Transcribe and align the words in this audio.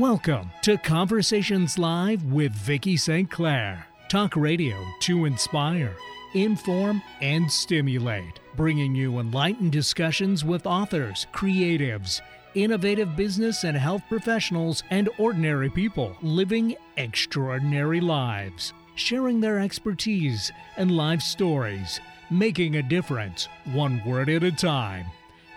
Welcome 0.00 0.50
to 0.62 0.78
Conversations 0.78 1.78
Live 1.78 2.24
with 2.24 2.52
Vicki 2.52 2.96
St. 2.96 3.30
Clair. 3.30 3.86
Talk 4.08 4.34
radio 4.34 4.82
to 5.00 5.26
inspire, 5.26 5.94
inform, 6.32 7.02
and 7.20 7.52
stimulate, 7.52 8.40
bringing 8.56 8.94
you 8.94 9.18
enlightened 9.18 9.72
discussions 9.72 10.42
with 10.42 10.66
authors, 10.66 11.26
creatives, 11.34 12.22
innovative 12.54 13.14
business 13.14 13.64
and 13.64 13.76
health 13.76 14.02
professionals, 14.08 14.82
and 14.88 15.10
ordinary 15.18 15.68
people 15.68 16.16
living 16.22 16.76
extraordinary 16.96 18.00
lives, 18.00 18.72
sharing 18.94 19.38
their 19.38 19.58
expertise 19.58 20.50
and 20.78 20.96
life 20.96 21.20
stories, 21.20 22.00
making 22.30 22.76
a 22.76 22.82
difference 22.82 23.48
one 23.66 24.02
word 24.06 24.30
at 24.30 24.44
a 24.44 24.50
time. 24.50 25.04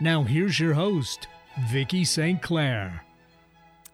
Now 0.02 0.24
here's 0.24 0.60
your 0.60 0.74
host, 0.74 1.30
Vicki 1.70 2.04
St. 2.04 2.42
Clair. 2.42 3.06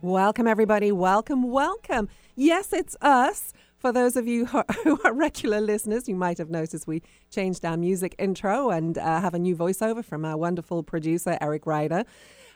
Welcome, 0.02 0.48
everybody. 0.48 0.94
Welcome, 0.94 1.52
welcome. 1.52 2.08
Yes, 2.34 2.72
it's 2.72 2.96
us. 3.02 3.52
For 3.80 3.92
those 3.92 4.16
of 4.16 4.28
you 4.28 4.46
who 4.86 4.98
are 5.04 5.14
regular 5.14 5.60
listeners, 5.60 6.08
you 6.08 6.16
might 6.16 6.38
have 6.38 6.50
noticed 6.50 6.88
we 6.88 7.02
changed 7.30 7.66
our 7.66 7.76
music 7.76 8.16
intro 8.18 8.70
and 8.70 8.98
uh, 8.98 9.20
have 9.20 9.34
a 9.34 9.40
new 9.40 9.58
voiceover 9.58 10.06
from 10.06 10.24
our 10.24 10.38
wonderful 10.38 10.84
producer, 10.84 11.38
Eric 11.42 11.66
Ryder. 11.66 12.06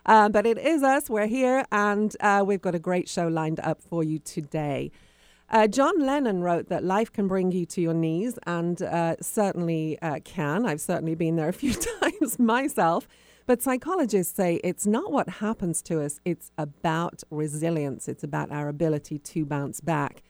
Uh, 0.06 0.30
but 0.30 0.46
it 0.46 0.58
is 0.58 0.84
us. 0.84 1.10
We're 1.10 1.28
here, 1.28 1.66
and 1.70 2.16
uh, 2.22 2.46
we've 2.48 2.62
got 2.62 2.76
a 2.76 2.80
great 2.80 3.10
show 3.10 3.28
lined 3.28 3.60
up 3.60 3.82
for 3.82 4.05
you 4.05 4.20
today. 4.20 4.90
Uh, 5.50 5.68
John 5.68 6.00
Lennon 6.00 6.44
wrote 6.44 6.70
that 6.70 6.86
life 6.86 7.12
can 7.12 7.28
bring 7.28 7.52
you 7.52 7.66
to 7.66 7.82
your 7.82 7.94
knees, 7.94 8.40
and 8.48 8.82
uh, 8.82 9.18
certainly 9.20 10.00
uh, 10.02 10.22
can. 10.24 10.66
I've 10.66 10.80
certainly 10.80 11.16
been 11.16 11.35
there 11.35 11.50
a 11.50 11.54
few 11.54 11.74
times 12.02 12.40
myself. 12.40 13.05
But 13.46 13.62
psychologists 13.62 14.36
say 14.36 14.62
it's 14.63 14.88
not 14.88 15.12
what 15.12 15.27
happens 15.27 15.82
to 15.84 16.02
us, 16.02 16.20
it's 16.24 16.52
about 16.58 17.24
resilience, 17.30 18.08
it's 18.08 18.24
about 18.24 18.52
our 18.52 18.70
ability 18.70 19.20
to 19.20 19.46
bounce 19.46 19.82
back. 19.82 20.24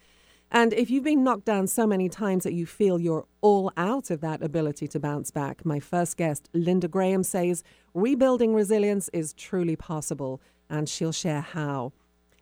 And 0.50 0.74
if 0.74 0.90
you've 0.90 1.04
been 1.04 1.24
knocked 1.24 1.46
down 1.46 1.68
so 1.68 1.86
many 1.88 2.10
times 2.10 2.44
that 2.44 2.54
you 2.54 2.66
feel 2.66 3.00
you're 3.00 3.26
all 3.42 3.72
out 3.76 4.12
of 4.12 4.22
that 4.22 4.44
ability 4.44 4.88
to 4.90 5.00
bounce 5.00 5.32
back, 5.32 5.66
my 5.66 5.80
first 5.80 6.18
guest, 6.18 6.50
Linda 6.54 6.88
Graham, 6.88 7.24
says 7.24 7.64
rebuilding 7.94 8.54
resilience 8.54 9.10
is 9.14 9.34
truly 9.34 9.76
possible, 9.76 10.42
and 10.70 10.88
she'll 10.88 11.12
share 11.12 11.42
how. 11.42 11.94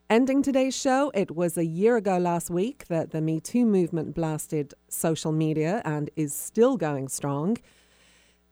Ending 0.09 0.41
today's 0.41 0.75
show, 0.75 1.09
it 1.13 1.35
was 1.37 1.57
a 1.57 1.65
year 1.65 1.95
ago 1.95 2.17
last 2.17 2.49
week 2.49 2.85
that 2.87 3.11
the 3.11 3.21
Me 3.21 3.39
Too 3.39 3.65
movement 3.65 4.13
blasted 4.13 4.73
social 4.89 5.31
media 5.31 5.81
and 5.85 6.09
is 6.17 6.33
still 6.33 6.75
going 6.75 7.07
strong 7.07 7.57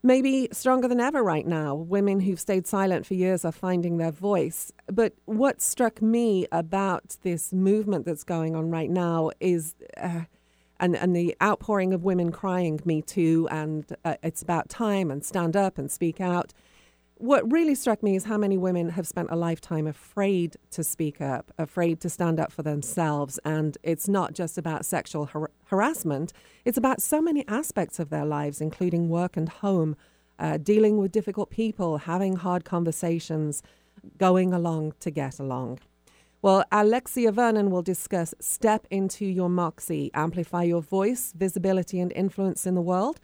maybe 0.04 0.48
stronger 0.52 0.88
than 0.88 1.00
ever 1.00 1.24
right 1.24 1.46
now. 1.46 1.76
Women 1.76 2.22
who've 2.22 2.40
stayed 2.40 2.68
silent 2.68 3.06
for 3.06 3.14
years 3.14 3.44
are 3.46 3.52
finding 3.52 3.98
their 3.98 4.12
voice. 4.12 4.72
But 4.88 5.14
what 5.26 5.62
struck 5.62 6.02
me 6.02 6.48
about 6.52 7.18
this 7.24 7.54
movement 7.54 8.06
that's 8.06 8.24
going 8.24 8.56
on 8.56 8.70
right 8.70 8.90
now 8.90 9.32
is. 9.40 9.76
Uh, 9.98 10.22
and, 10.82 10.96
and 10.96 11.14
the 11.14 11.36
outpouring 11.44 11.94
of 11.94 12.06
women 12.06 12.32
crying, 12.32 12.80
Me 12.86 13.02
Too, 13.02 13.50
and 13.52 13.86
uh, 14.06 14.16
it's 14.24 14.42
about 14.42 14.70
time, 14.70 15.12
and 15.12 15.26
stand 15.26 15.58
up 15.58 15.78
and 15.78 15.92
speak 15.92 16.22
out 16.22 16.54
what 17.20 17.52
really 17.52 17.76
struck 17.76 18.02
me 18.02 18.16
is 18.16 18.24
how 18.24 18.38
many 18.38 18.58
women 18.58 18.90
have 18.90 19.06
spent 19.06 19.30
a 19.30 19.36
lifetime 19.36 19.86
afraid 19.86 20.56
to 20.72 20.86
speak 20.86 21.20
up, 21.20 21.52
afraid 21.58 22.00
to 22.00 22.10
stand 22.10 22.40
up 22.40 22.50
for 22.50 22.64
themselves. 22.64 23.38
And 23.44 23.78
it's 23.84 24.08
not 24.08 24.34
just 24.34 24.58
about 24.58 24.86
sexual 24.86 25.26
har- 25.26 25.52
harassment, 25.66 26.32
it's 26.64 26.78
about 26.78 27.02
so 27.02 27.22
many 27.22 27.46
aspects 27.48 28.00
of 28.00 28.10
their 28.10 28.26
lives, 28.26 28.62
including 28.62 29.10
work 29.10 29.36
and 29.36 29.50
home, 29.50 29.98
uh, 30.40 30.58
dealing 30.58 30.98
with 30.98 31.12
difficult 31.12 31.50
people, 31.50 31.98
having 31.98 32.38
hard 32.38 32.64
conversations, 32.64 33.62
going 34.18 34.54
along 34.54 34.94
to 35.02 35.12
get 35.12 35.40
along. 35.40 35.80
Well, 36.42 36.64
Alexia 36.72 37.34
Vernon 37.34 37.70
will 37.70 37.82
discuss 37.82 38.34
Step 38.40 38.88
into 38.90 39.26
Your 39.26 39.50
Moxie, 39.50 40.10
Amplify 40.14 40.64
Your 40.64 40.82
Voice, 40.82 41.34
Visibility 41.38 42.00
and 42.00 42.14
Influence 42.14 42.66
in 42.66 42.76
the 42.76 42.82
World. 42.82 43.20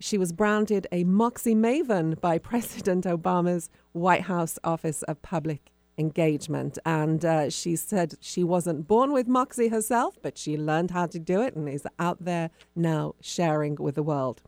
She 0.00 0.16
was 0.16 0.32
branded 0.32 0.86
a 0.92 1.02
Moxie 1.04 1.54
Maven 1.54 2.20
by 2.20 2.38
President 2.50 3.04
Obama's 3.04 3.68
White 3.92 4.22
House 4.22 4.58
Office 4.62 5.02
of 5.04 5.20
Public 5.22 5.72
Engagement. 5.98 6.78
And 6.86 7.24
uh, 7.24 7.50
she 7.50 7.74
said 7.74 8.14
she 8.20 8.44
wasn't 8.44 8.86
born 8.86 9.12
with 9.12 9.26
Moxie 9.26 9.68
herself, 9.68 10.16
but 10.22 10.38
she 10.38 10.56
learned 10.56 10.92
how 10.92 11.06
to 11.06 11.18
do 11.18 11.42
it 11.42 11.56
and 11.56 11.68
is 11.68 11.86
out 11.98 12.24
there 12.24 12.50
now 12.76 13.16
sharing 13.20 13.74
with 13.74 13.96
the 13.96 14.04
world. 14.04 14.42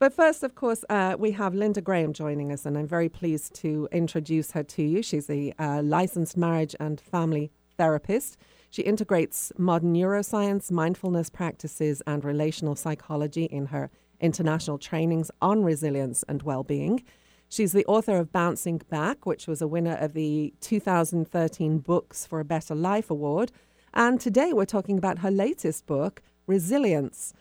But 0.00 0.12
first, 0.12 0.42
of 0.42 0.56
course, 0.56 0.84
uh, 0.90 1.14
we 1.16 1.30
have 1.30 1.54
Linda 1.54 1.80
Graham 1.80 2.12
joining 2.12 2.50
us, 2.50 2.66
and 2.66 2.76
I'm 2.76 2.88
very 2.88 3.08
pleased 3.08 3.54
to 3.56 3.88
introduce 3.92 4.50
her 4.50 4.64
to 4.64 4.82
you. 4.82 5.02
She's 5.02 5.30
a 5.30 5.54
uh, 5.56 5.82
licensed 5.82 6.36
marriage 6.36 6.74
and 6.80 7.00
family 7.00 7.52
therapist. 7.78 8.36
She 8.70 8.82
integrates 8.82 9.52
modern 9.56 9.94
neuroscience, 9.94 10.72
mindfulness 10.72 11.30
practices, 11.30 12.02
and 12.08 12.24
relational 12.24 12.74
psychology 12.74 13.44
in 13.44 13.66
her 13.66 13.88
international 14.24 14.78
trainings 14.78 15.30
on 15.42 15.62
resilience 15.62 16.24
and 16.28 16.42
well-being. 16.42 17.04
She's 17.50 17.72
the 17.72 17.84
author 17.84 18.16
of 18.16 18.32
Bouncing 18.32 18.78
Back, 18.88 19.26
which 19.26 19.46
was 19.46 19.60
a 19.60 19.68
winner 19.68 19.96
of 19.96 20.14
the 20.14 20.54
2013 20.60 21.78
Books 21.78 22.26
for 22.26 22.40
a 22.40 22.44
Better 22.44 22.74
Life 22.74 23.10
Award. 23.10 23.52
And 23.92 24.18
today 24.18 24.52
we're 24.52 24.64
talking 24.64 24.96
about 24.98 25.18
her 25.18 25.30
latest 25.30 25.86
book, 25.86 26.22
Resilience 26.46 27.34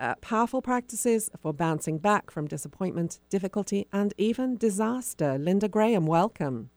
uh, 0.00 0.14
Powerful 0.16 0.62
Practices 0.62 1.30
for 1.38 1.52
Bouncing 1.52 1.98
Back 1.98 2.30
from 2.30 2.48
Disappointment, 2.48 3.20
Difficulty, 3.28 3.86
and 3.92 4.12
even 4.18 4.56
Disaster. 4.56 5.38
Linda 5.38 5.68
Graham, 5.68 6.06
welcome. 6.06 6.70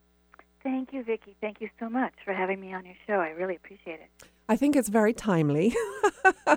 Thank 0.62 0.92
you, 0.92 1.04
Vicki. 1.04 1.36
Thank 1.40 1.62
you 1.62 1.70
so 1.80 1.90
much 1.90 2.14
for 2.26 2.34
having 2.34 2.60
me 2.60 2.74
on 2.74 2.86
your 2.86 2.96
show. 3.08 3.14
I 3.14 3.30
really 3.30 3.56
appreciate 3.56 4.02
it. 4.02 4.28
I 4.50 4.56
think 4.56 4.76
it's 4.76 4.90
very 4.90 5.14
timely. 5.14 5.76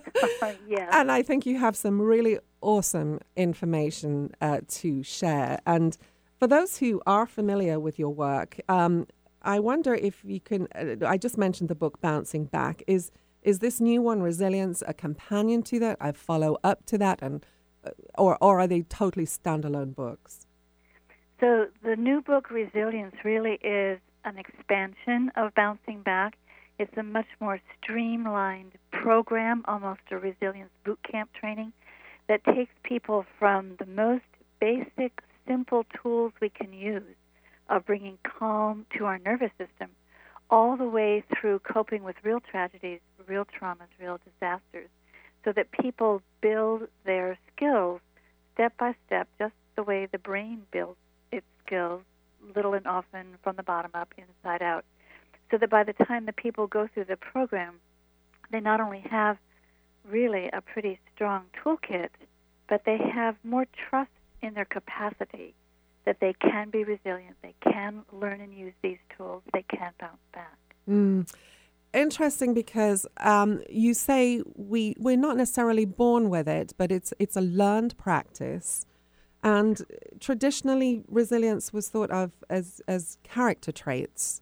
yeah. 0.66 0.88
And 0.92 1.10
I 1.10 1.22
think 1.22 1.44
you 1.44 1.58
have 1.58 1.76
some 1.76 2.00
really 2.00 2.38
awesome 2.60 3.20
information 3.36 4.32
uh, 4.40 4.60
to 4.68 5.02
share. 5.02 5.60
And 5.66 5.96
for 6.38 6.46
those 6.46 6.78
who 6.78 7.02
are 7.06 7.26
familiar 7.26 7.80
with 7.80 7.98
your 7.98 8.10
work, 8.10 8.60
um, 8.68 9.06
I 9.42 9.58
wonder 9.58 9.94
if 9.94 10.22
you 10.24 10.40
can. 10.40 10.68
Uh, 10.74 11.06
I 11.06 11.16
just 11.16 11.38
mentioned 11.38 11.68
the 11.68 11.74
book 11.74 12.00
Bouncing 12.00 12.44
Back. 12.44 12.82
Is 12.86 13.10
is 13.42 13.60
this 13.60 13.80
new 13.80 14.02
one, 14.02 14.20
Resilience, 14.22 14.82
a 14.86 14.92
companion 14.92 15.62
to 15.64 15.80
that? 15.80 15.96
A 16.00 16.12
follow 16.12 16.58
up 16.62 16.84
to 16.86 16.98
that, 16.98 17.20
and 17.22 17.44
uh, 17.84 17.90
or 18.18 18.36
or 18.42 18.60
are 18.60 18.66
they 18.66 18.82
totally 18.82 19.26
standalone 19.26 19.94
books? 19.94 20.46
So 21.40 21.68
the 21.82 21.96
new 21.96 22.20
book, 22.20 22.50
Resilience, 22.50 23.14
really 23.24 23.58
is 23.62 23.98
an 24.24 24.36
expansion 24.36 25.32
of 25.36 25.54
Bouncing 25.54 26.02
Back. 26.02 26.36
It's 26.80 26.96
a 26.96 27.02
much 27.02 27.26
more 27.40 27.60
streamlined 27.76 28.72
program, 28.90 29.66
almost 29.68 30.00
a 30.10 30.16
resilience 30.16 30.70
boot 30.82 30.98
camp 31.02 31.28
training 31.38 31.74
that 32.26 32.42
takes 32.42 32.72
people 32.84 33.26
from 33.38 33.76
the 33.78 33.84
most 33.84 34.24
basic, 34.62 35.20
simple 35.46 35.84
tools 36.02 36.32
we 36.40 36.48
can 36.48 36.72
use 36.72 37.02
of 37.68 37.84
bringing 37.84 38.16
calm 38.22 38.86
to 38.96 39.04
our 39.04 39.18
nervous 39.18 39.50
system 39.58 39.90
all 40.48 40.74
the 40.74 40.88
way 40.88 41.22
through 41.38 41.58
coping 41.58 42.02
with 42.02 42.16
real 42.22 42.40
tragedies, 42.40 43.00
real 43.26 43.44
traumas, 43.44 43.92
real 44.00 44.18
disasters, 44.24 44.88
so 45.44 45.52
that 45.52 45.70
people 45.72 46.22
build 46.40 46.88
their 47.04 47.38
skills 47.54 48.00
step 48.54 48.72
by 48.78 48.94
step, 49.06 49.28
just 49.38 49.52
the 49.76 49.82
way 49.82 50.08
the 50.10 50.18
brain 50.18 50.62
builds 50.72 50.96
its 51.30 51.44
skills, 51.66 52.00
little 52.56 52.72
and 52.72 52.86
often 52.86 53.36
from 53.42 53.56
the 53.56 53.62
bottom 53.62 53.90
up, 53.92 54.14
inside 54.16 54.62
out 54.62 54.86
so 55.50 55.58
that 55.58 55.70
by 55.70 55.84
the 55.84 55.92
time 55.92 56.26
the 56.26 56.32
people 56.32 56.66
go 56.66 56.88
through 56.92 57.04
the 57.04 57.16
program, 57.16 57.80
they 58.50 58.60
not 58.60 58.80
only 58.80 59.00
have 59.10 59.38
really 60.08 60.48
a 60.52 60.60
pretty 60.60 60.98
strong 61.14 61.44
toolkit, 61.62 62.08
but 62.68 62.84
they 62.84 62.98
have 62.98 63.36
more 63.44 63.66
trust 63.88 64.10
in 64.42 64.54
their 64.54 64.64
capacity 64.64 65.54
that 66.06 66.18
they 66.20 66.34
can 66.40 66.70
be 66.70 66.82
resilient, 66.84 67.36
they 67.42 67.54
can 67.62 68.02
learn 68.12 68.40
and 68.40 68.54
use 68.54 68.72
these 68.82 68.98
tools, 69.16 69.42
they 69.52 69.64
can 69.68 69.92
bounce 70.00 70.16
back. 70.32 70.56
Mm. 70.88 71.30
Interesting 71.92 72.54
because 72.54 73.04
um, 73.18 73.60
you 73.68 73.94
say 73.94 74.42
we 74.54 74.94
we're 74.98 75.16
not 75.16 75.36
necessarily 75.36 75.84
born 75.84 76.30
with 76.30 76.48
it, 76.48 76.72
but 76.78 76.92
it's 76.92 77.12
it's 77.18 77.36
a 77.36 77.40
learned 77.40 77.98
practice, 77.98 78.86
and 79.42 79.82
traditionally 80.20 81.02
resilience 81.08 81.72
was 81.72 81.88
thought 81.88 82.12
of 82.12 82.30
as 82.48 82.80
as 82.86 83.18
character 83.24 83.72
traits 83.72 84.40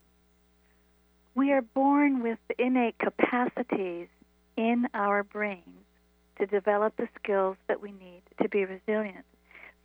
we 1.38 1.52
are 1.52 1.62
born 1.62 2.22
with 2.22 2.38
innate 2.58 2.98
capacities 2.98 4.08
in 4.56 4.86
our 4.92 5.22
brains 5.22 5.62
to 6.38 6.46
develop 6.46 6.96
the 6.96 7.08
skills 7.22 7.56
that 7.68 7.80
we 7.80 7.92
need 7.92 8.22
to 8.42 8.48
be 8.48 8.64
resilient. 8.64 9.24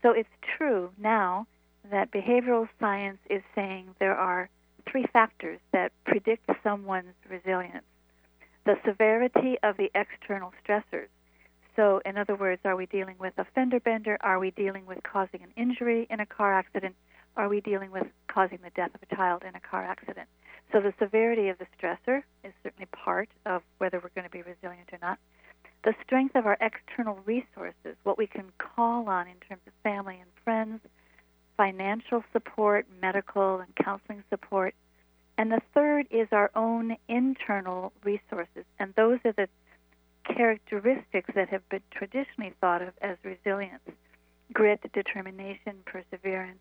So 0.01 0.11
it's 0.11 0.29
true 0.57 0.89
now 0.97 1.45
that 1.91 2.11
behavioral 2.11 2.67
science 2.79 3.19
is 3.29 3.43
saying 3.53 3.93
there 3.99 4.15
are 4.15 4.49
three 4.89 5.05
factors 5.13 5.59
that 5.71 5.91
predict 6.05 6.49
someone's 6.63 7.13
resilience 7.29 7.85
the 8.65 8.75
severity 8.85 9.57
of 9.61 9.75
the 9.75 9.91
external 9.93 10.53
stressors. 10.65 11.09
So, 11.75 11.99
in 12.05 12.17
other 12.17 12.35
words, 12.35 12.61
are 12.63 12.77
we 12.77 12.85
dealing 12.85 13.15
with 13.19 13.33
a 13.37 13.45
fender 13.53 13.81
bender? 13.81 14.17
Are 14.21 14.39
we 14.39 14.51
dealing 14.51 14.85
with 14.85 14.99
causing 15.03 15.41
an 15.43 15.49
injury 15.57 16.07
in 16.09 16.21
a 16.21 16.25
car 16.25 16.53
accident? 16.53 16.95
Are 17.35 17.49
we 17.49 17.59
dealing 17.59 17.91
with 17.91 18.07
causing 18.29 18.59
the 18.63 18.69
death 18.69 18.91
of 18.95 19.01
a 19.03 19.15
child 19.15 19.43
in 19.45 19.53
a 19.53 19.59
car 19.59 19.83
accident? 19.83 20.29
So 20.73 20.81
the 20.81 20.93
severity 20.97 21.49
of 21.49 21.59
the 21.59 21.67
stressor 21.77 22.23
is 22.43 22.51
certainly 22.63 22.87
part 22.87 23.29
of 23.45 23.61
whether 23.77 23.99
we're 23.99 24.09
going 24.15 24.25
to 24.25 24.31
be 24.31 24.41
resilient 24.41 24.89
or 24.91 24.97
not. 25.01 25.19
The 25.83 25.93
strength 26.03 26.35
of 26.35 26.47
our 26.47 26.57
external 26.59 27.19
resources, 27.25 27.95
what 28.03 28.17
we 28.17 28.25
can 28.25 28.51
call 28.57 29.07
on 29.07 29.27
in 29.27 29.35
terms 29.47 29.61
of 29.67 29.73
family 29.83 30.17
and 30.19 30.29
friends, 30.43 30.81
financial 31.57 32.23
support, 32.33 32.87
medical 32.99 33.59
and 33.59 33.75
counseling 33.75 34.23
support. 34.31 34.73
And 35.37 35.51
the 35.51 35.61
third 35.75 36.07
is 36.09 36.27
our 36.31 36.49
own 36.55 36.97
internal 37.07 37.93
resources. 38.03 38.65
And 38.79 38.95
those 38.95 39.19
are 39.25 39.33
the 39.33 39.49
characteristics 40.25 41.29
that 41.35 41.49
have 41.49 41.67
been 41.69 41.83
traditionally 41.91 42.53
thought 42.59 42.81
of 42.81 42.93
as 42.99 43.17
resilience 43.23 43.83
grit, 44.51 44.79
determination, 44.93 45.75
perseverance, 45.85 46.59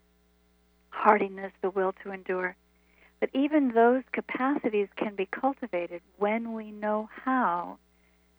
hardiness, 0.91 1.53
the 1.63 1.71
will 1.71 1.95
to 2.03 2.13
endure. 2.13 2.57
But 3.23 3.31
even 3.35 3.69
those 3.69 4.03
capacities 4.11 4.89
can 4.97 5.15
be 5.15 5.27
cultivated 5.27 6.03
when 6.19 6.55
we 6.55 6.73
know 6.73 7.09
how 7.25 7.79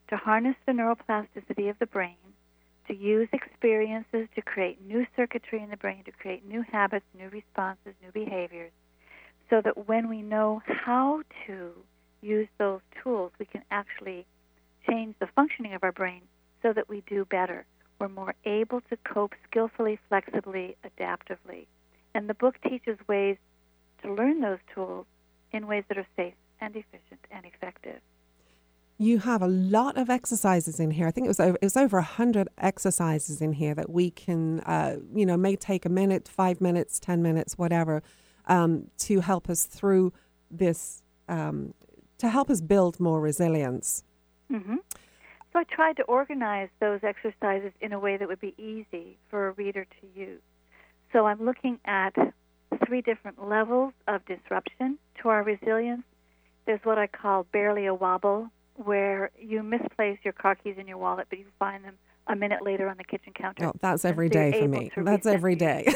to 0.09 0.17
harness 0.17 0.57
the 0.65 0.73
neuroplasticity 0.73 1.69
of 1.69 1.79
the 1.79 1.85
brain, 1.85 2.17
to 2.89 2.93
use 2.93 3.29
experiences 3.31 4.27
to 4.35 4.41
create 4.41 4.85
new 4.85 5.07
circuitry 5.15 5.63
in 5.63 5.69
the 5.69 5.77
brain, 5.77 6.03
to 6.03 6.11
create 6.11 6.45
new 6.45 6.63
habits, 6.63 7.05
new 7.17 7.29
responses, 7.29 7.93
new 8.03 8.11
behaviors, 8.11 8.73
so 9.49 9.61
that 9.61 9.87
when 9.87 10.09
we 10.09 10.21
know 10.21 10.61
how 10.65 11.23
to 11.47 11.71
use 12.21 12.49
those 12.57 12.81
tools, 13.01 13.31
we 13.39 13.45
can 13.45 13.63
actually 13.71 14.25
change 14.85 15.15
the 15.21 15.27
functioning 15.27 15.73
of 15.73 15.83
our 15.85 15.93
brain 15.93 16.23
so 16.61 16.73
that 16.73 16.89
we 16.89 17.03
do 17.07 17.23
better. 17.23 17.65
We're 18.01 18.09
more 18.09 18.35
able 18.43 18.81
to 18.89 18.97
cope 18.97 19.31
skillfully, 19.47 19.97
flexibly, 20.09 20.75
adaptively. 20.83 21.67
And 22.13 22.29
the 22.29 22.33
book 22.33 22.55
teaches 22.61 22.97
ways 23.07 23.37
to 24.03 24.13
learn 24.13 24.41
those 24.41 24.59
tools 24.73 25.05
in 25.51 25.67
ways 25.67 25.83
that 25.89 25.97
are 25.97 26.07
safe 26.15 26.33
and 26.61 26.75
efficient 26.75 27.19
and 27.31 27.45
effective. 27.45 27.99
You 28.97 29.19
have 29.19 29.41
a 29.41 29.47
lot 29.47 29.97
of 29.97 30.09
exercises 30.09 30.79
in 30.79 30.91
here. 30.91 31.07
I 31.07 31.11
think 31.11 31.25
it 31.25 31.27
was 31.29 31.39
over, 31.39 31.57
it 31.61 31.65
was 31.65 31.75
over 31.75 31.99
hundred 32.01 32.47
exercises 32.57 33.41
in 33.41 33.53
here 33.53 33.73
that 33.73 33.89
we 33.89 34.11
can, 34.11 34.59
uh, 34.61 34.97
you 35.13 35.25
know, 35.25 35.35
may 35.35 35.55
take 35.55 35.85
a 35.85 35.89
minute, 35.89 36.27
five 36.27 36.61
minutes, 36.61 36.99
ten 36.99 37.21
minutes, 37.21 37.57
whatever, 37.57 38.03
um, 38.47 38.89
to 38.99 39.19
help 39.21 39.49
us 39.49 39.65
through 39.65 40.13
this, 40.51 41.01
um, 41.27 41.73
to 42.19 42.29
help 42.29 42.49
us 42.49 42.61
build 42.61 42.99
more 42.99 43.19
resilience. 43.19 44.03
Mm-hmm. 44.51 44.75
So 45.51 45.59
I 45.59 45.63
tried 45.63 45.97
to 45.97 46.03
organize 46.03 46.69
those 46.79 47.01
exercises 47.03 47.71
in 47.81 47.93
a 47.93 47.99
way 47.99 48.17
that 48.17 48.27
would 48.27 48.39
be 48.39 48.53
easy 48.57 49.17
for 49.29 49.49
a 49.49 49.51
reader 49.51 49.85
to 49.85 50.19
use. 50.19 50.41
So 51.11 51.25
I'm 51.25 51.43
looking 51.43 51.79
at 51.85 52.15
three 52.93 53.01
different 53.01 53.43
levels 53.49 53.91
of 54.07 54.23
disruption 54.27 54.99
to 55.19 55.27
our 55.27 55.41
resilience. 55.41 56.03
There's 56.67 56.79
what 56.83 56.99
I 56.99 57.07
call 57.07 57.47
barely 57.51 57.87
a 57.87 57.93
wobble, 57.93 58.51
where 58.75 59.31
you 59.35 59.63
misplace 59.63 60.19
your 60.23 60.33
car 60.33 60.53
keys 60.53 60.75
in 60.77 60.87
your 60.87 60.99
wallet, 60.99 61.25
but 61.27 61.39
you 61.39 61.45
find 61.57 61.83
them 61.83 61.95
a 62.27 62.35
minute 62.35 62.61
later 62.61 62.87
on 62.87 62.97
the 62.97 63.03
kitchen 63.03 63.33
counter. 63.33 63.65
Oh, 63.65 63.73
that's 63.81 64.05
every 64.05 64.27
so 64.27 64.33
day 64.33 64.51
for 64.59 64.67
me. 64.67 64.91
That's 64.95 65.25
every 65.25 65.55
day. 65.55 65.87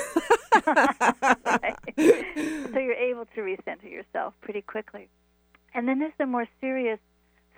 right. 0.66 1.76
So 1.96 2.80
you're 2.80 2.94
able 2.94 3.26
to 3.36 3.42
recenter 3.42 3.92
yourself 3.92 4.34
pretty 4.42 4.64
quickly. 4.64 5.08
And 5.76 5.88
then 5.88 6.00
there's 6.00 6.14
the 6.18 6.26
more 6.26 6.48
serious 6.60 6.98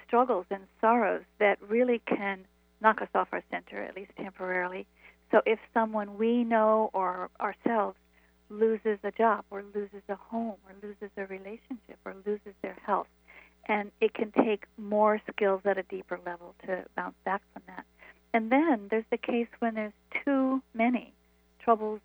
struggles 0.05 0.47
and 0.51 0.63
sorrows 0.81 1.23
that 1.39 1.59
really 1.65 2.01
can 2.05 2.43
knock 2.81 3.01
us 3.01 3.07
off 3.15 3.29
our 3.31 3.43
center, 3.49 3.81
at 3.81 3.95
least 3.95 4.11
temporarily. 4.17 4.85
So 5.31 5.39
if 5.45 5.59
someone 5.73 6.17
we 6.17 6.43
know 6.43 6.89
or 6.91 7.29
ourselves 7.39 7.95
loses 8.49 8.99
a 9.03 9.11
job 9.11 9.45
or 9.51 9.63
loses 9.75 10.01
a 10.09 10.15
home 10.15 10.55
or 10.65 10.73
loses 10.81 11.09
a 11.17 11.25
relationship 11.25 11.97
or 12.05 12.15
loses 12.25 12.53
their 12.61 12.77
health, 12.85 13.07
and 13.67 13.91
it 14.01 14.13
can 14.13 14.31
take 14.31 14.65
more 14.77 15.21
skills 15.31 15.61
at 15.65 15.77
a 15.77 15.83
deeper 15.83 16.19
level 16.25 16.55
to 16.65 16.83
bounce 16.95 17.15
back 17.25 17.41
from 17.53 17.63
that. 17.67 17.85
And 18.33 18.51
then 18.51 18.87
there's 18.89 19.05
the 19.11 19.17
case 19.17 19.47
when 19.59 19.75
there's 19.75 19.93
too 20.23 20.61
many 20.73 21.13
troubles, 21.63 21.99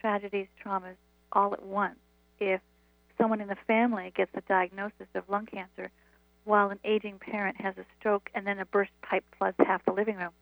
tragedies, 0.00 0.48
traumas 0.64 0.96
all 1.32 1.52
at 1.52 1.64
once. 1.64 1.98
If 2.40 2.60
someone 3.16 3.40
in 3.40 3.48
the 3.48 3.56
family 3.66 4.12
gets 4.16 4.30
a 4.34 4.40
diagnosis 4.42 5.08
of 5.14 5.28
lung 5.28 5.46
cancer, 5.46 5.90
while 6.44 6.70
an 6.70 6.78
aging 6.84 7.18
parent 7.18 7.60
has 7.60 7.76
a 7.76 7.84
stroke 7.98 8.30
and 8.34 8.46
then 8.46 8.58
a 8.58 8.64
burst 8.64 8.90
pipe 9.02 9.24
floods 9.36 9.56
half 9.58 9.84
the 9.84 9.92
living 9.92 10.16
room. 10.16 10.32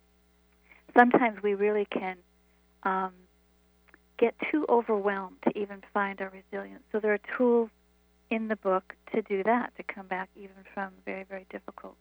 Sometimes 0.97 1.43
we 1.43 1.55
really 1.55 1.87
can 1.91 2.17
um, 2.85 3.13
get 4.19 4.35
too 4.51 4.65
overwhelmed 4.69 5.37
to 5.45 5.59
even 5.59 5.83
find 5.93 6.21
our 6.21 6.31
resilience. 6.31 6.83
So 6.93 7.01
there 7.01 7.13
are 7.13 7.21
tools 7.37 7.71
in 8.31 8.49
the 8.49 8.57
book 8.57 8.95
to 9.15 9.23
do 9.23 9.43
that, 9.45 9.73
to 9.77 9.83
come 9.83 10.07
back 10.07 10.29
even 10.37 10.55
from 10.75 10.93
very, 11.05 11.25
very 11.25 11.47
difficult 11.51 11.97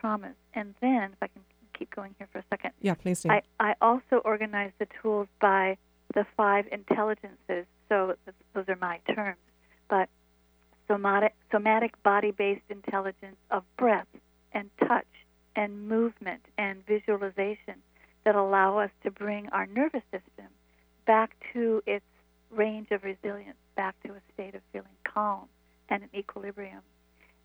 traumas. 0.00 0.34
And 0.54 0.74
then, 0.80 1.12
if 1.12 1.22
I 1.22 1.28
can 1.28 1.42
keep 1.78 1.94
going 1.94 2.14
here 2.18 2.28
for 2.32 2.38
a 2.38 2.44
second. 2.50 2.72
Yeah, 2.80 2.94
please 2.94 3.22
do. 3.22 3.30
I, 3.30 3.42
I 3.60 3.74
also 3.80 4.16
organize 4.24 4.72
the 4.78 4.86
tools 5.02 5.28
by 5.40 5.76
the 6.14 6.26
five 6.36 6.66
intelligences. 6.72 7.66
So 7.88 8.14
those 8.54 8.64
are 8.68 8.78
my 8.80 9.00
terms. 9.14 9.38
But 9.88 10.08
somatic, 10.88 11.34
somatic 11.50 12.00
body 12.02 12.30
based 12.30 12.62
intelligence 12.68 13.36
of 13.50 13.64
breath 13.76 14.06
and 14.52 14.70
touch 14.80 15.06
and 15.56 15.88
movement 15.88 16.42
and 16.58 16.84
visualization 16.86 17.82
that 18.24 18.34
allow 18.34 18.78
us 18.78 18.90
to 19.02 19.10
bring 19.10 19.48
our 19.50 19.66
nervous 19.66 20.02
system 20.10 20.46
back 21.06 21.36
to 21.52 21.82
its 21.86 22.04
range 22.50 22.88
of 22.90 23.04
resilience, 23.04 23.56
back 23.76 23.94
to 24.04 24.12
a 24.12 24.20
state 24.32 24.54
of 24.54 24.62
feeling 24.72 24.88
calm 25.04 25.48
and 25.88 26.02
an 26.02 26.08
equilibrium. 26.14 26.80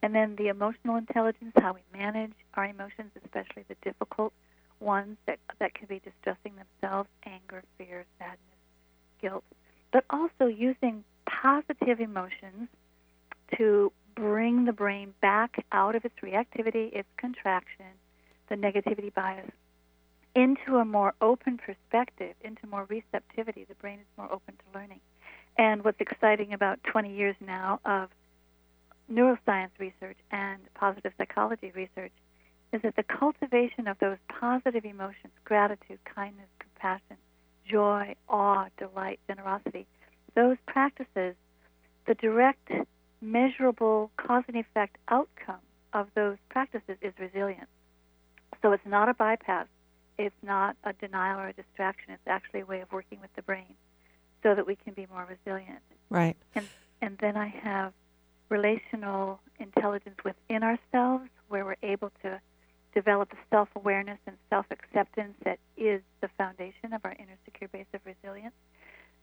And 0.01 0.15
then 0.15 0.35
the 0.37 0.47
emotional 0.47 0.95
intelligence, 0.95 1.51
how 1.57 1.73
we 1.73 1.81
manage 1.97 2.31
our 2.53 2.65
emotions, 2.65 3.11
especially 3.23 3.65
the 3.67 3.75
difficult 3.83 4.33
ones 4.79 5.17
that, 5.25 5.39
that 5.59 5.73
can 5.73 5.87
be 5.87 5.99
distressing 5.99 6.53
themselves 6.55 7.09
anger, 7.25 7.63
fear, 7.77 8.05
sadness, 8.17 8.39
guilt. 9.21 9.43
But 9.91 10.05
also 10.09 10.45
using 10.45 11.03
positive 11.25 11.99
emotions 11.99 12.69
to 13.57 13.91
bring 14.15 14.65
the 14.65 14.73
brain 14.73 15.13
back 15.21 15.65
out 15.71 15.95
of 15.95 16.05
its 16.05 16.15
reactivity, 16.23 16.93
its 16.93 17.07
contraction, 17.17 17.85
the 18.47 18.55
negativity 18.55 19.13
bias, 19.13 19.51
into 20.35 20.77
a 20.77 20.85
more 20.85 21.13
open 21.21 21.57
perspective, 21.57 22.35
into 22.41 22.67
more 22.67 22.85
receptivity. 22.89 23.65
The 23.67 23.75
brain 23.75 23.99
is 23.99 24.05
more 24.17 24.31
open 24.31 24.55
to 24.55 24.79
learning. 24.79 24.99
And 25.57 25.83
what's 25.83 25.99
exciting 25.99 26.53
about 26.53 26.79
20 26.83 27.13
years 27.13 27.35
now 27.39 27.79
of 27.85 28.09
neuroscience 29.11 29.71
research 29.79 30.17
and 30.31 30.61
positive 30.75 31.13
psychology 31.17 31.71
research 31.75 32.13
is 32.71 32.81
that 32.83 32.95
the 32.95 33.03
cultivation 33.03 33.87
of 33.87 33.97
those 33.99 34.17
positive 34.27 34.85
emotions 34.85 35.33
gratitude, 35.43 35.99
kindness, 36.05 36.47
compassion, 36.59 37.17
joy, 37.67 38.15
awe, 38.29 38.67
delight, 38.77 39.19
generosity 39.27 39.87
those 40.35 40.57
practices, 40.67 41.35
the 42.07 42.15
direct 42.15 42.71
measurable 43.21 44.11
cause 44.17 44.43
and 44.47 44.57
effect 44.57 44.97
outcome 45.09 45.59
of 45.93 46.07
those 46.15 46.37
practices 46.49 46.97
is 47.01 47.13
resilience. 47.19 47.69
So 48.61 48.71
it's 48.71 48.85
not 48.85 49.09
a 49.09 49.13
bypass, 49.13 49.67
it's 50.19 50.35
not 50.43 50.75
a 50.83 50.91
denial 50.93 51.39
or 51.39 51.47
a 51.47 51.53
distraction, 51.53 52.11
it's 52.11 52.27
actually 52.27 52.59
a 52.59 52.65
way 52.65 52.81
of 52.81 52.91
working 52.91 53.19
with 53.21 53.33
the 53.35 53.41
brain 53.41 53.73
so 54.43 54.53
that 54.53 54.67
we 54.67 54.75
can 54.75 54.93
be 54.93 55.07
more 55.11 55.25
resilient. 55.27 55.79
Right. 56.09 56.35
And 56.53 56.67
and 57.01 57.17
then 57.19 57.37
I 57.37 57.47
have 57.47 57.93
relational 58.49 59.39
intelligence 59.59 60.17
within 60.25 60.63
ourselves 60.63 61.29
where 61.47 61.63
we're 61.63 61.77
able 61.81 62.11
to 62.23 62.41
develop 62.93 63.29
the 63.29 63.37
self-awareness 63.49 64.17
and 64.27 64.35
self-acceptance 64.49 65.35
that 65.45 65.59
is 65.77 66.01
the 66.21 66.27
foundation 66.37 66.91
of 66.91 66.99
our 67.05 67.13
inner 67.13 67.37
secure 67.45 67.69
base 67.69 67.85
of 67.93 68.01
resilience 68.05 68.55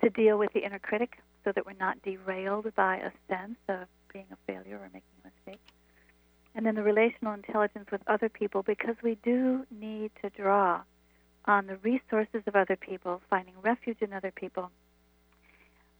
to 0.00 0.08
deal 0.08 0.38
with 0.38 0.52
the 0.54 0.64
inner 0.64 0.78
critic 0.78 1.18
so 1.44 1.52
that 1.52 1.66
we're 1.66 1.72
not 1.78 2.00
derailed 2.02 2.72
by 2.74 2.96
a 2.96 3.10
sense 3.28 3.58
of 3.68 3.88
being 4.12 4.26
a 4.32 4.36
failure 4.46 4.76
or 4.76 4.88
making 4.94 5.02
a 5.22 5.28
mistake. 5.28 5.60
And 6.56 6.64
then 6.64 6.74
the 6.74 6.82
relational 6.82 7.34
intelligence 7.34 7.86
with 7.92 8.00
other 8.08 8.28
people 8.28 8.62
because 8.62 8.96
we 9.02 9.18
do 9.22 9.64
need 9.70 10.10
to 10.22 10.30
draw 10.30 10.80
on 11.44 11.66
the 11.66 11.76
resources 11.76 12.42
of 12.46 12.56
other 12.56 12.76
people, 12.76 13.20
finding 13.30 13.54
refuge 13.62 13.98
in 14.00 14.12
other 14.12 14.32
people. 14.32 14.70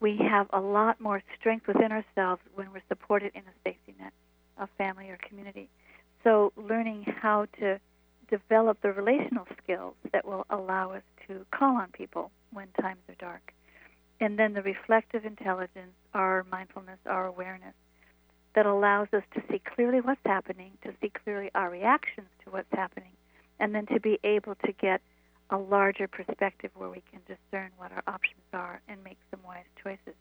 We 0.01 0.17
have 0.29 0.49
a 0.53 0.61
lot 0.61 1.01
more 1.01 1.23
strength 1.39 1.69
within 1.69 1.93
ourselves 1.93 2.43
when 2.55 2.73
we're 2.73 2.83
supported 2.89 3.33
in 3.35 3.43
a 3.43 3.55
safety 3.65 3.95
net 4.01 4.13
of 4.59 4.69
family 4.79 5.11
or 5.11 5.19
community. 5.29 5.69
So, 6.25 6.53
learning 6.57 7.05
how 7.21 7.47
to 7.61 7.79
develop 8.29 8.81
the 8.83 8.93
relational 8.93 9.47
skills 9.63 9.95
that 10.13 10.27
will 10.27 10.45
allow 10.51 10.93
us 10.93 11.03
to 11.29 11.47
call 11.53 11.77
on 11.77 11.91
people 11.93 12.33
when 12.51 12.67
times 12.81 13.01
are 13.09 13.15
dark 13.21 13.53
and 14.21 14.39
then 14.39 14.55
the 14.55 14.63
reflective 14.63 15.25
intelligence, 15.25 15.93
our 16.15 16.45
mindfulness, 16.51 16.99
our 17.07 17.27
awareness, 17.27 17.75
that 18.57 18.67
allows 18.67 19.07
us 19.13 19.23
to 19.35 19.43
see 19.51 19.61
clearly 19.61 20.01
what's 20.01 20.21
happening, 20.25 20.73
to 20.83 20.91
see 21.01 21.11
clearly 21.11 21.51
our 21.55 21.71
reactions 21.71 22.27
to 22.43 22.51
what's 22.51 22.73
happening, 22.73 23.13
and 23.61 23.75
then 23.75 23.87
to 23.87 24.01
be 24.01 24.19
able 24.25 24.55
to 24.65 24.73
get 24.73 25.03
a 25.51 25.59
larger 25.59 26.09
perspective 26.09 26.71
where 26.75 26.89
we 26.89 27.03
can 27.11 27.21
discern 27.29 27.71
what 27.77 27.93
our 27.93 28.03
options 28.09 28.43
are 28.53 28.81
and 28.89 29.05
make 29.05 29.19
some 29.31 29.41
wise 29.47 29.67
choices. 29.81 30.17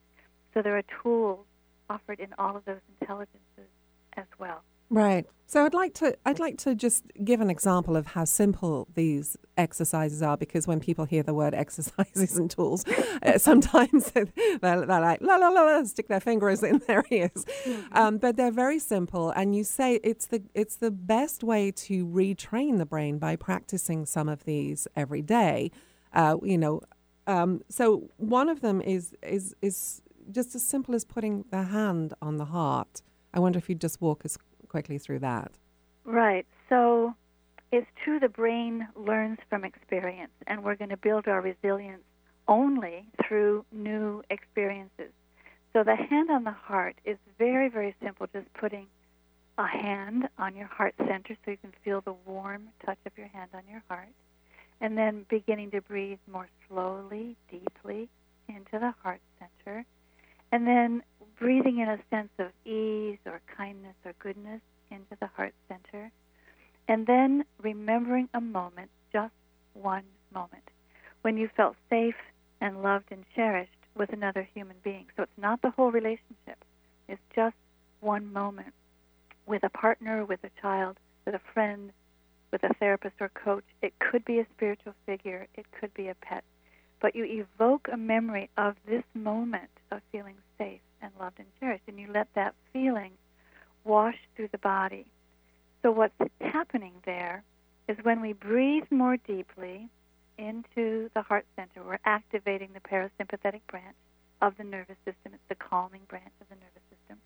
So 0.53 0.61
there 0.61 0.77
are 0.77 0.83
tools 1.01 1.45
offered 1.89 2.19
in 2.19 2.33
all 2.37 2.57
of 2.57 2.65
those 2.65 2.81
intelligences 2.99 3.71
as 4.17 4.25
well. 4.37 4.61
Right. 4.89 5.25
So 5.47 5.63
I'd 5.63 5.75
like 5.75 5.93
to 5.95 6.17
I'd 6.25 6.39
like 6.39 6.57
to 6.59 6.73
just 6.73 7.03
give 7.23 7.39
an 7.39 7.51
example 7.51 7.95
of 7.95 8.07
how 8.07 8.25
simple 8.25 8.87
these 8.95 9.37
exercises 9.57 10.23
are 10.23 10.37
because 10.37 10.65
when 10.65 10.79
people 10.79 11.05
hear 11.05 11.21
the 11.21 11.35
word 11.35 11.53
exercises 11.63 12.37
and 12.37 12.49
tools, 12.49 12.83
uh, 13.21 13.37
sometimes 13.37 14.11
they're, 14.11 14.25
they're, 14.59 14.85
like 14.85 15.21
la 15.21 15.35
la 15.35 15.49
la 15.49 15.61
la 15.61 15.83
stick 15.83 16.07
their 16.07 16.19
fingers 16.19 16.63
in 16.63 16.79
their 16.87 17.03
ears, 17.11 17.45
mm-hmm. 17.63 17.97
um, 17.97 18.17
but 18.17 18.37
they're 18.37 18.51
very 18.51 18.79
simple. 18.79 19.29
And 19.29 19.55
you 19.55 19.63
say 19.63 19.99
it's 20.03 20.25
the 20.25 20.41
it's 20.55 20.77
the 20.77 20.91
best 20.91 21.43
way 21.43 21.71
to 21.71 22.07
retrain 22.07 22.79
the 22.79 22.85
brain 22.85 23.19
by 23.19 23.35
practicing 23.35 24.05
some 24.07 24.27
of 24.27 24.45
these 24.45 24.87
every 24.95 25.21
day. 25.21 25.69
Uh, 26.11 26.37
you 26.41 26.57
know, 26.57 26.81
um, 27.27 27.61
so 27.69 28.09
one 28.17 28.49
of 28.49 28.61
them 28.61 28.81
is 28.81 29.13
is 29.21 29.55
is 29.61 30.01
just 30.31 30.55
as 30.55 30.63
simple 30.63 30.95
as 30.95 31.05
putting 31.05 31.45
the 31.51 31.63
hand 31.63 32.15
on 32.19 32.37
the 32.37 32.45
heart. 32.45 33.03
I 33.31 33.39
wonder 33.39 33.59
if 33.59 33.69
you'd 33.69 33.81
just 33.81 34.01
walk 34.01 34.25
us 34.25 34.37
quickly 34.75 34.97
through 34.97 35.19
that. 35.19 35.53
Right. 36.03 36.45
So 36.67 37.13
it's 37.71 37.87
true 38.03 38.19
the 38.19 38.27
brain 38.27 38.85
learns 38.93 39.37
from 39.49 39.63
experience, 39.63 40.33
and 40.47 40.65
we're 40.65 40.75
going 40.75 40.89
to 40.89 40.97
build 40.97 41.29
our 41.29 41.39
resilience 41.39 42.03
only 42.49 43.05
through 43.25 43.63
new 43.71 44.21
experiences. 44.29 45.13
So 45.71 45.85
the 45.85 45.95
hand 45.95 46.29
on 46.29 46.43
the 46.43 46.51
heart 46.51 46.97
is 47.05 47.15
very, 47.37 47.69
very 47.69 47.95
simple, 48.03 48.27
just 48.33 48.53
putting 48.53 48.87
a 49.57 49.65
hand 49.65 50.27
on 50.37 50.57
your 50.57 50.67
heart 50.67 50.93
center 50.97 51.37
so 51.45 51.51
you 51.51 51.57
can 51.57 51.71
feel 51.85 52.01
the 52.01 52.15
warm 52.25 52.67
touch 52.85 52.99
of 53.05 53.13
your 53.17 53.27
hand 53.27 53.51
on 53.53 53.61
your 53.71 53.81
heart. 53.87 54.09
And 54.81 54.97
then 54.97 55.25
beginning 55.29 55.71
to 55.71 55.79
breathe 55.79 56.19
more 56.29 56.49
slowly, 56.67 57.37
deeply 57.49 58.09
into 58.49 58.73
the 58.73 58.93
heart 59.01 59.21
center. 59.39 59.85
And 60.51 60.67
then 60.67 61.01
breathing 61.39 61.79
in 61.79 61.89
a 61.89 61.99
sense 62.09 62.29
of 62.39 62.47
ease 62.65 63.17
or 63.25 63.41
kindness 63.57 63.95
or 64.05 64.13
goodness 64.19 64.61
into 64.91 65.15
the 65.19 65.27
heart 65.27 65.53
center. 65.67 66.11
And 66.87 67.07
then 67.07 67.45
remembering 67.61 68.29
a 68.33 68.41
moment, 68.41 68.89
just 69.11 69.33
one 69.73 70.03
moment, 70.33 70.63
when 71.21 71.37
you 71.37 71.49
felt 71.55 71.75
safe 71.89 72.15
and 72.61 72.83
loved 72.83 73.11
and 73.11 73.25
cherished 73.35 73.71
with 73.95 74.13
another 74.13 74.47
human 74.53 74.75
being. 74.83 75.05
So 75.15 75.23
it's 75.23 75.31
not 75.37 75.61
the 75.61 75.71
whole 75.71 75.91
relationship, 75.91 76.63
it's 77.07 77.21
just 77.35 77.55
one 78.01 78.31
moment 78.31 78.73
with 79.45 79.63
a 79.63 79.69
partner, 79.69 80.25
with 80.25 80.43
a 80.43 80.61
child, 80.61 80.97
with 81.25 81.35
a 81.35 81.41
friend, 81.53 81.91
with 82.51 82.63
a 82.63 82.73
therapist 82.75 83.15
or 83.19 83.29
coach. 83.29 83.63
It 83.81 83.93
could 83.99 84.25
be 84.25 84.39
a 84.39 84.47
spiritual 84.55 84.93
figure, 85.05 85.47
it 85.55 85.65
could 85.79 85.93
be 85.93 86.07
a 86.07 86.15
pet. 86.15 86.43
But 87.01 87.15
you 87.15 87.25
evoke 87.25 87.87
a 87.91 87.97
memory 87.97 88.49
of 88.57 88.75
this 88.87 89.03
moment 89.13 89.69
of 89.91 90.01
feeling 90.11 90.35
safe 90.57 90.79
and 91.05 91.13
loved 91.19 91.39
and 91.39 91.47
cherished, 91.59 91.83
and 91.87 91.99
you 91.99 92.07
let 92.13 92.27
that 92.35 92.55
feeling 92.73 93.11
wash 93.83 94.17
through 94.35 94.49
the 94.51 94.57
body. 94.57 95.05
So, 95.81 95.91
what's 95.91 96.13
happening 96.41 96.93
there 97.05 97.43
is 97.87 97.97
when 98.03 98.21
we 98.21 98.33
breathe 98.33 98.85
more 98.89 99.17
deeply 99.17 99.87
into 100.37 101.09
the 101.13 101.21
heart 101.21 101.45
center, 101.55 101.85
we're 101.85 101.99
activating 102.05 102.69
the 102.73 102.79
parasympathetic 102.79 103.61
branch 103.69 103.95
of 104.41 104.57
the 104.57 104.63
nervous 104.63 104.97
system. 105.05 105.33
It's 105.33 105.43
the 105.47 105.55
calming 105.55 106.01
branch 106.07 106.33
of 106.41 106.49
the 106.49 106.55
nervous 106.55 106.83
system. 106.89 107.17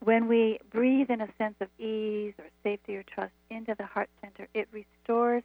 When 0.00 0.28
we 0.28 0.58
breathe 0.70 1.10
in 1.10 1.20
a 1.20 1.28
sense 1.38 1.54
of 1.60 1.68
ease 1.78 2.34
or 2.38 2.46
safety 2.62 2.96
or 2.96 3.02
trust 3.02 3.32
into 3.50 3.74
the 3.76 3.86
heart 3.86 4.08
center, 4.20 4.48
it 4.54 4.68
restores 4.72 5.42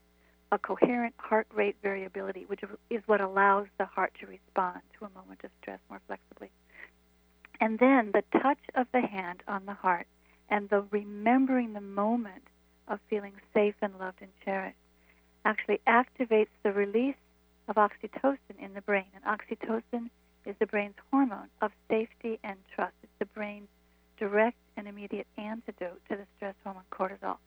a 0.51 0.57
coherent 0.57 1.13
heart 1.17 1.47
rate 1.53 1.75
variability, 1.81 2.45
which 2.47 2.61
is 2.89 3.01
what 3.05 3.21
allows 3.21 3.67
the 3.77 3.85
heart 3.85 4.13
to 4.19 4.27
respond 4.27 4.81
to 4.99 5.05
a 5.05 5.09
moment 5.09 5.39
of 5.43 5.51
stress 5.61 5.79
more 5.89 6.01
flexibly. 6.07 6.30
And 7.71 7.79
then 7.79 8.11
the 8.11 8.39
touch 8.41 8.59
of 8.75 8.87
the 8.91 8.99
hand 8.99 9.43
on 9.47 9.65
the 9.65 9.73
heart 9.73 10.05
and 10.49 10.67
the 10.67 10.81
remembering 10.91 11.71
the 11.71 11.79
moment 11.79 12.43
of 12.89 12.99
feeling 13.09 13.31
safe 13.53 13.75
and 13.81 13.97
loved 13.97 14.21
and 14.21 14.31
cherished 14.43 14.75
actually 15.45 15.79
activates 15.87 16.49
the 16.63 16.73
release 16.73 17.15
of 17.69 17.77
oxytocin 17.77 18.59
in 18.59 18.73
the 18.73 18.81
brain. 18.81 19.05
And 19.15 19.23
oxytocin 19.23 20.09
is 20.45 20.57
the 20.59 20.65
brain's 20.65 20.97
hormone 21.11 21.47
of 21.61 21.71
safety 21.89 22.39
and 22.43 22.57
trust. 22.75 22.95
It's 23.03 23.13
the 23.19 23.25
brain's 23.27 23.69
direct 24.17 24.57
and 24.75 24.85
immediate 24.85 25.27
antidote 25.37 26.01
to 26.09 26.17
the 26.17 26.25
stress 26.35 26.55
hormone 26.65 26.83
cortisol. 26.91 27.37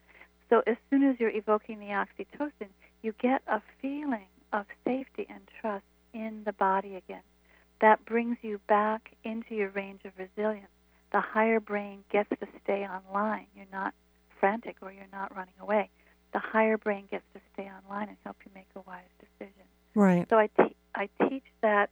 So 0.48 0.62
as 0.66 0.78
soon 0.88 1.02
as 1.02 1.20
you're 1.20 1.36
evoking 1.36 1.80
the 1.80 1.88
oxytocin, 1.88 2.70
you 3.02 3.12
get 3.20 3.42
a 3.46 3.60
feeling 3.82 4.28
of 4.54 4.64
safety 4.86 5.26
and 5.28 5.42
trust 5.60 5.84
in 6.14 6.44
the 6.46 6.54
body 6.54 6.96
again 6.96 7.20
that 7.80 8.04
brings 8.04 8.36
you 8.42 8.60
back 8.68 9.14
into 9.24 9.54
your 9.54 9.70
range 9.70 10.00
of 10.04 10.12
resilience. 10.18 10.68
The 11.12 11.20
higher 11.20 11.60
brain 11.60 12.04
gets 12.10 12.28
to 12.30 12.46
stay 12.62 12.86
online. 12.86 13.46
You're 13.54 13.66
not 13.72 13.94
frantic 14.40 14.76
or 14.80 14.92
you're 14.92 15.06
not 15.12 15.34
running 15.34 15.54
away. 15.60 15.90
The 16.32 16.40
higher 16.40 16.76
brain 16.76 17.06
gets 17.10 17.24
to 17.34 17.40
stay 17.52 17.70
online 17.70 18.08
and 18.08 18.16
help 18.24 18.36
you 18.44 18.50
make 18.54 18.66
a 18.74 18.80
wise 18.80 19.02
decision. 19.20 19.64
Right. 19.94 20.26
So 20.28 20.38
I, 20.38 20.48
te- 20.48 20.76
I 20.94 21.08
teach 21.28 21.44
that 21.62 21.90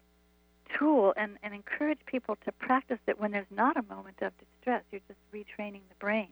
tool 0.76 1.14
and, 1.16 1.36
and 1.42 1.54
encourage 1.54 2.00
people 2.06 2.36
to 2.44 2.52
practice 2.52 2.98
it 3.06 3.20
when 3.20 3.30
there's 3.30 3.46
not 3.50 3.76
a 3.76 3.82
moment 3.82 4.16
of 4.22 4.32
distress. 4.38 4.82
You're 4.90 5.00
just 5.06 5.20
retraining 5.32 5.82
the 5.88 5.94
brain 6.00 6.28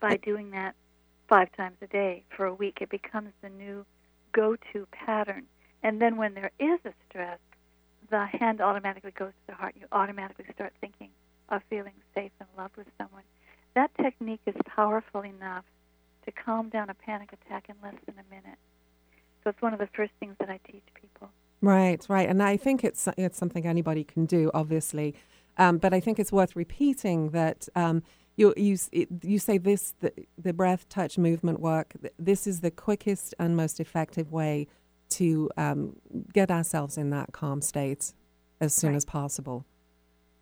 by 0.00 0.16
doing 0.16 0.50
that 0.52 0.74
five 1.28 1.54
times 1.56 1.76
a 1.82 1.86
day 1.86 2.24
for 2.34 2.46
a 2.46 2.54
week. 2.54 2.78
It 2.80 2.88
becomes 2.88 3.32
the 3.42 3.50
new 3.50 3.84
go 4.32 4.56
to 4.72 4.86
pattern. 4.90 5.44
And 5.82 6.00
then 6.00 6.16
when 6.16 6.34
there 6.34 6.50
is 6.58 6.80
a 6.84 6.92
stress, 7.08 7.38
the 8.10 8.26
hand 8.26 8.60
automatically 8.60 9.12
goes 9.12 9.30
to 9.30 9.46
the 9.48 9.54
heart. 9.54 9.74
You 9.78 9.86
automatically 9.92 10.46
start 10.54 10.72
thinking 10.80 11.10
of 11.48 11.62
feeling 11.70 11.94
safe 12.14 12.32
and 12.40 12.48
loved 12.56 12.76
with 12.76 12.88
someone. 12.98 13.22
That 13.74 13.90
technique 14.00 14.40
is 14.46 14.54
powerful 14.66 15.22
enough 15.22 15.64
to 16.24 16.32
calm 16.32 16.68
down 16.68 16.90
a 16.90 16.94
panic 16.94 17.32
attack 17.32 17.66
in 17.68 17.76
less 17.82 17.94
than 18.06 18.16
a 18.18 18.28
minute. 18.34 18.58
So 19.42 19.50
it's 19.50 19.62
one 19.62 19.72
of 19.72 19.78
the 19.78 19.88
first 19.94 20.12
things 20.20 20.34
that 20.38 20.50
I 20.50 20.58
teach 20.70 20.84
people. 20.94 21.30
Right, 21.62 22.04
right, 22.08 22.28
and 22.28 22.42
I 22.42 22.56
think 22.56 22.84
it's 22.84 23.06
it's 23.18 23.38
something 23.38 23.66
anybody 23.66 24.02
can 24.02 24.24
do, 24.24 24.50
obviously, 24.54 25.14
um, 25.58 25.76
but 25.78 25.92
I 25.92 26.00
think 26.00 26.18
it's 26.18 26.32
worth 26.32 26.56
repeating 26.56 27.30
that 27.30 27.68
um, 27.76 28.02
you 28.36 28.54
you 28.56 28.78
you 29.22 29.38
say 29.38 29.58
this 29.58 29.94
the, 30.00 30.12
the 30.38 30.54
breath, 30.54 30.88
touch, 30.88 31.18
movement 31.18 31.60
work. 31.60 31.94
This 32.18 32.46
is 32.46 32.60
the 32.60 32.70
quickest 32.70 33.34
and 33.38 33.56
most 33.56 33.78
effective 33.78 34.32
way 34.32 34.68
to 35.20 35.50
um, 35.58 35.96
get 36.32 36.50
ourselves 36.50 36.96
in 36.96 37.10
that 37.10 37.32
calm 37.32 37.60
state 37.60 38.14
as 38.58 38.72
soon 38.72 38.90
right. 38.90 38.96
as 38.96 39.04
possible. 39.04 39.66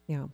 Yeah. 0.07 0.27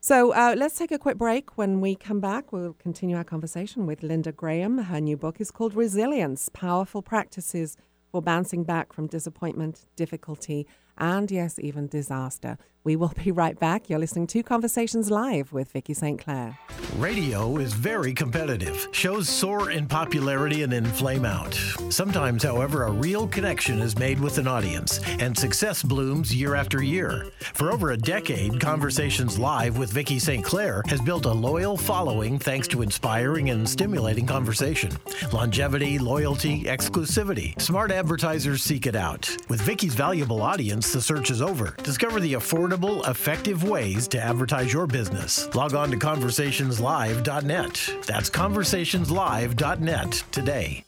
So 0.00 0.32
uh, 0.32 0.54
let's 0.56 0.76
take 0.76 0.90
a 0.90 0.98
quick 0.98 1.18
break. 1.18 1.56
When 1.56 1.80
we 1.80 1.94
come 1.94 2.20
back, 2.20 2.52
we'll 2.52 2.74
continue 2.74 3.16
our 3.16 3.24
conversation 3.24 3.86
with 3.86 4.02
Linda 4.02 4.32
Graham. 4.32 4.78
Her 4.78 5.00
new 5.00 5.16
book 5.16 5.40
is 5.40 5.52
called 5.52 5.74
Resilience 5.74 6.48
Powerful 6.52 7.00
Practices 7.00 7.76
for 8.10 8.20
Bouncing 8.20 8.64
Back 8.64 8.92
from 8.92 9.06
Disappointment, 9.06 9.86
Difficulty, 9.94 10.66
and 10.98 11.30
yes, 11.30 11.58
even 11.60 11.86
disaster. 11.86 12.58
We 12.86 12.94
will 12.94 13.12
be 13.24 13.32
right 13.32 13.58
back. 13.58 13.90
You're 13.90 13.98
listening 13.98 14.28
to 14.28 14.44
Conversations 14.44 15.10
Live 15.10 15.52
with 15.52 15.72
Vicki 15.72 15.92
St. 15.92 16.20
Clair. 16.20 16.56
Radio 16.98 17.56
is 17.56 17.72
very 17.72 18.14
competitive. 18.14 18.86
Shows 18.92 19.28
soar 19.28 19.72
in 19.72 19.88
popularity 19.88 20.62
and 20.62 20.72
then 20.72 20.84
flame 20.84 21.24
out. 21.24 21.52
Sometimes, 21.90 22.44
however, 22.44 22.84
a 22.84 22.92
real 22.92 23.26
connection 23.26 23.80
is 23.80 23.98
made 23.98 24.20
with 24.20 24.38
an 24.38 24.46
audience, 24.46 25.00
and 25.18 25.36
success 25.36 25.82
blooms 25.82 26.32
year 26.32 26.54
after 26.54 26.80
year. 26.80 27.26
For 27.54 27.72
over 27.72 27.90
a 27.90 27.96
decade, 27.96 28.60
Conversations 28.60 29.36
Live 29.36 29.78
with 29.78 29.90
Vicki 29.92 30.20
St. 30.20 30.44
Clair 30.44 30.82
has 30.86 31.00
built 31.00 31.26
a 31.26 31.32
loyal 31.32 31.76
following 31.76 32.38
thanks 32.38 32.68
to 32.68 32.82
inspiring 32.82 33.50
and 33.50 33.68
stimulating 33.68 34.26
conversation. 34.26 34.92
Longevity, 35.32 35.98
loyalty, 35.98 36.62
exclusivity. 36.64 37.60
Smart 37.60 37.90
advertisers 37.90 38.62
seek 38.62 38.86
it 38.86 38.94
out. 38.94 39.36
With 39.48 39.60
Vicki's 39.60 39.96
valuable 39.96 40.40
audience, 40.40 40.92
the 40.92 41.02
search 41.02 41.32
is 41.32 41.42
over. 41.42 41.74
Discover 41.82 42.20
the 42.20 42.34
affordable 42.34 42.75
affordable, 42.76 43.08
effective 43.08 43.64
ways 43.64 44.08
to 44.08 44.22
advertise 44.22 44.72
your 44.72 44.86
business. 44.86 45.52
Log 45.54 45.74
on 45.74 45.90
to 45.90 45.96
conversationslive.net. 45.96 48.04
That's 48.06 48.30
conversationslive.net 48.30 50.24
today. 50.30 50.84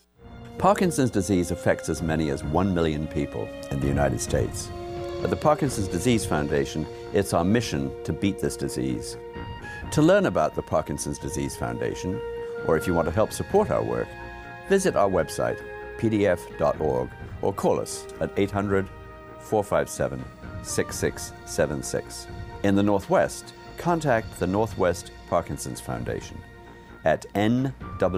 Parkinson's 0.57 1.11
disease 1.11 1.51
affects 1.51 1.89
as 1.89 2.01
many 2.01 2.29
as 2.29 2.43
1 2.43 2.73
million 2.73 3.07
people 3.07 3.47
in 3.71 3.79
the 3.79 3.87
United 3.87 4.19
States. 4.19 4.69
At 5.23 5.29
the 5.29 5.35
Parkinson's 5.35 5.87
Disease 5.87 6.25
Foundation, 6.25 6.85
it's 7.13 7.33
our 7.33 7.43
mission 7.43 7.91
to 8.03 8.13
beat 8.13 8.39
this 8.39 8.55
disease. 8.55 9.17
To 9.91 10.01
learn 10.01 10.27
about 10.27 10.55
the 10.55 10.61
Parkinson's 10.61 11.17
Disease 11.17 11.55
Foundation, 11.55 12.19
or 12.67 12.77
if 12.77 12.87
you 12.87 12.93
want 12.93 13.07
to 13.07 13.13
help 13.13 13.31
support 13.31 13.71
our 13.71 13.83
work, 13.83 14.07
visit 14.67 14.95
our 14.95 15.09
website, 15.09 15.57
pdf.org, 15.97 17.09
or 17.41 17.53
call 17.53 17.79
us 17.79 18.05
at 18.19 18.31
800 18.37 18.87
457 19.39 20.23
6676. 20.63 22.27
In 22.63 22.75
the 22.75 22.83
Northwest, 22.83 23.53
contact 23.77 24.39
the 24.39 24.47
Northwest 24.47 25.11
Parkinson's 25.29 25.79
Foundation 25.79 26.37
at 27.05 27.25
nwpf.org. 27.33 28.09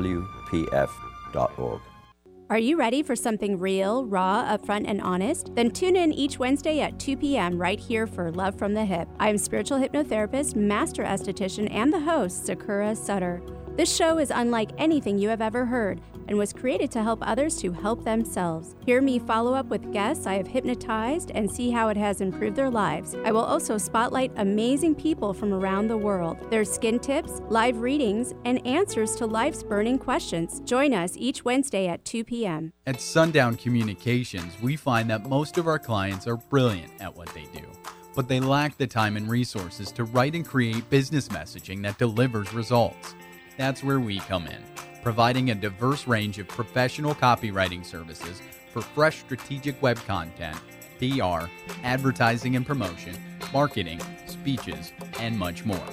Are 2.50 2.57
you 2.57 2.77
ready 2.77 3.01
for 3.01 3.15
something 3.15 3.57
real, 3.57 4.05
raw, 4.05 4.43
upfront, 4.57 4.83
and 4.86 5.00
honest? 5.00 5.55
Then 5.55 5.71
tune 5.71 5.95
in 5.95 6.12
each 6.12 6.38
Wednesday 6.38 6.81
at 6.81 7.00
2 7.00 7.15
p.m. 7.15 7.57
right 7.57 7.79
here 7.79 8.05
for 8.05 8.29
Love 8.29 8.57
from 8.57 8.74
the 8.74 8.83
Hip. 8.83 9.07
I 9.21 9.29
am 9.29 9.38
spiritual 9.38 9.79
hypnotherapist, 9.79 10.57
master 10.57 11.03
esthetician, 11.03 11.74
and 11.74 11.93
the 11.93 12.01
host, 12.01 12.45
Sakura 12.45 12.93
Sutter. 12.93 13.41
This 13.77 13.95
show 13.95 14.17
is 14.17 14.31
unlike 14.31 14.71
anything 14.77 15.17
you 15.17 15.29
have 15.29 15.41
ever 15.41 15.65
heard 15.65 16.01
and 16.31 16.39
was 16.39 16.53
created 16.53 16.89
to 16.89 17.03
help 17.03 17.19
others 17.27 17.57
to 17.57 17.73
help 17.73 18.05
themselves. 18.05 18.73
Hear 18.85 19.01
me 19.01 19.19
follow 19.19 19.53
up 19.53 19.65
with 19.65 19.91
guests 19.91 20.25
I 20.25 20.35
have 20.35 20.47
hypnotized 20.47 21.29
and 21.35 21.51
see 21.51 21.69
how 21.71 21.89
it 21.89 21.97
has 21.97 22.21
improved 22.21 22.55
their 22.55 22.69
lives. 22.69 23.17
I 23.25 23.33
will 23.33 23.43
also 23.43 23.77
spotlight 23.77 24.31
amazing 24.38 24.95
people 24.95 25.33
from 25.33 25.51
around 25.53 25.89
the 25.89 25.97
world, 25.97 26.38
their 26.50 26.63
skin 26.63 27.00
tips, 27.00 27.41
live 27.50 27.81
readings, 27.81 28.33
and 28.45 28.65
answers 28.65 29.13
to 29.17 29.25
life's 29.25 29.61
burning 29.61 30.00
questions. 30.00 30.61
Join 30.61 30.93
us 30.93 31.17
each 31.17 31.43
Wednesday 31.43 31.89
at 31.89 32.05
2 32.05 32.23
p.m. 32.23 32.71
At 32.88 33.01
Sundown 33.01 33.57
Communications, 33.57 34.53
we 34.61 34.77
find 34.77 35.09
that 35.09 35.27
most 35.27 35.57
of 35.57 35.67
our 35.67 35.79
clients 35.79 36.27
are 36.27 36.38
brilliant 36.38 36.93
at 37.01 37.13
what 37.13 37.27
they 37.33 37.45
do 37.53 37.65
but 38.13 38.27
they 38.27 38.41
lack 38.41 38.77
the 38.77 38.85
time 38.85 39.15
and 39.15 39.29
resources 39.29 39.89
to 39.89 40.03
write 40.03 40.35
and 40.35 40.45
create 40.45 40.89
business 40.89 41.29
messaging 41.29 41.81
that 41.81 41.97
delivers 41.97 42.53
results. 42.53 43.15
That's 43.57 43.85
where 43.85 44.01
we 44.01 44.19
come 44.19 44.47
in, 44.47 44.61
providing 45.01 45.50
a 45.50 45.55
diverse 45.55 46.08
range 46.08 46.39
of 46.39 46.48
professional 46.48 47.15
copywriting 47.15 47.86
services 47.86 48.41
for 48.72 48.81
fresh 48.81 49.20
strategic 49.20 49.81
web 49.81 49.98
content, 50.05 50.58
PR, 51.00 51.48
advertising 51.84 52.55
and 52.55 52.65
promotion, 52.65 53.15
marketing, 53.51 54.00
speeches, 54.27 54.93
and 55.20 55.38
much 55.38 55.65
more. 55.65 55.84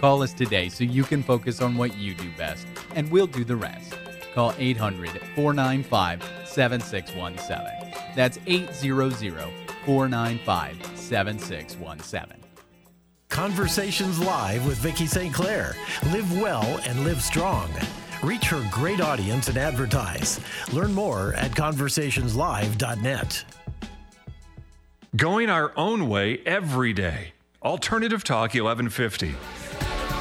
Call 0.00 0.22
us 0.22 0.32
today 0.32 0.68
so 0.68 0.84
you 0.84 1.04
can 1.04 1.22
focus 1.22 1.60
on 1.60 1.76
what 1.76 1.96
you 1.96 2.14
do 2.14 2.30
best, 2.36 2.66
and 2.94 3.10
we'll 3.10 3.26
do 3.26 3.44
the 3.44 3.56
rest. 3.56 3.94
Call 4.34 4.54
800 4.58 5.10
495 5.34 6.22
7617. 6.44 7.92
That's 8.14 8.38
800 8.46 9.48
495 9.84 10.76
7617. 10.96 12.44
Conversations 13.28 14.18
Live 14.18 14.66
with 14.66 14.78
Vicki 14.78 15.06
St. 15.06 15.32
Clair. 15.32 15.74
Live 16.12 16.40
well 16.40 16.80
and 16.84 17.04
live 17.04 17.22
strong. 17.22 17.70
Reach 18.22 18.46
her 18.46 18.66
great 18.72 19.00
audience 19.00 19.48
and 19.48 19.56
advertise. 19.56 20.40
Learn 20.72 20.92
more 20.92 21.34
at 21.34 21.52
conversationslive.net. 21.52 23.44
Going 25.14 25.48
our 25.48 25.72
own 25.76 26.08
way 26.08 26.40
every 26.44 26.92
day. 26.92 27.32
Alternative 27.62 28.24
Talk 28.24 28.54
1150. 28.54 29.34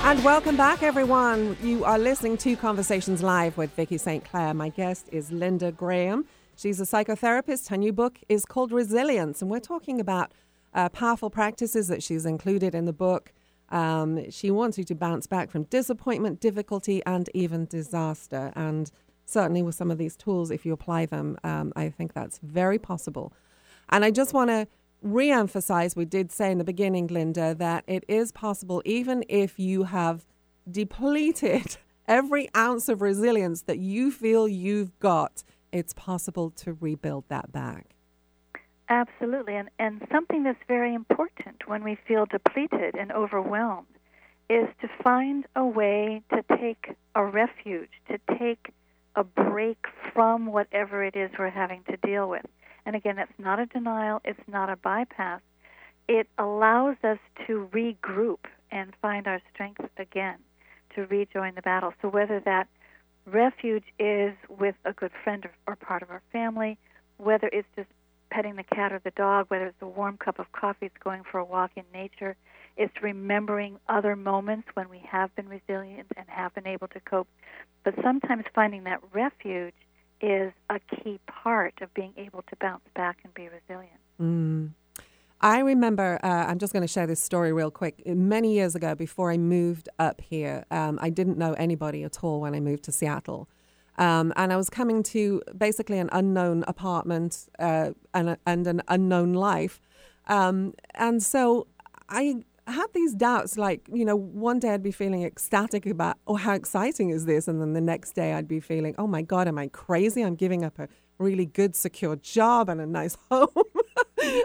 And 0.03 0.23
welcome 0.23 0.55
back, 0.55 0.83
everyone. 0.83 1.57
You 1.63 1.85
are 1.85 1.97
listening 1.97 2.37
to 2.37 2.55
Conversations 2.55 3.23
Live 3.23 3.57
with 3.57 3.71
Vicki 3.71 3.97
St. 3.97 4.23
Clair. 4.23 4.53
My 4.53 4.69
guest 4.69 5.09
is 5.11 5.31
Linda 5.31 5.71
Graham. 5.71 6.25
She's 6.55 6.79
a 6.79 6.83
psychotherapist. 6.83 7.69
Her 7.69 7.77
new 7.77 7.93
book 7.93 8.19
is 8.29 8.45
called 8.45 8.71
Resilience, 8.71 9.41
and 9.41 9.49
we're 9.49 9.59
talking 9.59 9.99
about 9.99 10.31
uh, 10.73 10.89
powerful 10.89 11.31
practices 11.31 11.87
that 11.87 12.03
she's 12.03 12.25
included 12.25 12.75
in 12.75 12.85
the 12.85 12.93
book. 12.93 13.33
Um, 13.69 14.29
she 14.29 14.51
wants 14.51 14.77
you 14.77 14.83
to 14.86 14.95
bounce 14.95 15.27
back 15.27 15.51
from 15.51 15.63
disappointment, 15.63 16.39
difficulty, 16.39 17.01
and 17.05 17.29
even 17.33 17.65
disaster. 17.65 18.51
And 18.55 18.89
certainly 19.25 19.62
with 19.62 19.75
some 19.75 19.91
of 19.91 19.97
these 19.97 20.15
tools, 20.15 20.51
if 20.51 20.65
you 20.65 20.74
apply 20.74 21.05
them, 21.05 21.38
um, 21.43 21.74
I 21.75 21.89
think 21.89 22.13
that's 22.13 22.39
very 22.39 22.79
possible. 22.79 23.33
And 23.89 24.03
I 24.05 24.12
just 24.12 24.33
want 24.33 24.50
to 24.50 24.67
re 25.01 25.31
emphasize 25.31 25.95
we 25.95 26.05
did 26.05 26.31
say 26.31 26.51
in 26.51 26.57
the 26.57 26.63
beginning, 26.63 27.07
Linda, 27.07 27.53
that 27.55 27.83
it 27.88 28.03
is 28.07 28.31
possible, 28.31 28.81
even 28.86 29.24
if 29.29 29.59
you 29.59 29.83
have 29.83 30.25
depleted 30.69 31.77
every 32.07 32.50
ounce 32.55 32.89
of 32.89 33.01
resilience 33.01 33.63
that 33.63 33.79
you 33.79 34.12
feel 34.12 34.47
you've 34.47 34.97
got, 35.00 35.43
it's 35.71 35.93
possible 35.93 36.50
to 36.51 36.74
rebuild 36.74 37.25
that 37.29 37.51
back. 37.51 37.96
Absolutely. 38.89 39.56
And, 39.56 39.70
and 39.79 40.06
something 40.12 40.44
that's 40.44 40.60
very 40.67 40.93
important 40.93 41.67
when 41.67 41.84
we 41.84 41.97
feel 42.08 42.26
depleted 42.26 42.95
and 42.95 43.12
overwhelmed 43.12 43.88
is 44.50 44.67
to 44.82 44.88
find 45.04 45.45
a 45.56 45.65
way 45.65 46.21
to 46.34 46.43
take 46.58 46.95
a 47.15 47.26
refuge, 47.26 47.89
to 48.10 48.17
take 48.39 48.73
a 49.15 49.23
break 49.23 49.86
from 50.13 50.45
whatever 50.45 51.04
it 51.04 51.15
is 51.15 51.30
we're 51.38 51.50
having 51.50 51.84
to 51.89 51.97
deal 51.97 52.30
with. 52.30 52.45
And 52.86 52.95
again, 52.95 53.19
it's 53.19 53.32
not 53.38 53.60
a 53.60 53.65
denial, 53.65 54.21
it's 54.23 54.39
not 54.47 54.69
a 54.69 54.78
bypass. 54.78 55.41
It 56.08 56.28
allows 56.38 56.95
us 57.04 57.17
to 57.45 57.69
regroup 57.73 58.39
and 58.71 58.93
find 59.02 59.28
our 59.28 59.41
strength 59.54 59.82
again, 59.97 60.38
to 60.95 61.06
rejoin 61.08 61.56
the 61.56 61.62
battle. 61.62 61.93
So 62.02 62.08
whether 62.08 62.39
that 62.41 62.67
refuge 63.26 63.84
is 64.00 64.34
with 64.47 64.76
a 64.86 64.93
good 64.93 65.12
friend 65.23 65.45
or, 65.45 65.52
or 65.67 65.76
part 65.76 66.02
of 66.04 66.10
our 66.10 66.21
family, 66.32 66.78
whether 67.17 67.50
it's 67.52 67.67
just 67.76 67.89
petting 68.38 68.56
the 68.56 68.63
cat 68.63 68.93
or 68.93 69.02
the 69.04 69.10
dog, 69.12 69.47
whether 69.47 69.65
it's 69.65 69.82
a 69.82 69.88
warm 69.88 70.15
cup 70.15 70.38
of 70.38 70.52
coffee, 70.52 70.86
it's 70.86 71.04
going 71.04 71.23
for 71.32 71.39
a 71.39 71.43
walk 71.43 71.71
in 71.76 71.84
nature, 71.91 72.36
it's 72.78 72.93
remembering 73.02 73.80
other 73.89 74.15
moments 74.15 74.67
when 74.76 74.88
we 74.89 75.02
have 75.10 75.36
been 75.36 75.50
resilient 75.50 76.06
and 76.15 76.28
have 76.30 76.54
been 76.54 76.67
able 76.67 76.88
to 76.89 77.00
cope. 77.00 77.28
But 77.84 77.95
sometimes 78.04 78.43
finding 78.54 78.84
that 78.84 79.00
refuge 79.12 79.73
is 80.21 80.54
a 80.69 80.80
key 80.95 81.19
part 81.26 81.73
of 81.82 81.91
being 81.95 82.13
able 82.15 82.43
to 82.43 82.56
bounce 82.62 82.84
back 82.95 83.17
and 83.23 83.34
be 83.34 83.50
resilient. 83.50 84.00
Mm. 84.21 84.73
I 85.41 85.60
remember, 85.62 86.19
uh, 86.21 86.28
I'm 86.28 86.60
just 86.60 86.73
going 86.73 86.82
to 86.84 86.88
share 86.88 87.08
this 87.08 87.21
story 87.21 87.52
real 87.52 87.71
quick. 87.71 88.06
Many 88.06 88.54
years 88.54 88.76
ago, 88.76 88.93
before 88.93 89.32
I 89.32 89.38
moved 89.38 89.89
up 89.97 90.21
here, 90.21 90.63
um, 90.69 91.00
I 91.02 91.10
didn't 91.10 91.39
know 91.39 91.54
anybody 91.54 92.04
at 92.04 92.23
all 92.23 92.41
when 92.41 92.54
I 92.54 92.60
moved 92.60 92.84
to 92.84 92.91
Seattle. 92.91 93.50
Um, 93.97 94.31
and 94.36 94.53
I 94.53 94.57
was 94.57 94.69
coming 94.69 95.01
to 95.03 95.41
basically 95.57 95.97
an 95.97 96.10
unknown 96.12 96.63
apartment 96.67 97.47
uh, 97.60 97.91
and, 98.13 98.38
and 98.45 98.67
an 98.67 98.83
unknown 98.88 99.33
life. 99.33 99.79
Um, 100.27 100.73
and 100.93 101.23
so 101.23 101.67
I 102.10 102.43
had 102.67 102.88
these 102.93 103.13
doubts 103.13 103.57
like, 103.57 103.88
you 103.91 104.05
know, 104.05 104.15
one 104.15 104.60
day 104.60 104.73
I'd 104.73 104.83
be 104.83 104.91
feeling 104.91 105.23
ecstatic 105.23 105.86
about, 105.86 106.17
oh, 106.27 106.36
how 106.36 106.53
exciting 106.53 107.10
is 107.10 107.25
this? 107.25 107.47
And 107.47 107.62
then 107.62 107.73
the 107.73 107.81
next 107.81 108.12
day 108.12 108.33
I'd 108.33 108.47
be 108.47 108.60
feeling, 108.60 108.93
oh 108.97 109.07
my 109.07 109.21
God, 109.21 109.47
am 109.47 109.57
I 109.57 109.67
crazy? 109.67 110.21
I'm 110.21 110.36
giving 110.36 110.63
up 110.63 110.77
a 110.77 110.88
really 111.17 111.45
good, 111.45 111.75
secure 111.75 112.15
job 112.17 112.69
and 112.69 112.81
a 112.81 112.86
nice 112.86 113.17
home 113.31 113.49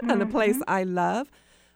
and 0.03 0.21
a 0.21 0.25
place 0.25 0.55
mm-hmm. 0.55 0.69
I 0.69 0.83
love. 0.83 1.29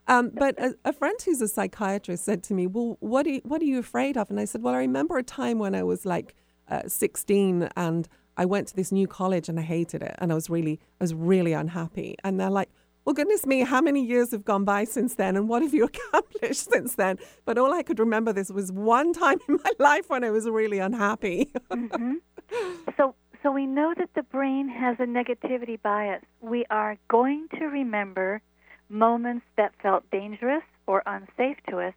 Um, 0.08 0.32
but 0.34 0.58
a, 0.58 0.74
a, 0.86 0.94
friend 0.94 1.20
who's 1.26 1.42
a 1.42 1.50
psychiatrist 1.50 2.24
said 2.24 2.42
to 2.44 2.54
me, 2.54 2.66
well, 2.66 2.96
what 3.02 3.26
you, 3.26 3.42
what 3.44 3.62
are 3.62 3.66
you 3.66 3.78
afraid 3.78 4.16
of? 4.16 4.30
And 4.30 4.40
I 4.40 4.46
said, 4.46 4.64
well, 4.64 4.74
I 4.74 4.78
remember 4.78 5.18
a 5.18 5.24
time 5.24 5.60
when 5.60 5.76
I 5.76 5.84
was 5.84 6.06
like, 6.06 6.34
uh, 6.70 6.88
16 6.88 7.70
and 7.76 8.08
I 8.38 8.46
went 8.46 8.68
to 8.70 8.76
this 8.76 8.92
new 8.92 9.08
college 9.08 9.50
and 9.50 9.60
I 9.60 9.64
hated 9.64 10.04
it 10.04 10.16
and 10.20 10.32
I 10.32 10.36
was 10.36 10.50
really 10.50 10.80
I 11.00 11.04
was 11.04 11.14
really 11.14 11.54
unhappy. 11.54 12.16
And 12.24 12.40
they're 12.40 12.50
like 12.50 12.70
well 13.06 13.14
goodness 13.14 13.46
me 13.46 13.62
how 13.62 13.82
many 13.82 14.06
years 14.06 14.32
have 14.32 14.44
gone 14.44 14.66
by 14.66 14.84
since 14.84 15.16
then 15.16 15.38
and 15.38 15.48
what 15.48 15.62
have 15.62 15.74
you 15.74 15.86
accomplished 16.12 16.70
since 16.70 16.96
then? 16.96 17.18
But 17.46 17.58
all 17.58 17.74
I 17.74 17.84
could 17.84 18.00
remember 18.00 18.34
this 18.34 18.52
was 18.52 18.72
one 18.72 19.14
time 19.14 19.40
in 19.48 19.60
my 19.64 19.72
life 19.80 20.10
when 20.10 20.24
I 20.24 20.32
was 20.32 20.48
really 20.48 20.80
unhappy. 20.80 21.52
Mm-hmm. 21.72 22.16
so 22.98 23.16
so 23.44 23.52
we 23.52 23.66
know 23.66 23.94
that 23.98 24.10
the 24.16 24.24
brain 24.24 24.68
has 24.68 24.98
a 25.00 25.04
negativity 25.04 25.82
bias. 25.82 26.24
We 26.42 26.66
are 26.70 26.98
going 27.08 27.48
to 27.60 27.66
remember 27.66 28.42
moments 28.90 29.46
that 29.58 29.74
felt 29.82 30.10
dangerous 30.12 30.64
or 30.86 31.04
unsafe 31.06 31.58
to 31.70 31.80
us 31.80 31.94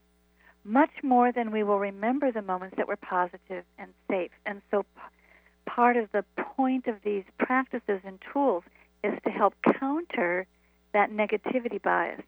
much 0.65 0.91
more 1.03 1.33
than 1.33 1.51
we 1.51 1.63
will 1.63 1.79
remember 1.79 2.31
the 2.33 2.43
moments 2.43 2.77
that 2.77 2.89
were 2.89 2.97
positive 2.97 3.65
and 3.79 3.93
safe. 4.11 4.31
And 4.47 4.61
so, 4.71 4.83
p- 4.83 5.01
part 5.67 5.97
of 5.97 6.11
the 6.13 6.25
point 6.37 6.87
of 6.87 6.97
these 7.05 7.25
practices 7.39 8.01
and 8.05 8.19
tools 8.33 8.65
is 9.03 9.15
to 9.25 9.31
help 9.31 9.55
counter 9.79 10.47
that 10.93 11.11
negativity 11.11 11.81
bias. 11.81 12.23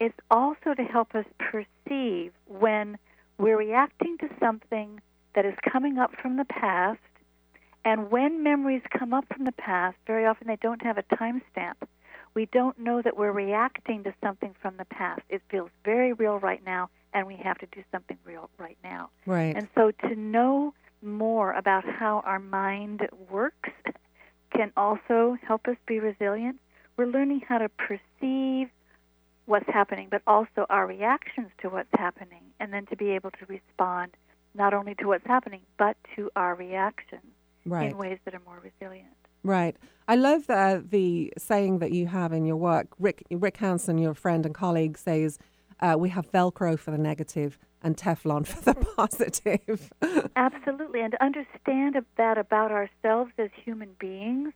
It's 0.00 0.18
also 0.30 0.74
to 0.74 0.82
help 0.82 1.14
us 1.14 1.24
perceive 1.38 2.32
when 2.46 2.98
we're 3.38 3.56
reacting 3.56 4.18
to 4.18 4.28
something 4.40 5.00
that 5.34 5.44
is 5.44 5.54
coming 5.70 5.98
up 5.98 6.12
from 6.20 6.36
the 6.36 6.44
past. 6.44 6.98
And 7.84 8.10
when 8.10 8.42
memories 8.42 8.82
come 8.90 9.14
up 9.14 9.26
from 9.32 9.44
the 9.44 9.52
past, 9.52 9.96
very 10.06 10.26
often 10.26 10.48
they 10.48 10.56
don't 10.56 10.82
have 10.82 10.98
a 10.98 11.02
timestamp. 11.04 11.74
We 12.34 12.46
don't 12.46 12.78
know 12.78 13.00
that 13.00 13.16
we're 13.16 13.32
reacting 13.32 14.04
to 14.04 14.14
something 14.22 14.54
from 14.60 14.76
the 14.76 14.84
past. 14.86 15.22
It 15.28 15.42
feels 15.50 15.70
very 15.84 16.12
real 16.12 16.38
right 16.38 16.64
now, 16.64 16.90
and 17.12 17.26
we 17.26 17.36
have 17.36 17.58
to 17.58 17.66
do 17.72 17.82
something 17.92 18.18
real 18.24 18.50
right 18.58 18.78
now. 18.84 19.10
Right. 19.24 19.56
And 19.56 19.68
so 19.74 19.90
to 20.08 20.14
know 20.14 20.74
more 21.02 21.52
about 21.52 21.84
how 21.84 22.22
our 22.24 22.38
mind 22.38 23.08
works 23.30 23.70
can 24.54 24.72
also 24.76 25.36
help 25.46 25.66
us 25.68 25.76
be 25.86 26.00
resilient. 26.00 26.58
We're 26.96 27.06
learning 27.06 27.42
how 27.46 27.58
to 27.58 27.68
perceive 27.68 28.68
what's 29.44 29.68
happening, 29.68 30.08
but 30.10 30.22
also 30.26 30.66
our 30.70 30.86
reactions 30.86 31.50
to 31.62 31.68
what's 31.68 31.88
happening, 31.92 32.42
and 32.58 32.72
then 32.72 32.86
to 32.86 32.96
be 32.96 33.10
able 33.10 33.30
to 33.32 33.46
respond 33.46 34.12
not 34.54 34.74
only 34.74 34.94
to 34.96 35.06
what's 35.06 35.26
happening, 35.26 35.60
but 35.78 35.96
to 36.16 36.30
our 36.34 36.54
reactions 36.54 37.22
right. 37.64 37.90
in 37.90 37.98
ways 37.98 38.18
that 38.24 38.34
are 38.34 38.42
more 38.44 38.60
resilient. 38.62 39.08
Right. 39.44 39.76
I 40.08 40.16
love 40.16 40.46
the, 40.46 40.84
the 40.88 41.32
saying 41.38 41.78
that 41.78 41.92
you 41.92 42.06
have 42.06 42.32
in 42.32 42.44
your 42.44 42.56
work. 42.56 42.88
Rick, 42.98 43.24
Rick 43.30 43.58
Hanson, 43.58 43.98
your 43.98 44.14
friend 44.14 44.44
and 44.44 44.54
colleague, 44.54 44.98
says, 44.98 45.38
uh, 45.80 45.96
we 45.98 46.08
have 46.10 46.30
Velcro 46.32 46.78
for 46.78 46.90
the 46.90 46.98
negative 46.98 47.58
and 47.82 47.96
Teflon 47.96 48.46
for 48.46 48.60
the 48.62 48.74
positive. 48.96 49.90
Absolutely. 50.34 51.00
And 51.00 51.14
understand 51.20 51.96
that 52.16 52.38
about 52.38 52.72
ourselves 52.72 53.32
as 53.38 53.50
human 53.64 53.90
beings 53.98 54.52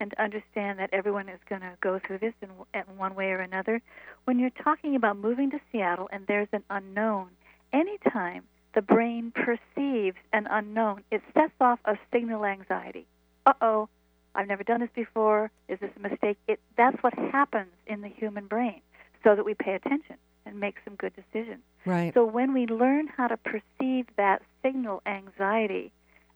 and 0.00 0.14
understand 0.14 0.78
that 0.80 0.90
everyone 0.92 1.28
is 1.28 1.38
going 1.48 1.60
to 1.60 1.74
go 1.80 2.00
through 2.04 2.18
this 2.18 2.34
in, 2.42 2.48
in 2.74 2.96
one 2.96 3.14
way 3.14 3.26
or 3.26 3.38
another. 3.38 3.80
When 4.24 4.38
you're 4.38 4.50
talking 4.50 4.96
about 4.96 5.16
moving 5.16 5.50
to 5.52 5.60
Seattle 5.70 6.08
and 6.12 6.26
there's 6.26 6.48
an 6.52 6.64
unknown, 6.70 7.28
anytime 7.72 8.42
the 8.74 8.82
brain 8.82 9.32
perceives 9.32 10.16
an 10.32 10.48
unknown, 10.50 11.04
it 11.12 11.22
sets 11.34 11.52
off 11.60 11.78
a 11.84 11.96
signal 12.12 12.44
anxiety. 12.44 13.06
Uh 13.46 13.52
oh, 13.60 13.88
I've 14.34 14.48
never 14.48 14.64
done 14.64 14.80
this 14.80 14.90
before. 14.94 15.50
Is 15.68 15.78
this 15.78 15.90
a 15.96 16.00
mistake? 16.00 16.38
It, 16.48 16.58
that's 16.76 17.00
what 17.02 17.14
happens 17.14 17.70
in 17.86 18.00
the 18.00 18.08
human 18.08 18.46
brain 18.46 18.80
so 19.22 19.36
that 19.36 19.44
we 19.44 19.54
pay 19.54 19.74
attention 19.74 20.16
and 20.46 20.58
make 20.58 20.76
some 20.84 20.94
good 20.96 21.12
decisions. 21.14 21.62
Right. 21.84 22.12
So 22.14 22.24
when 22.24 22.52
we 22.52 22.66
learn 22.66 23.08
how 23.08 23.28
to 23.28 23.36
perceive 23.36 24.06
that 24.16 24.42
signal 24.62 25.02
anxiety 25.06 25.92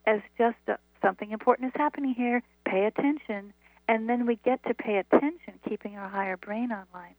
as 0.06 0.20
just 0.38 0.56
a, 0.68 0.78
something 1.02 1.32
important 1.32 1.68
is 1.68 1.74
happening 1.76 2.14
here, 2.14 2.42
pay 2.64 2.86
attention, 2.86 3.52
and 3.88 4.08
then 4.08 4.26
we 4.26 4.36
get 4.44 4.62
to 4.64 4.74
pay 4.74 4.98
attention, 4.98 5.54
keeping 5.68 5.96
our 5.96 6.08
higher 6.08 6.36
brain 6.36 6.72
online, 6.72 7.14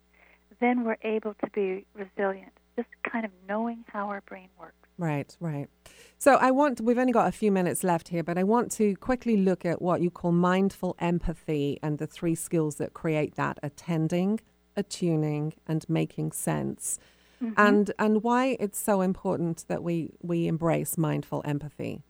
then 0.59 0.83
we're 0.83 0.97
able 1.03 1.33
to 1.35 1.49
be 1.51 1.85
resilient, 1.93 2.51
just 2.75 2.89
kind 3.09 3.25
of 3.25 3.31
knowing 3.47 3.83
how 3.91 4.07
our 4.07 4.21
brain 4.21 4.49
works. 4.59 4.73
Right, 4.97 5.35
right. 5.39 5.69
So 6.17 6.35
I 6.35 6.51
want, 6.51 6.81
we've 6.81 6.97
only 6.97 7.13
got 7.13 7.27
a 7.27 7.31
few 7.31 7.51
minutes 7.51 7.83
left 7.83 8.07
here, 8.07 8.23
but 8.23 8.37
I 8.37 8.43
want 8.43 8.71
to 8.73 8.95
quickly 8.95 9.37
look 9.37 9.65
at 9.65 9.81
what 9.81 10.01
you 10.01 10.09
call 10.09 10.31
mindful 10.31 10.95
empathy 10.99 11.77
and 11.83 11.99
the 11.99 12.07
three 12.07 12.33
skills 12.33 12.75
that 12.77 12.93
create 12.93 13.35
that 13.35 13.59
attending, 13.61 14.39
attuning, 14.77 15.55
and 15.67 15.87
making 15.89 16.31
sense. 16.31 16.99
Mm-hmm. 17.43 17.53
And 17.57 17.91
and 17.99 18.23
why 18.23 18.57
it's 18.59 18.79
so 18.79 19.01
important 19.01 19.65
that 19.67 19.83
we, 19.83 20.11
we 20.21 20.47
embrace 20.47 20.97
mindful 20.97 21.41
empathy. 21.45 22.01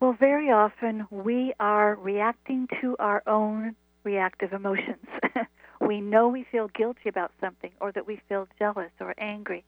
Well, 0.00 0.16
very 0.18 0.50
often 0.50 1.06
we 1.10 1.52
are 1.60 1.94
reacting 1.94 2.68
to 2.80 2.96
our 2.98 3.22
own 3.26 3.76
reactive 4.02 4.52
emotions. 4.52 5.06
we 5.80 6.00
know 6.00 6.26
we 6.26 6.44
feel 6.50 6.68
guilty 6.68 7.08
about 7.08 7.30
something 7.40 7.70
or 7.80 7.92
that 7.92 8.06
we 8.06 8.20
feel 8.28 8.48
jealous 8.58 8.90
or 8.98 9.14
angry 9.18 9.64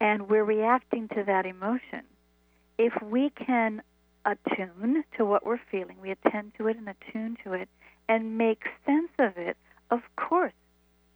and 0.00 0.28
we're 0.28 0.44
reacting 0.44 1.08
to 1.08 1.24
that 1.24 1.46
emotion. 1.46 2.02
If 2.78 2.92
we 3.02 3.30
can 3.30 3.82
attune 4.24 5.04
to 5.16 5.24
what 5.24 5.46
we're 5.46 5.60
feeling, 5.70 5.96
we 6.00 6.10
attend 6.10 6.52
to 6.58 6.66
it 6.68 6.76
and 6.76 6.88
attune 6.88 7.36
to 7.44 7.52
it 7.52 7.68
and 8.08 8.36
make 8.36 8.64
sense 8.84 9.10
of 9.18 9.36
it, 9.36 9.56
of 9.90 10.00
course, 10.16 10.52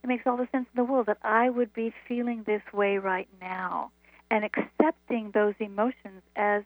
makes 0.09 0.27
all 0.27 0.37
the 0.37 0.49
sense 0.51 0.67
in 0.75 0.77
the 0.77 0.91
world 0.91 1.07
that 1.07 1.19
I 1.23 1.51
would 1.51 1.73
be 1.73 1.93
feeling 2.07 2.43
this 2.45 2.63
way 2.73 2.99
right 2.99 3.29
now 3.41 3.91
and 4.31 4.45
accepting 4.45 5.31
those 5.33 5.55
emotions 5.61 6.23
as 6.37 6.63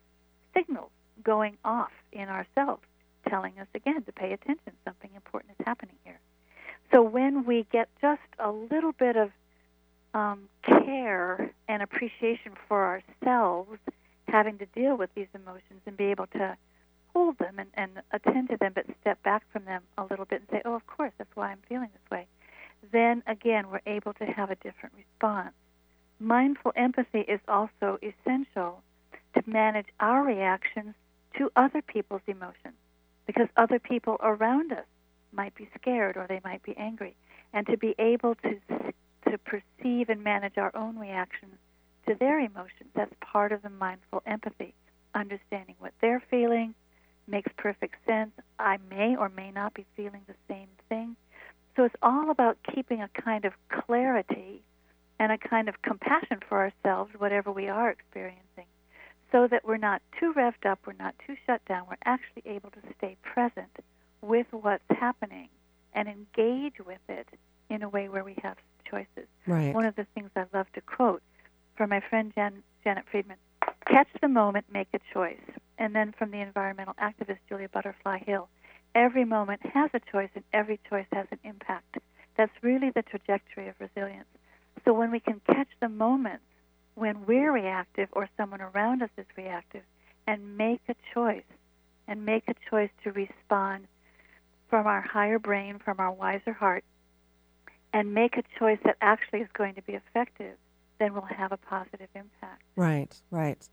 signals 0.55 0.91
going 1.23 1.57
off 1.65 1.93
in 2.13 2.29
ourselves, 2.29 2.83
telling 3.29 3.59
us 3.59 3.69
again 3.75 4.03
to 4.03 4.13
pay 4.13 4.33
attention, 4.33 4.73
something 4.85 5.11
important 5.15 5.55
is 5.59 5.67
happening 5.67 5.97
here. 6.05 6.19
So 6.91 7.03
when 7.03 7.45
we 7.45 7.67
get 7.73 7.89
just 8.01 8.21
a 8.39 8.51
little 8.51 8.93
bit 8.93 9.17
of 9.17 9.31
um, 10.15 10.49
care 10.65 11.53
and 11.69 11.83
appreciation 11.83 12.53
for 12.69 12.85
ourselves 12.85 13.79
having 14.29 14.59
to 14.59 14.67
deal 14.67 14.97
with 14.97 15.11
these 15.15 15.29
emotions 15.35 15.81
and 15.87 15.97
be 15.97 16.05
able 16.05 16.27
to 16.29 16.57
hold 17.15 17.39
them 17.39 17.59
and, 17.59 17.69
and 17.75 17.91
attend 18.13 18.49
to 18.51 18.57
them, 18.57 18.73
but 18.75 18.87
step 19.01 19.23
back 19.23 19.43
from 19.53 19.65
them 19.65 19.83
a 19.99 20.05
little 20.05 20.25
bit 20.25 20.41
and 20.41 20.49
say, 20.51 20.63
oh, 20.65 20.75
of 20.75 20.87
course, 20.87 21.13
that's 21.19 21.35
why 21.35 21.51
I'm 21.51 21.59
feeling 21.69 21.89
this 21.93 22.11
way. 22.11 22.27
Then 22.91 23.23
again, 23.27 23.71
we're 23.71 23.81
able 23.87 24.13
to 24.15 24.25
have 24.25 24.51
a 24.51 24.57
different 24.57 24.95
response. 24.97 25.55
Mindful 26.19 26.73
empathy 26.77 27.21
is 27.21 27.41
also 27.49 27.99
essential 28.03 28.83
to 29.35 29.43
manage 29.47 29.87
our 30.01 30.23
reactions 30.23 30.95
to 31.39 31.51
other 31.57 31.83
people's 31.83 32.23
emotions 32.27 32.75
because 33.27 33.49
other 33.57 33.79
people 33.79 34.17
around 34.21 34.73
us 34.73 34.85
might 35.33 35.55
be 35.55 35.69
scared 35.79 36.17
or 36.17 36.27
they 36.29 36.41
might 36.45 36.63
be 36.63 36.77
angry. 36.77 37.17
And 37.55 37.67
to 37.67 37.77
be 37.77 37.95
able 37.99 38.35
to 38.37 38.61
to 39.31 39.39
perceive 39.39 40.09
and 40.09 40.23
manage 40.23 40.59
our 40.59 40.75
own 40.77 40.99
reactions 40.99 41.57
to 42.07 42.15
their 42.15 42.39
emotions. 42.39 42.91
That's 42.95 43.15
part 43.21 43.53
of 43.53 43.63
the 43.63 43.71
mindful 43.71 44.23
empathy. 44.27 44.75
Understanding 45.15 45.77
what 45.79 45.93
they're 46.01 46.23
feeling 46.31 46.75
makes 47.27 47.51
perfect 47.57 47.97
sense. 48.07 48.33
I 48.59 48.79
may 48.91 49.17
or 49.17 49.29
may 49.29 49.51
not 49.51 49.75
be 49.75 49.87
feeling 49.97 50.23
the 50.27 50.35
same 50.49 50.69
thing. 50.89 51.17
So 51.77 51.85
it's 51.85 51.95
all 52.03 52.31
about 52.31 52.59
keeping 52.75 53.01
a 53.01 53.09
kind 53.09 53.45
of 53.45 53.53
clarity 53.69 54.63
and 55.19 55.33
a 55.33 55.39
kind 55.39 55.69
of 55.69 55.81
compassion 55.83 56.41
for 56.49 56.59
ourselves, 56.59 57.13
whatever 57.17 57.51
we 57.51 57.69
are 57.69 57.91
experiencing, 57.91 58.67
so 59.31 59.47
that 59.49 59.65
we're 59.65 59.77
not 59.77 60.03
too 60.19 60.33
revved 60.35 60.67
up, 60.67 60.81
we're 60.87 60.93
not 60.95 61.15
too 61.27 61.37
shut 61.47 61.65
down, 61.67 61.87
we're 61.89 61.97
actually 62.05 62.43
able 62.45 62.71
to 62.71 62.81
stay 62.99 63.17
present 63.23 63.71
with 64.21 64.47
what's 64.51 64.83
happening 64.91 65.49
and 65.95 66.09
engage 66.09 66.79
with 66.85 67.01
it 67.09 67.29
in 67.71 67.83
a 67.83 67.89
way 67.89 68.09
where 68.09 68.25
we 68.25 68.37
have 68.43 68.57
choices. 68.89 69.29
Right. 69.47 69.75
One 69.75 69.85
of 69.85 69.97
the 69.97 70.07
things 70.15 70.31
I 70.37 70.45
love 70.53 70.67
to 70.75 70.81
quote 70.81 71.23
from 71.77 71.91
my 71.91 72.01
friend 72.01 72.33
Jan, 72.35 72.63
Janet 72.85 73.05
Friedman 73.11 73.37
catch 73.87 74.09
the 74.21 74.29
moment, 74.29 74.67
make 74.73 74.89
a 74.95 75.01
choice. 75.13 75.41
And 75.79 75.95
then 75.95 76.15
from 76.17 76.31
the 76.31 76.41
environmental 76.41 76.95
activist 76.95 77.39
Julia 77.49 77.69
Butterfly 77.69 78.19
Hill, 78.27 78.49
every 78.95 79.25
moment 79.25 79.65
has 79.67 79.91
a 79.95 80.01
choice 80.11 80.31
and 80.35 80.45
every 80.53 80.81
choice 80.89 81.07
has 81.13 81.27
an 81.31 81.39
impact. 81.45 81.99
That's 82.37 82.53
really 82.63 82.91
the 82.91 83.03
trajectory 83.03 83.69
of 83.69 83.75
resilience. 83.79 84.29
So 84.85 84.93
when 84.93 85.11
we 85.11 85.21
can 85.21 85.41
catch 85.47 85.69
the 85.81 85.89
moments 85.89 86.45
when 86.95 87.27
we're 87.27 87.53
reactive 87.53 88.09
or 88.13 88.29
someone 88.37 88.61
around 88.61 89.03
us 89.03 89.11
is 89.17 89.27
reactive 89.37 89.83
and 90.27 90.57
make 90.57 90.81
a 90.89 90.95
choice 91.15 91.43
and 92.07 92.25
make 92.27 92.45
a 92.49 92.55
choice 92.69 92.91
to 93.05 93.13
respond 93.13 93.87
from 94.69 94.87
our 94.87 95.01
higher 95.01 95.39
brain, 95.39 95.79
from 95.79 96.01
our 96.01 96.13
wiser 96.13 96.53
heart, 96.53 96.85
and 97.93 98.15
make 98.15 98.37
a 98.37 98.43
choice 98.59 98.79
that 98.85 98.97
actually 99.01 99.41
is 99.41 99.49
going 99.53 99.75
to 99.75 99.83
be 99.83 99.93
effective, 99.93 100.57
then 100.99 101.13
we'll 101.13 101.23
have 101.23 101.53
a 101.53 101.57
positive 101.57 102.09
impact. 102.15 102.63
Right, 102.77 103.15
right. 103.31 103.69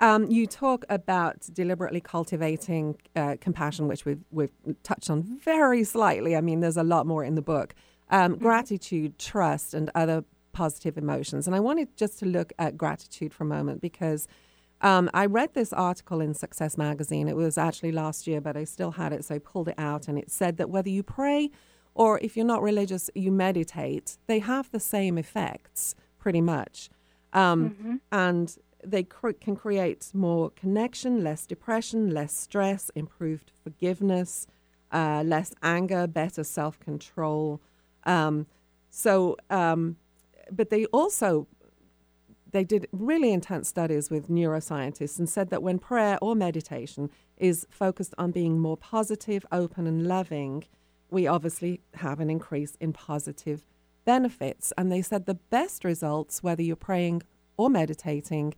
Um, 0.00 0.30
you 0.30 0.46
talk 0.46 0.84
about 0.88 1.46
deliberately 1.52 2.00
cultivating 2.00 2.96
uh, 3.14 3.36
compassion, 3.40 3.86
which 3.86 4.04
we've, 4.06 4.24
we've 4.30 4.52
touched 4.82 5.10
on 5.10 5.22
very 5.22 5.84
slightly. 5.84 6.34
I 6.34 6.40
mean, 6.40 6.60
there's 6.60 6.78
a 6.78 6.82
lot 6.82 7.06
more 7.06 7.22
in 7.22 7.34
the 7.34 7.42
book. 7.42 7.74
Um, 8.08 8.32
mm-hmm. 8.32 8.42
Gratitude, 8.42 9.18
trust, 9.18 9.74
and 9.74 9.90
other 9.94 10.24
positive 10.52 10.96
emotions. 10.96 11.46
And 11.46 11.54
I 11.54 11.60
wanted 11.60 11.96
just 11.96 12.18
to 12.20 12.26
look 12.26 12.52
at 12.58 12.76
gratitude 12.76 13.34
for 13.34 13.44
a 13.44 13.46
moment 13.46 13.82
because 13.82 14.26
um, 14.80 15.10
I 15.12 15.26
read 15.26 15.52
this 15.52 15.72
article 15.72 16.22
in 16.22 16.32
Success 16.32 16.78
Magazine. 16.78 17.28
It 17.28 17.36
was 17.36 17.58
actually 17.58 17.92
last 17.92 18.26
year, 18.26 18.40
but 18.40 18.56
I 18.56 18.64
still 18.64 18.92
had 18.92 19.12
it, 19.12 19.24
so 19.26 19.34
I 19.34 19.38
pulled 19.38 19.68
it 19.68 19.74
out. 19.78 20.08
And 20.08 20.18
it 20.18 20.30
said 20.30 20.56
that 20.56 20.70
whether 20.70 20.88
you 20.88 21.02
pray 21.02 21.50
or 21.94 22.18
if 22.20 22.36
you're 22.36 22.46
not 22.46 22.62
religious, 22.62 23.10
you 23.14 23.30
meditate, 23.30 24.16
they 24.26 24.38
have 24.38 24.70
the 24.70 24.80
same 24.80 25.18
effects 25.18 25.94
pretty 26.18 26.40
much. 26.40 26.88
Um, 27.32 27.70
mm-hmm. 27.70 27.96
And 28.10 28.56
they 28.84 29.02
cr- 29.02 29.32
can 29.32 29.56
create 29.56 30.10
more 30.14 30.50
connection, 30.50 31.22
less 31.22 31.46
depression, 31.46 32.10
less 32.10 32.34
stress, 32.36 32.90
improved 32.94 33.52
forgiveness, 33.62 34.46
uh, 34.92 35.22
less 35.24 35.52
anger, 35.62 36.06
better 36.06 36.44
self 36.44 36.78
control. 36.80 37.60
Um, 38.04 38.46
so, 38.90 39.36
um, 39.50 39.96
but 40.50 40.70
they 40.70 40.86
also 40.86 41.46
they 42.52 42.64
did 42.64 42.88
really 42.92 43.32
intense 43.32 43.68
studies 43.68 44.10
with 44.10 44.28
neuroscientists 44.28 45.18
and 45.18 45.28
said 45.28 45.50
that 45.50 45.62
when 45.62 45.78
prayer 45.78 46.18
or 46.20 46.34
meditation 46.34 47.10
is 47.36 47.66
focused 47.70 48.14
on 48.18 48.32
being 48.32 48.58
more 48.58 48.76
positive, 48.76 49.46
open, 49.52 49.86
and 49.86 50.06
loving, 50.06 50.64
we 51.10 51.26
obviously 51.26 51.80
have 51.94 52.20
an 52.20 52.28
increase 52.28 52.76
in 52.80 52.92
positive 52.92 53.64
benefits. 54.04 54.72
And 54.76 54.90
they 54.90 55.02
said 55.02 55.26
the 55.26 55.34
best 55.34 55.84
results, 55.84 56.42
whether 56.42 56.62
you're 56.62 56.76
praying 56.76 57.22
or 57.56 57.70
meditating, 57.70 58.54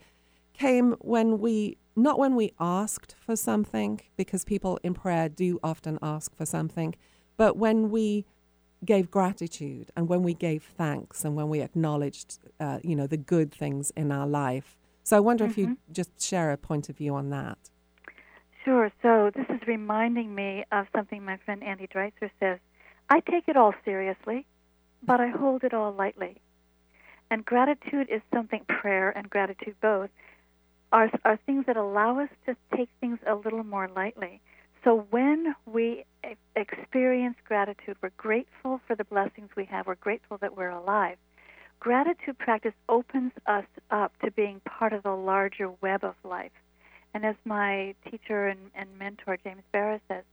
came 0.53 0.93
when 1.01 1.39
we, 1.39 1.79
not 1.97 2.19
when 2.19 2.35
we 2.35 2.53
asked 2.59 3.15
for 3.19 3.37
something, 3.37 4.01
because 4.17 4.45
people 4.45 4.79
in 4.83 4.95
prayer 4.95 5.29
do 5.29 5.59
often 5.63 5.99
ask 6.03 6.35
for 6.35 6.47
something, 6.47 6.95
but 7.37 7.57
when 7.57 7.91
we 7.91 8.27
gave 8.85 9.11
gratitude 9.11 9.91
and 9.97 10.09
when 10.09 10.23
we 10.23 10.35
gave 10.35 10.63
thanks 10.65 11.25
and 11.25 11.37
when 11.37 11.49
we 11.49 11.61
acknowledged, 11.61 12.39
uh, 12.59 12.79
you 12.83 12.97
know, 12.97 13.07
the 13.07 13.17
good 13.17 13.53
things 13.53 13.93
in 13.97 14.11
our 14.11 14.27
life. 14.27 14.77
So 15.05 15.17
I 15.17 15.21
wonder 15.21 15.45
mm-hmm. 15.45 15.51
if 15.51 15.59
you 15.59 15.79
just 15.93 16.21
share 16.21 16.51
a 16.53 16.57
point 16.57 16.89
of 16.89 16.97
view 16.97 17.15
on 17.15 17.31
that. 17.31 17.59
Sure. 18.65 18.93
So 19.03 19.31
this 19.35 19.47
is 19.49 19.61
reminding 19.67 20.35
me 20.35 20.65
of 20.71 20.87
something 20.95 21.25
my 21.25 21.37
friend 21.45 21.63
Andy 21.65 21.89
Dreitcer 21.89 22.31
says. 22.39 22.59
I 23.11 23.21
take 23.21 23.49
it 23.49 23.57
all 23.57 23.75
seriously, 23.85 24.47
but 25.03 25.21
I 25.21 25.29
hold 25.29 25.65
it 25.65 25.75
all 25.75 25.93
lightly. 25.93 26.41
And 27.31 27.45
gratitude 27.45 28.09
is 28.11 28.21
something, 28.33 28.65
prayer 28.69 29.11
and 29.11 29.29
gratitude 29.29 29.75
both, 29.81 30.11
are, 30.93 31.11
are 31.25 31.39
things 31.47 31.65
that 31.67 31.77
allow 31.77 32.21
us 32.21 32.29
to 32.47 32.55
take 32.77 32.91
things 33.01 33.19
a 33.27 33.35
little 33.35 33.65
more 33.65 33.89
lightly. 33.89 34.41
So 34.85 35.07
when 35.11 35.55
we 35.65 36.05
experience 36.55 37.37
gratitude, 37.47 37.97
we're 38.03 38.11
grateful 38.17 38.81
for 38.87 38.97
the 38.97 39.05
blessings 39.05 39.51
we 39.57 39.65
have, 39.67 39.87
we're 39.87 39.95
grateful 39.95 40.39
that 40.39 40.57
we're 40.57 40.71
alive. 40.71 41.17
Gratitude 41.81 42.39
practice 42.39 42.75
opens 42.89 43.33
us 43.47 43.65
up 43.91 44.13
to 44.25 44.31
being 44.31 44.61
part 44.61 44.93
of 44.93 45.03
the 45.03 45.11
larger 45.11 45.71
web 45.81 46.05
of 46.05 46.15
life. 46.25 46.53
And 47.15 47.25
as 47.25 47.37
my 47.45 47.95
teacher 48.11 48.49
and, 48.49 48.71
and 48.75 48.89
mentor, 48.99 49.39
James 49.43 49.63
Baraz, 49.75 50.01
says, 50.09 50.25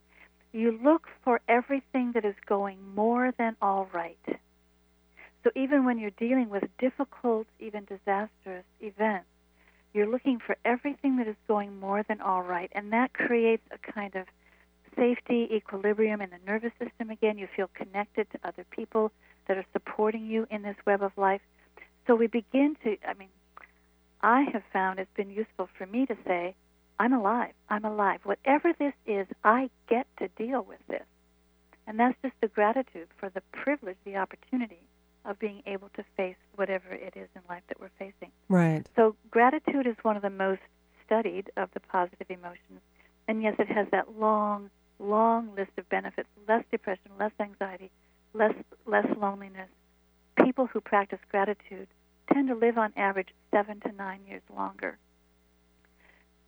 you 0.52 0.80
look 0.84 1.08
for 1.24 1.42
everything 1.48 2.12
that 2.14 2.26
is 2.26 2.36
going 2.46 2.78
more 2.96 3.34
than 3.38 3.56
all 3.62 3.88
right. 3.94 4.18
So 5.44 5.52
even 5.56 5.86
when 5.86 6.00
you're 6.00 6.12
dealing 6.12 6.50
with 6.50 6.64
difficult, 6.80 7.48
even 7.60 7.86
disastrous 7.86 8.66
events, 8.82 9.28
you're 9.94 10.08
looking 10.08 10.40
for 10.40 10.56
everything 10.66 11.18
that 11.18 11.28
is 11.28 11.36
going 11.48 11.80
more 11.80 12.04
than 12.04 12.22
all 12.22 12.44
right, 12.44 12.70
and 12.74 12.94
that 12.94 13.14
creates 13.14 13.64
a 13.72 13.92
kind 13.92 14.16
of 14.16 14.26
safety, 14.96 15.48
equilibrium 15.52 16.22
in 16.22 16.30
the 16.30 16.40
nervous 16.46 16.72
system 16.80 17.10
again. 17.10 17.38
You 17.38 17.48
feel 17.56 17.70
connected 17.74 18.28
to 18.32 18.40
other 18.44 18.66
people 18.70 19.12
that 19.48 19.58
are 19.58 19.66
supporting 19.74 20.28
you 20.28 20.48
in 20.52 20.62
this 20.62 20.76
web 20.86 21.02
of 21.02 21.12
life. 21.18 21.42
So 22.06 22.16
we 22.16 22.28
begin 22.28 22.76
to, 22.84 22.98
I 23.08 23.14
mean, 23.14 23.30
I 24.22 24.44
have 24.52 24.64
found 24.74 25.00
it's 25.00 25.10
been 25.16 25.30
useful 25.30 25.70
for 25.78 25.86
me 25.86 26.06
to 26.06 26.16
say, 26.26 26.56
I'm 27.00 27.14
alive. 27.14 27.54
I'm 27.70 27.86
alive. 27.86 28.20
Whatever 28.24 28.74
this 28.78 28.94
is, 29.06 29.26
I 29.44 29.70
get 29.88 30.06
to 30.18 30.28
deal 30.28 30.62
with 30.62 30.80
this. 30.88 31.06
And 31.88 32.00
that's 32.00 32.18
just 32.22 32.36
the 32.42 32.48
gratitude 32.48 33.08
for 33.18 33.30
the 33.30 33.42
privilege, 33.52 33.98
the 34.04 34.18
opportunity 34.18 34.82
of 35.26 35.40
being 35.40 35.62
able 35.66 35.90
to 35.96 36.04
face 36.16 36.36
whatever 36.56 36.92
it 36.92 37.14
is 37.16 37.28
in 37.36 37.42
life 37.50 37.64
that 37.68 37.80
we're 37.80 37.90
facing. 37.98 38.32
Right. 38.48 38.88
So 38.96 39.16
gratitude 39.32 39.86
is 39.86 39.96
one 40.02 40.16
of 40.16 40.22
the 40.22 40.30
most 40.30 40.62
studied 41.06 41.52
of 41.58 41.70
the 41.74 41.80
positive 41.80 42.28
emotions. 42.30 42.82
And 43.28 43.44
yes, 43.44 43.56
it 43.60 43.68
has 43.68 43.88
that 43.92 44.18
long, 44.20 44.70
long 45.00 45.56
list 45.56 45.72
of 45.78 45.88
benefits 45.90 46.30
less 46.48 46.64
depression, 46.72 47.12
less 47.20 47.32
anxiety, 47.40 47.92
less, 48.34 48.54
less 48.86 49.06
loneliness. 49.18 49.70
People 50.44 50.68
who 50.68 50.82
practice 50.82 51.20
gratitude 51.30 51.88
tend 52.34 52.48
to 52.48 52.56
live 52.56 52.78
on 52.78 52.94
average 52.96 53.30
seven 53.52 53.80
to 53.82 53.92
nine 53.92 54.22
years 54.28 54.42
longer. 54.56 54.98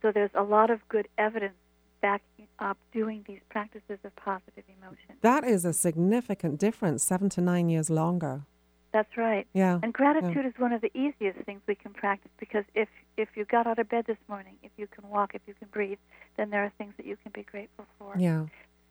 So 0.00 0.10
there's 0.12 0.30
a 0.34 0.42
lot 0.42 0.70
of 0.70 0.86
good 0.88 1.08
evidence 1.18 1.54
backing 2.00 2.48
up 2.58 2.76
doing 2.92 3.24
these 3.28 3.40
practices 3.48 3.98
of 4.04 4.14
positive 4.16 4.64
emotion. 4.80 5.16
That 5.20 5.44
is 5.44 5.64
a 5.64 5.72
significant 5.72 6.58
difference, 6.58 7.04
seven 7.04 7.28
to 7.30 7.40
nine 7.40 7.68
years 7.68 7.88
longer. 7.88 8.42
That's 8.92 9.16
right. 9.16 9.46
Yeah. 9.54 9.78
And 9.82 9.92
gratitude 9.92 10.44
is 10.44 10.52
one 10.58 10.72
of 10.72 10.82
the 10.82 10.90
easiest 10.96 11.38
things 11.46 11.62
we 11.66 11.74
can 11.74 11.92
practice 11.92 12.30
because 12.38 12.64
if 12.74 12.88
if 13.16 13.30
you 13.34 13.44
got 13.46 13.66
out 13.66 13.78
of 13.78 13.88
bed 13.88 14.04
this 14.06 14.18
morning, 14.28 14.56
if 14.62 14.70
you 14.76 14.86
can 14.86 15.08
walk, 15.08 15.34
if 15.34 15.40
you 15.46 15.54
can 15.54 15.68
breathe, 15.68 15.98
then 16.36 16.50
there 16.50 16.62
are 16.62 16.72
things 16.76 16.92
that 16.98 17.06
you 17.06 17.16
can 17.22 17.32
be 17.34 17.42
grateful 17.42 17.86
for. 17.98 18.14
Yeah. 18.18 18.46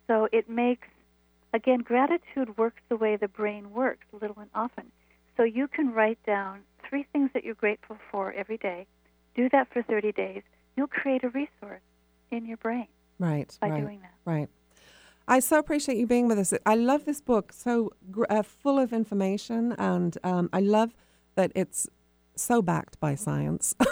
So 0.07 0.27
it 0.31 0.49
makes 0.49 0.87
again 1.53 1.79
gratitude 1.79 2.57
works 2.57 2.81
the 2.89 2.97
way 2.97 3.15
the 3.15 3.27
brain 3.27 3.71
works, 3.71 4.05
little 4.11 4.39
and 4.39 4.49
often. 4.55 4.91
So 5.37 5.43
you 5.43 5.67
can 5.67 5.93
write 5.93 6.19
down 6.25 6.61
three 6.87 7.05
things 7.13 7.29
that 7.33 7.43
you're 7.43 7.55
grateful 7.55 7.97
for 8.11 8.33
every 8.33 8.57
day. 8.57 8.87
Do 9.35 9.49
that 9.49 9.71
for 9.71 9.81
30 9.83 10.11
days. 10.11 10.41
You'll 10.75 10.87
create 10.87 11.23
a 11.23 11.29
resource 11.29 11.81
in 12.31 12.45
your 12.45 12.57
brain 12.57 12.87
Right. 13.19 13.55
by 13.61 13.69
right. 13.69 13.81
doing 13.81 14.01
that. 14.01 14.13
Right. 14.25 14.49
I 15.32 15.39
so 15.39 15.60
appreciate 15.60 15.98
you 15.98 16.08
being 16.08 16.28
with 16.28 16.38
us. 16.38 16.54
I 16.65 16.76
love 16.76 17.06
this 17.06 17.22
book, 17.22 17.54
so 17.54 17.94
gr- 18.12 18.26
uh, 18.30 18.44
full 18.44 18.78
of 18.78 18.91
information, 18.91 19.72
and 19.78 20.17
um, 20.26 20.50
I 20.52 20.60
love 20.60 20.94
that 21.36 21.54
it's 21.56 21.88
so 22.36 22.62
backed 22.62 23.00
by 23.00 23.15
science. 23.15 23.74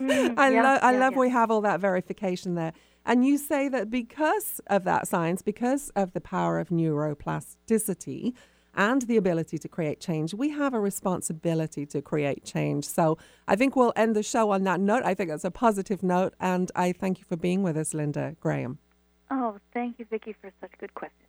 Mm, 0.00 0.36
I, 0.36 0.50
yeah, 0.50 0.62
lo- 0.62 0.78
I 0.82 0.92
yeah, 0.92 0.98
love 0.98 1.12
yeah. 1.12 1.18
we 1.20 1.28
have 1.30 1.50
all 1.50 1.60
that 1.60 1.78
verification 1.78 2.56
there. 2.56 2.72
And 3.06 3.24
you 3.24 3.38
say 3.38 3.68
that 3.68 3.90
because 3.90 4.60
of 4.66 4.82
that 4.84 5.06
science, 5.06 5.40
because 5.42 5.90
of 5.94 6.12
the 6.14 6.20
power 6.20 6.58
of 6.58 6.70
neuroplasticity 6.70 8.32
and 8.74 9.02
the 9.02 9.16
ability 9.16 9.58
to 9.58 9.68
create 9.68 10.00
change, 10.00 10.34
we 10.34 10.48
have 10.50 10.74
a 10.74 10.80
responsibility 10.80 11.86
to 11.86 12.02
create 12.02 12.44
change. 12.44 12.88
So 12.88 13.18
I 13.46 13.54
think 13.54 13.76
we'll 13.76 13.92
end 13.94 14.16
the 14.16 14.22
show 14.24 14.50
on 14.50 14.64
that 14.64 14.80
note. 14.80 15.04
I 15.04 15.14
think 15.14 15.30
that's 15.30 15.44
a 15.44 15.50
positive 15.52 16.02
note. 16.02 16.34
And 16.40 16.72
I 16.74 16.90
thank 16.90 17.20
you 17.20 17.24
for 17.28 17.36
being 17.36 17.62
with 17.62 17.76
us, 17.76 17.94
Linda 17.94 18.34
Graham. 18.40 18.78
Oh, 19.34 19.56
thank 19.72 19.98
you, 19.98 20.04
Vicki, 20.10 20.36
for 20.42 20.52
such 20.60 20.74
a 20.74 20.76
good 20.76 20.92
questions. 20.92 21.26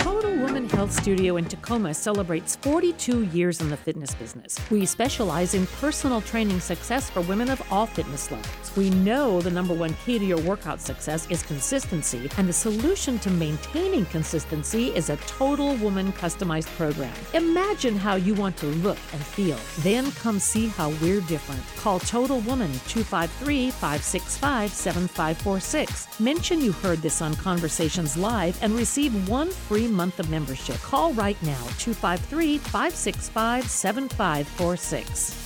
Total 0.02 0.34
Woman 0.36 0.68
Health 0.68 0.90
Studio 0.90 1.36
in 1.36 1.44
Tacoma 1.44 1.94
celebrates 1.94 2.56
42 2.56 3.26
years 3.26 3.60
in 3.60 3.70
the 3.70 3.76
fitness 3.76 4.16
business. 4.16 4.58
We 4.68 4.84
specialize 4.84 5.54
in 5.54 5.68
personal 5.68 6.20
training 6.20 6.58
success 6.58 7.08
for 7.08 7.20
women 7.20 7.48
of 7.50 7.62
all 7.70 7.86
fitness 7.86 8.28
levels. 8.28 8.76
We 8.76 8.90
know 8.90 9.40
the 9.40 9.52
number 9.52 9.74
one 9.74 9.94
key 10.04 10.18
to 10.18 10.24
your 10.24 10.40
workout 10.40 10.80
success 10.80 11.28
is 11.30 11.44
consistency, 11.44 12.28
and 12.36 12.48
the 12.48 12.52
solution 12.52 13.20
to 13.20 13.30
maintaining 13.30 14.04
consistency 14.06 14.88
is 14.88 15.08
a 15.08 15.16
Total 15.18 15.76
Woman 15.76 16.12
customized 16.14 16.74
program. 16.76 17.14
Imagine 17.34 17.94
how 17.94 18.16
you 18.16 18.34
want 18.34 18.56
to 18.56 18.66
look 18.66 18.98
and 19.12 19.22
feel, 19.22 19.58
then 19.82 20.10
come 20.12 20.40
see 20.40 20.66
how 20.66 20.90
we're 21.00 21.20
different. 21.22 21.62
Call 21.76 22.00
Total 22.00 22.40
Woman 22.40 22.72
253 22.88 23.70
565 23.70 24.72
7546. 24.72 26.18
Mention 26.18 26.60
you 26.60 26.72
heard 26.72 26.98
this 26.98 27.22
on 27.22 27.36
Conversations 27.36 28.16
Live 28.16 28.60
and 28.64 28.74
receive 28.74 29.28
one 29.28 29.50
free 29.50 29.91
month 29.92 30.18
of 30.20 30.30
membership. 30.30 30.76
Call 30.76 31.12
right 31.12 31.40
now 31.42 31.62
253 31.78 32.58
565 32.58 33.68
7546. 33.68 35.41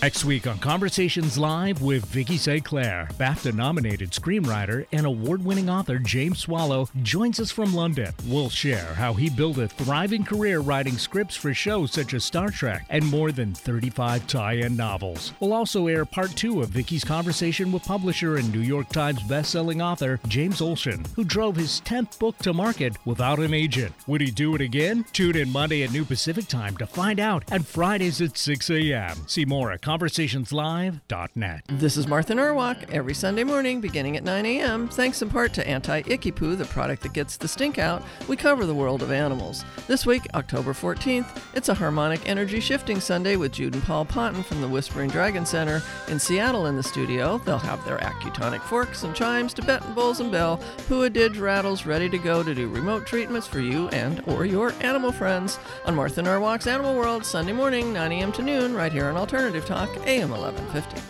Next 0.00 0.24
week 0.24 0.46
on 0.46 0.58
Conversations 0.60 1.36
Live 1.36 1.82
with 1.82 2.04
Vicki 2.04 2.36
St. 2.36 2.64
Clair, 2.64 3.08
BAFTA 3.18 3.52
nominated 3.52 4.12
screenwriter 4.12 4.86
and 4.92 5.04
award 5.04 5.44
winning 5.44 5.68
author 5.68 5.98
James 5.98 6.38
Swallow 6.38 6.88
joins 7.02 7.40
us 7.40 7.50
from 7.50 7.74
London. 7.74 8.12
We'll 8.24 8.48
share 8.48 8.94
how 8.94 9.14
he 9.14 9.28
built 9.28 9.58
a 9.58 9.66
thriving 9.66 10.22
career 10.22 10.60
writing 10.60 10.96
scripts 10.98 11.34
for 11.34 11.52
shows 11.52 11.90
such 11.90 12.14
as 12.14 12.22
Star 12.22 12.50
Trek 12.50 12.86
and 12.90 13.04
more 13.06 13.32
than 13.32 13.52
35 13.54 14.24
tie 14.28 14.52
in 14.52 14.76
novels. 14.76 15.32
We'll 15.40 15.52
also 15.52 15.88
air 15.88 16.04
part 16.04 16.30
two 16.30 16.62
of 16.62 16.68
Vicki's 16.68 17.02
conversation 17.02 17.72
with 17.72 17.82
publisher 17.82 18.36
and 18.36 18.52
New 18.52 18.60
York 18.60 18.90
Times 18.90 19.20
bestselling 19.24 19.82
author 19.84 20.20
James 20.28 20.60
Olshan, 20.60 21.08
who 21.16 21.24
drove 21.24 21.56
his 21.56 21.82
10th 21.84 22.20
book 22.20 22.38
to 22.38 22.52
market 22.52 22.96
without 23.04 23.40
an 23.40 23.52
agent. 23.52 23.96
Would 24.06 24.20
he 24.20 24.30
do 24.30 24.54
it 24.54 24.60
again? 24.60 25.06
Tune 25.12 25.36
in 25.36 25.50
Monday 25.50 25.82
at 25.82 25.90
New 25.90 26.04
Pacific 26.04 26.46
Time 26.46 26.76
to 26.76 26.86
find 26.86 27.18
out, 27.18 27.42
and 27.50 27.66
Fridays 27.66 28.22
at 28.22 28.38
6 28.38 28.70
a.m. 28.70 29.16
See 29.26 29.44
more 29.44 29.72
at 29.72 29.87
conversationslive.net. 29.88 31.62
This 31.68 31.96
is 31.96 32.06
Martha 32.06 32.34
Norwalk 32.34 32.76
every 32.92 33.14
Sunday 33.14 33.42
morning 33.42 33.80
beginning 33.80 34.18
at 34.18 34.22
9 34.22 34.44
a.m. 34.44 34.86
Thanks 34.86 35.22
in 35.22 35.30
part 35.30 35.54
to 35.54 35.66
Anti 35.66 36.02
Icky 36.06 36.30
Poo, 36.30 36.56
the 36.56 36.66
product 36.66 37.02
that 37.04 37.14
gets 37.14 37.38
the 37.38 37.48
stink 37.48 37.78
out. 37.78 38.02
We 38.28 38.36
cover 38.36 38.66
the 38.66 38.74
world 38.74 39.02
of 39.02 39.10
animals. 39.10 39.64
This 39.86 40.04
week, 40.04 40.26
October 40.34 40.74
14th, 40.74 41.40
it's 41.54 41.70
a 41.70 41.74
harmonic 41.74 42.28
energy 42.28 42.60
shifting 42.60 43.00
Sunday 43.00 43.36
with 43.36 43.52
Jude 43.52 43.72
and 43.72 43.82
Paul 43.82 44.04
Ponton 44.04 44.42
from 44.42 44.60
the 44.60 44.68
Whispering 44.68 45.08
Dragon 45.08 45.46
Center 45.46 45.80
in 46.08 46.18
Seattle 46.18 46.66
in 46.66 46.76
the 46.76 46.82
studio. 46.82 47.38
They'll 47.38 47.56
have 47.56 47.82
their 47.86 47.96
acutonic 47.98 48.60
forks 48.60 49.04
and 49.04 49.14
chimes, 49.14 49.54
Tibetan 49.54 49.94
bowls 49.94 50.20
and 50.20 50.30
bell, 50.30 50.60
Pua 50.88 51.08
Didge 51.08 51.40
rattles 51.40 51.86
ready 51.86 52.10
to 52.10 52.18
go 52.18 52.42
to 52.42 52.54
do 52.54 52.68
remote 52.68 53.06
treatments 53.06 53.46
for 53.46 53.60
you 53.60 53.88
and 53.88 54.22
or 54.26 54.44
your 54.44 54.74
animal 54.82 55.12
friends 55.12 55.58
on 55.86 55.94
Martha 55.94 56.20
Norwalk's 56.20 56.66
Animal 56.66 56.94
World 56.94 57.24
Sunday 57.24 57.54
morning, 57.54 57.94
9 57.94 58.12
a.m. 58.12 58.32
to 58.32 58.42
noon, 58.42 58.74
right 58.74 58.92
here 58.92 59.06
on 59.06 59.16
Alternative 59.16 59.64
Talk, 59.78 59.96
AM 60.08 60.30
1150. 60.30 61.00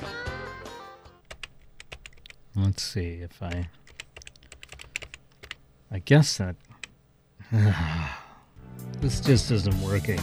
Let's 2.54 2.82
see 2.82 3.22
if 3.22 3.42
I. 3.42 3.66
I 5.90 6.00
guess 6.00 6.36
that. 6.36 6.54
this 9.00 9.20
just 9.20 9.50
isn't 9.50 9.80
working. 9.80 10.20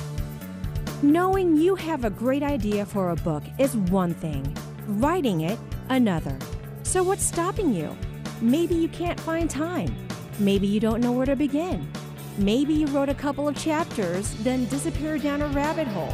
Knowing 1.02 1.58
you 1.58 1.74
have 1.74 2.06
a 2.06 2.12
great 2.12 2.44
idea 2.44 2.86
for 2.86 3.10
a 3.10 3.16
book 3.16 3.42
is 3.58 3.76
one 3.76 4.14
thing, 4.14 4.56
writing 4.86 5.42
it, 5.42 5.58
another. 5.90 6.38
So, 6.84 7.02
what's 7.02 7.24
stopping 7.24 7.74
you? 7.74 7.98
Maybe 8.42 8.76
you 8.76 8.90
can't 8.90 9.20
find 9.20 9.50
time. 9.50 10.08
Maybe 10.38 10.68
you 10.68 10.80
don't 10.80 11.02
know 11.02 11.14
where 11.14 11.26
to 11.26 11.36
begin. 11.36 11.92
Maybe 12.38 12.76
you 12.76 12.86
wrote 12.86 13.10
a 13.10 13.16
couple 13.16 13.48
of 13.48 13.56
chapters, 13.56 14.36
then 14.44 14.66
disappeared 14.66 15.24
down 15.24 15.42
a 15.42 15.48
rabbit 15.48 15.88
hole. 15.88 16.14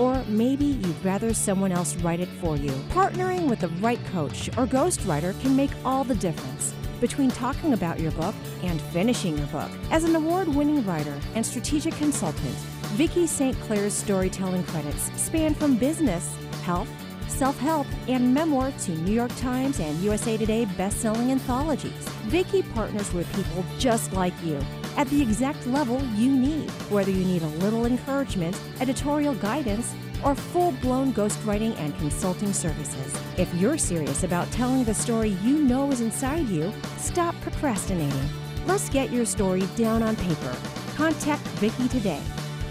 Or 0.00 0.24
maybe 0.28 0.64
you'd 0.64 1.04
rather 1.04 1.34
someone 1.34 1.72
else 1.72 1.94
write 1.96 2.20
it 2.20 2.28
for 2.40 2.56
you. 2.56 2.70
Partnering 2.88 3.50
with 3.50 3.60
the 3.60 3.68
right 3.84 4.02
coach 4.06 4.48
or 4.56 4.66
ghostwriter 4.66 5.38
can 5.42 5.54
make 5.54 5.70
all 5.84 6.04
the 6.04 6.14
difference 6.14 6.72
between 7.02 7.30
talking 7.30 7.74
about 7.74 8.00
your 8.00 8.12
book 8.12 8.34
and 8.62 8.80
finishing 8.80 9.36
your 9.36 9.46
book. 9.48 9.70
As 9.90 10.04
an 10.04 10.16
award 10.16 10.48
winning 10.48 10.86
writer 10.86 11.14
and 11.34 11.44
strategic 11.44 11.94
consultant, 11.96 12.54
Vicki 12.96 13.26
St. 13.26 13.58
Clair's 13.60 13.92
storytelling 13.92 14.64
credits 14.64 15.10
span 15.20 15.54
from 15.54 15.76
business, 15.76 16.34
health, 16.62 16.88
self 17.28 17.58
help, 17.58 17.86
and 18.08 18.32
memoir 18.32 18.72
to 18.84 18.92
New 19.02 19.12
York 19.12 19.34
Times 19.36 19.80
and 19.80 19.98
USA 19.98 20.38
Today 20.38 20.64
best 20.78 21.00
selling 21.00 21.30
anthologies. 21.30 22.08
Vicki 22.28 22.62
partners 22.62 23.12
with 23.12 23.30
people 23.34 23.66
just 23.78 24.14
like 24.14 24.34
you 24.42 24.58
at 24.96 25.08
the 25.08 25.20
exact 25.22 25.66
level 25.66 26.02
you 26.16 26.30
need. 26.30 26.70
Whether 26.90 27.10
you 27.10 27.24
need 27.24 27.42
a 27.42 27.48
little 27.64 27.86
encouragement, 27.86 28.58
editorial 28.80 29.34
guidance, 29.34 29.94
or 30.24 30.34
full 30.34 30.72
blown 30.72 31.12
ghostwriting 31.12 31.76
and 31.78 31.96
consulting 31.98 32.52
services. 32.52 33.16
If 33.38 33.52
you're 33.54 33.78
serious 33.78 34.24
about 34.24 34.50
telling 34.50 34.84
the 34.84 34.94
story 34.94 35.30
you 35.42 35.62
know 35.62 35.90
is 35.90 36.00
inside 36.00 36.48
you, 36.48 36.72
stop 36.98 37.34
procrastinating. 37.40 38.28
Let's 38.66 38.88
get 38.90 39.10
your 39.10 39.24
story 39.24 39.62
down 39.76 40.02
on 40.02 40.16
paper. 40.16 40.54
Contact 40.94 41.42
Vicki 41.58 41.88
today. 41.88 42.20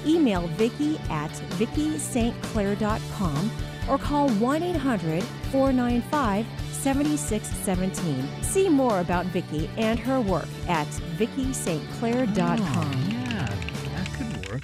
Email 0.05 0.47
Vicki 0.49 0.99
at 1.09 1.31
VickiSt.Clair.com 1.57 3.51
or 3.89 3.97
call 3.97 4.29
1 4.29 4.63
800 4.63 5.23
495 5.23 6.45
7617. 6.81 8.43
See 8.43 8.69
more 8.69 8.99
about 9.01 9.25
Vicki 9.27 9.69
and 9.77 9.99
her 9.99 10.21
work 10.21 10.47
at 10.67 10.87
VickiSt.Clair.com. 11.17 12.59
Oh, 12.59 12.93
yeah, 13.09 13.45
that 13.95 14.07
could 14.13 14.49
work. 14.49 14.63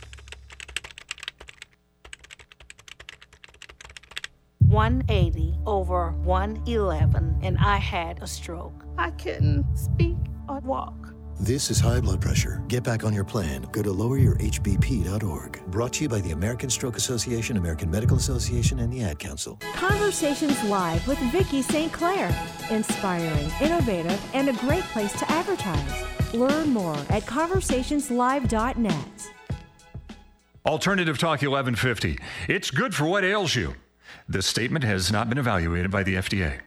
180 4.59 5.59
over 5.65 6.11
111, 6.11 7.39
and 7.43 7.57
I 7.57 7.77
had 7.77 8.23
a 8.23 8.27
stroke. 8.27 8.85
I 8.97 9.11
couldn't 9.11 9.65
speak 9.77 10.17
or 10.47 10.59
walk. 10.61 11.04
This 11.39 11.69
is 11.69 11.81
high 11.81 11.99
blood 11.99 12.21
pressure. 12.21 12.63
Get 12.69 12.83
back 12.83 13.03
on 13.03 13.13
your 13.13 13.25
plan. 13.25 13.63
Go 13.73 13.83
to 13.83 13.89
loweryourhbp.org. 13.89 15.65
Brought 15.67 15.93
to 15.93 16.03
you 16.03 16.09
by 16.09 16.21
the 16.21 16.31
American 16.31 16.69
Stroke 16.69 16.95
Association, 16.95 17.57
American 17.57 17.91
Medical 17.91 18.15
Association, 18.15 18.79
and 18.79 18.91
the 18.91 19.03
Ad 19.03 19.19
Council. 19.19 19.59
Conversations 19.73 20.63
Live 20.63 21.05
with 21.05 21.19
Vicki 21.33 21.61
St. 21.61 21.91
Clair. 21.91 22.33
Inspiring, 22.69 23.51
innovative, 23.61 24.19
and 24.33 24.47
a 24.47 24.53
great 24.53 24.83
place 24.85 25.11
to 25.19 25.29
advertise. 25.29 26.33
Learn 26.33 26.69
more 26.69 26.95
at 27.09 27.23
conversationslive.net. 27.23 29.31
Alternative 30.65 31.17
Talk 31.17 31.41
1150. 31.41 32.17
It's 32.47 32.71
good 32.71 32.95
for 32.95 33.05
what 33.05 33.25
ails 33.25 33.55
you. 33.55 33.75
This 34.29 34.47
statement 34.47 34.85
has 34.85 35.11
not 35.11 35.27
been 35.27 35.37
evaluated 35.37 35.91
by 35.91 36.03
the 36.03 36.15
FDA. 36.15 36.61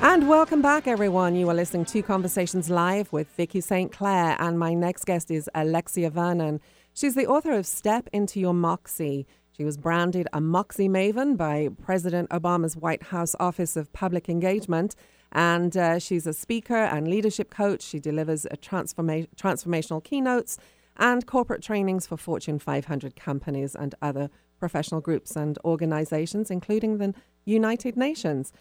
And 0.00 0.28
welcome 0.28 0.62
back, 0.62 0.86
everyone. 0.86 1.34
You 1.34 1.50
are 1.50 1.54
listening 1.54 1.84
to 1.86 2.02
Conversations 2.02 2.70
Live 2.70 3.12
with 3.12 3.26
Vicki 3.36 3.60
St. 3.60 3.90
Clair, 3.90 4.36
and 4.38 4.56
my 4.56 4.72
next 4.72 5.06
guest 5.06 5.28
is 5.28 5.50
Alexia 5.56 6.08
Vernon. 6.08 6.60
She's 6.94 7.16
the 7.16 7.26
author 7.26 7.50
of 7.52 7.66
Step 7.66 8.08
Into 8.12 8.38
Your 8.38 8.54
Moxie. 8.54 9.26
She 9.50 9.64
was 9.64 9.76
branded 9.76 10.28
a 10.32 10.40
Moxie 10.40 10.88
Maven 10.88 11.36
by 11.36 11.70
President 11.82 12.30
Obama's 12.30 12.76
White 12.76 13.02
House 13.02 13.34
Office 13.40 13.76
of 13.76 13.92
Public 13.92 14.28
Engagement, 14.28 14.94
and 15.32 15.76
uh, 15.76 15.98
she's 15.98 16.28
a 16.28 16.32
speaker 16.32 16.76
and 16.76 17.08
leadership 17.08 17.50
coach. 17.50 17.82
She 17.82 17.98
delivers 17.98 18.46
transforma- 18.62 19.26
transformational 19.36 20.02
keynotes 20.02 20.58
and 20.96 21.26
corporate 21.26 21.62
trainings 21.62 22.06
for 22.06 22.16
Fortune 22.16 22.60
500 22.60 23.16
companies 23.16 23.74
and 23.74 23.96
other 24.00 24.30
professional 24.60 25.00
groups 25.00 25.34
and 25.34 25.58
organizations, 25.64 26.52
including 26.52 26.98
the 26.98 27.14
United 27.44 27.96
Nations. 27.96 28.52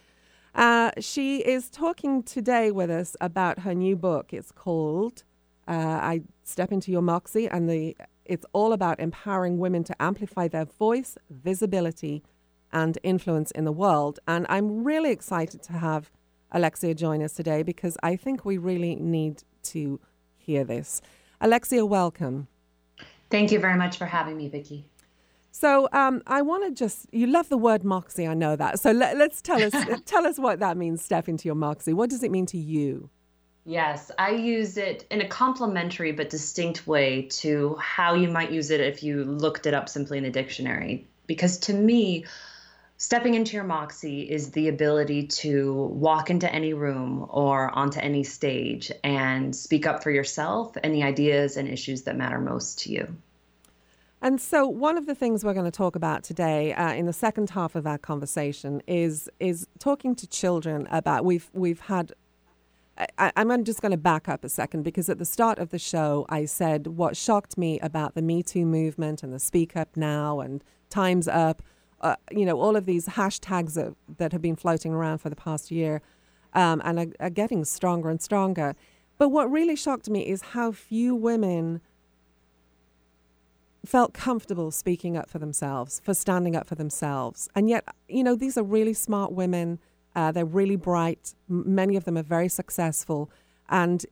Uh, 0.57 0.89
she 0.99 1.37
is 1.37 1.69
talking 1.69 2.23
today 2.23 2.71
with 2.71 2.89
us 2.89 3.15
about 3.21 3.59
her 3.59 3.75
new 3.75 3.95
book. 3.95 4.33
It's 4.33 4.51
called 4.51 5.23
uh, 5.67 5.99
"I 6.01 6.21
Step 6.43 6.71
Into 6.71 6.91
Your 6.91 7.03
Moxie," 7.03 7.47
and 7.47 7.69
the 7.69 7.95
it's 8.25 8.45
all 8.53 8.73
about 8.73 8.99
empowering 8.99 9.59
women 9.59 9.83
to 9.83 10.01
amplify 10.01 10.47
their 10.47 10.65
voice, 10.65 11.15
visibility, 11.29 12.23
and 12.73 12.97
influence 13.03 13.51
in 13.51 13.65
the 13.65 13.71
world. 13.71 14.19
And 14.27 14.47
I'm 14.49 14.83
really 14.83 15.11
excited 15.11 15.61
to 15.63 15.73
have 15.73 16.11
Alexia 16.51 16.95
join 16.95 17.21
us 17.21 17.33
today 17.33 17.61
because 17.61 17.95
I 18.01 18.15
think 18.15 18.43
we 18.43 18.57
really 18.57 18.95
need 18.95 19.43
to 19.63 19.99
hear 20.37 20.63
this. 20.63 21.03
Alexia, 21.39 21.85
welcome. 21.85 22.47
Thank 23.29 23.51
you 23.51 23.59
very 23.59 23.77
much 23.77 23.97
for 23.97 24.07
having 24.07 24.35
me, 24.37 24.49
Vicki. 24.49 24.85
So 25.59 25.89
um, 25.91 26.21
I 26.27 26.43
want 26.43 26.65
to 26.65 26.71
just, 26.71 27.11
you 27.11 27.25
love 27.25 27.49
the 27.49 27.57
word 27.57 27.83
moxie, 27.83 28.27
I 28.27 28.35
know 28.35 28.55
that. 28.55 28.79
So 28.79 28.91
let, 28.91 29.19
us 29.19 29.41
tell 29.41 29.59
us, 29.59 29.73
tell 30.05 30.27
us 30.27 30.37
what 30.37 30.59
that 30.59 30.77
means, 30.77 31.03
step 31.03 31.27
into 31.27 31.47
your 31.47 31.55
moxie. 31.55 31.93
What 31.93 32.11
does 32.11 32.21
it 32.21 32.29
mean 32.29 32.45
to 32.47 32.59
you? 32.59 33.09
Yes, 33.65 34.11
I 34.19 34.33
use 34.33 34.77
it 34.77 35.07
in 35.09 35.19
a 35.19 35.27
complementary 35.27 36.11
but 36.11 36.29
distinct 36.29 36.85
way 36.85 37.23
to 37.41 37.75
how 37.81 38.13
you 38.13 38.29
might 38.29 38.51
use 38.51 38.69
it 38.69 38.81
if 38.81 39.01
you 39.01 39.23
looked 39.23 39.65
it 39.65 39.73
up 39.73 39.89
simply 39.89 40.19
in 40.19 40.25
a 40.25 40.29
dictionary. 40.29 41.07
Because 41.25 41.57
to 41.61 41.73
me, 41.73 42.25
stepping 42.97 43.33
into 43.33 43.55
your 43.55 43.65
moxie 43.65 44.29
is 44.29 44.51
the 44.51 44.67
ability 44.67 45.25
to 45.27 45.73
walk 45.73 46.29
into 46.29 46.53
any 46.53 46.75
room 46.75 47.25
or 47.29 47.71
onto 47.71 47.99
any 47.99 48.23
stage 48.23 48.91
and 49.03 49.55
speak 49.55 49.87
up 49.87 50.03
for 50.03 50.11
yourself 50.11 50.77
and 50.83 50.93
the 50.93 51.01
ideas 51.01 51.57
and 51.57 51.67
issues 51.67 52.03
that 52.03 52.15
matter 52.15 52.39
most 52.39 52.81
to 52.81 52.91
you. 52.91 53.17
And 54.21 54.41
so, 54.41 54.67
one 54.67 54.97
of 54.97 55.05
the 55.05 55.13
things 55.13 55.45
we're 55.45 55.53
going 55.53 55.65
to 55.65 55.71
talk 55.71 55.95
about 55.95 56.23
today, 56.23 56.73
uh, 56.73 56.93
in 56.93 57.05
the 57.05 57.13
second 57.13 57.51
half 57.51 57.75
of 57.75 57.85
our 57.85 57.97
conversation, 57.97 58.81
is 58.87 59.29
is 59.39 59.67
talking 59.79 60.15
to 60.15 60.27
children 60.27 60.87
about. 60.89 61.23
We've 61.23 61.49
we've 61.53 61.81
had. 61.81 62.13
I, 63.19 63.31
I'm 63.35 63.63
just 63.63 63.79
going 63.79 63.91
to 63.91 63.97
back 63.97 64.27
up 64.27 64.43
a 64.43 64.49
second 64.49 64.81
because 64.81 65.07
at 65.07 65.19
the 65.19 65.25
start 65.25 65.59
of 65.59 65.69
the 65.69 65.77
show, 65.77 66.25
I 66.29 66.45
said 66.45 66.87
what 66.87 67.15
shocked 67.15 67.55
me 67.55 67.79
about 67.81 68.15
the 68.15 68.23
Me 68.23 68.41
Too 68.41 68.65
movement 68.65 69.21
and 69.21 69.31
the 69.31 69.39
Speak 69.39 69.77
Up 69.77 69.95
Now 69.95 70.39
and 70.39 70.63
Times 70.89 71.27
Up, 71.27 71.61
uh, 72.01 72.15
you 72.31 72.43
know, 72.43 72.59
all 72.59 72.75
of 72.75 72.87
these 72.87 73.07
hashtags 73.07 73.75
that, 73.75 73.93
that 74.17 74.31
have 74.31 74.41
been 74.41 74.55
floating 74.55 74.93
around 74.93 75.19
for 75.19 75.29
the 75.29 75.35
past 75.35 75.69
year 75.69 76.01
um, 76.53 76.81
and 76.83 76.97
are, 76.97 77.07
are 77.19 77.29
getting 77.29 77.63
stronger 77.65 78.09
and 78.09 78.19
stronger. 78.19 78.75
But 79.19 79.29
what 79.29 79.51
really 79.51 79.75
shocked 79.75 80.09
me 80.09 80.27
is 80.27 80.41
how 80.41 80.71
few 80.71 81.13
women 81.13 81.81
felt 83.87 84.13
comfortable 84.13 84.69
speaking 84.69 85.15
up 85.15 85.29
for 85.29 85.39
themselves, 85.39 86.01
for 86.03 86.13
standing 86.13 86.55
up 86.55 86.67
for 86.67 86.75
themselves. 86.75 87.49
And 87.55 87.69
yet, 87.69 87.85
you 88.09 88.23
know, 88.23 88.35
these 88.35 88.57
are 88.57 88.63
really 88.63 88.93
smart 88.93 89.31
women. 89.31 89.79
Uh, 90.15 90.31
they're 90.31 90.45
really 90.45 90.75
bright. 90.75 91.33
M- 91.49 91.63
many 91.73 91.95
of 91.95 92.03
them 92.03 92.17
are 92.17 92.23
very 92.23 92.49
successful. 92.49 93.31
And 93.69 94.05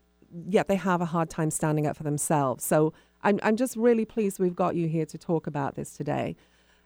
yet 0.47 0.67
they 0.67 0.77
have 0.77 1.01
a 1.01 1.05
hard 1.05 1.29
time 1.29 1.51
standing 1.51 1.85
up 1.85 1.97
for 1.97 2.03
themselves. 2.03 2.63
So 2.63 2.93
I'm, 3.21 3.39
I'm 3.43 3.57
just 3.57 3.75
really 3.75 4.05
pleased 4.05 4.39
we've 4.39 4.55
got 4.55 4.75
you 4.75 4.87
here 4.87 5.05
to 5.07 5.17
talk 5.17 5.45
about 5.45 5.75
this 5.75 5.91
today. 5.91 6.35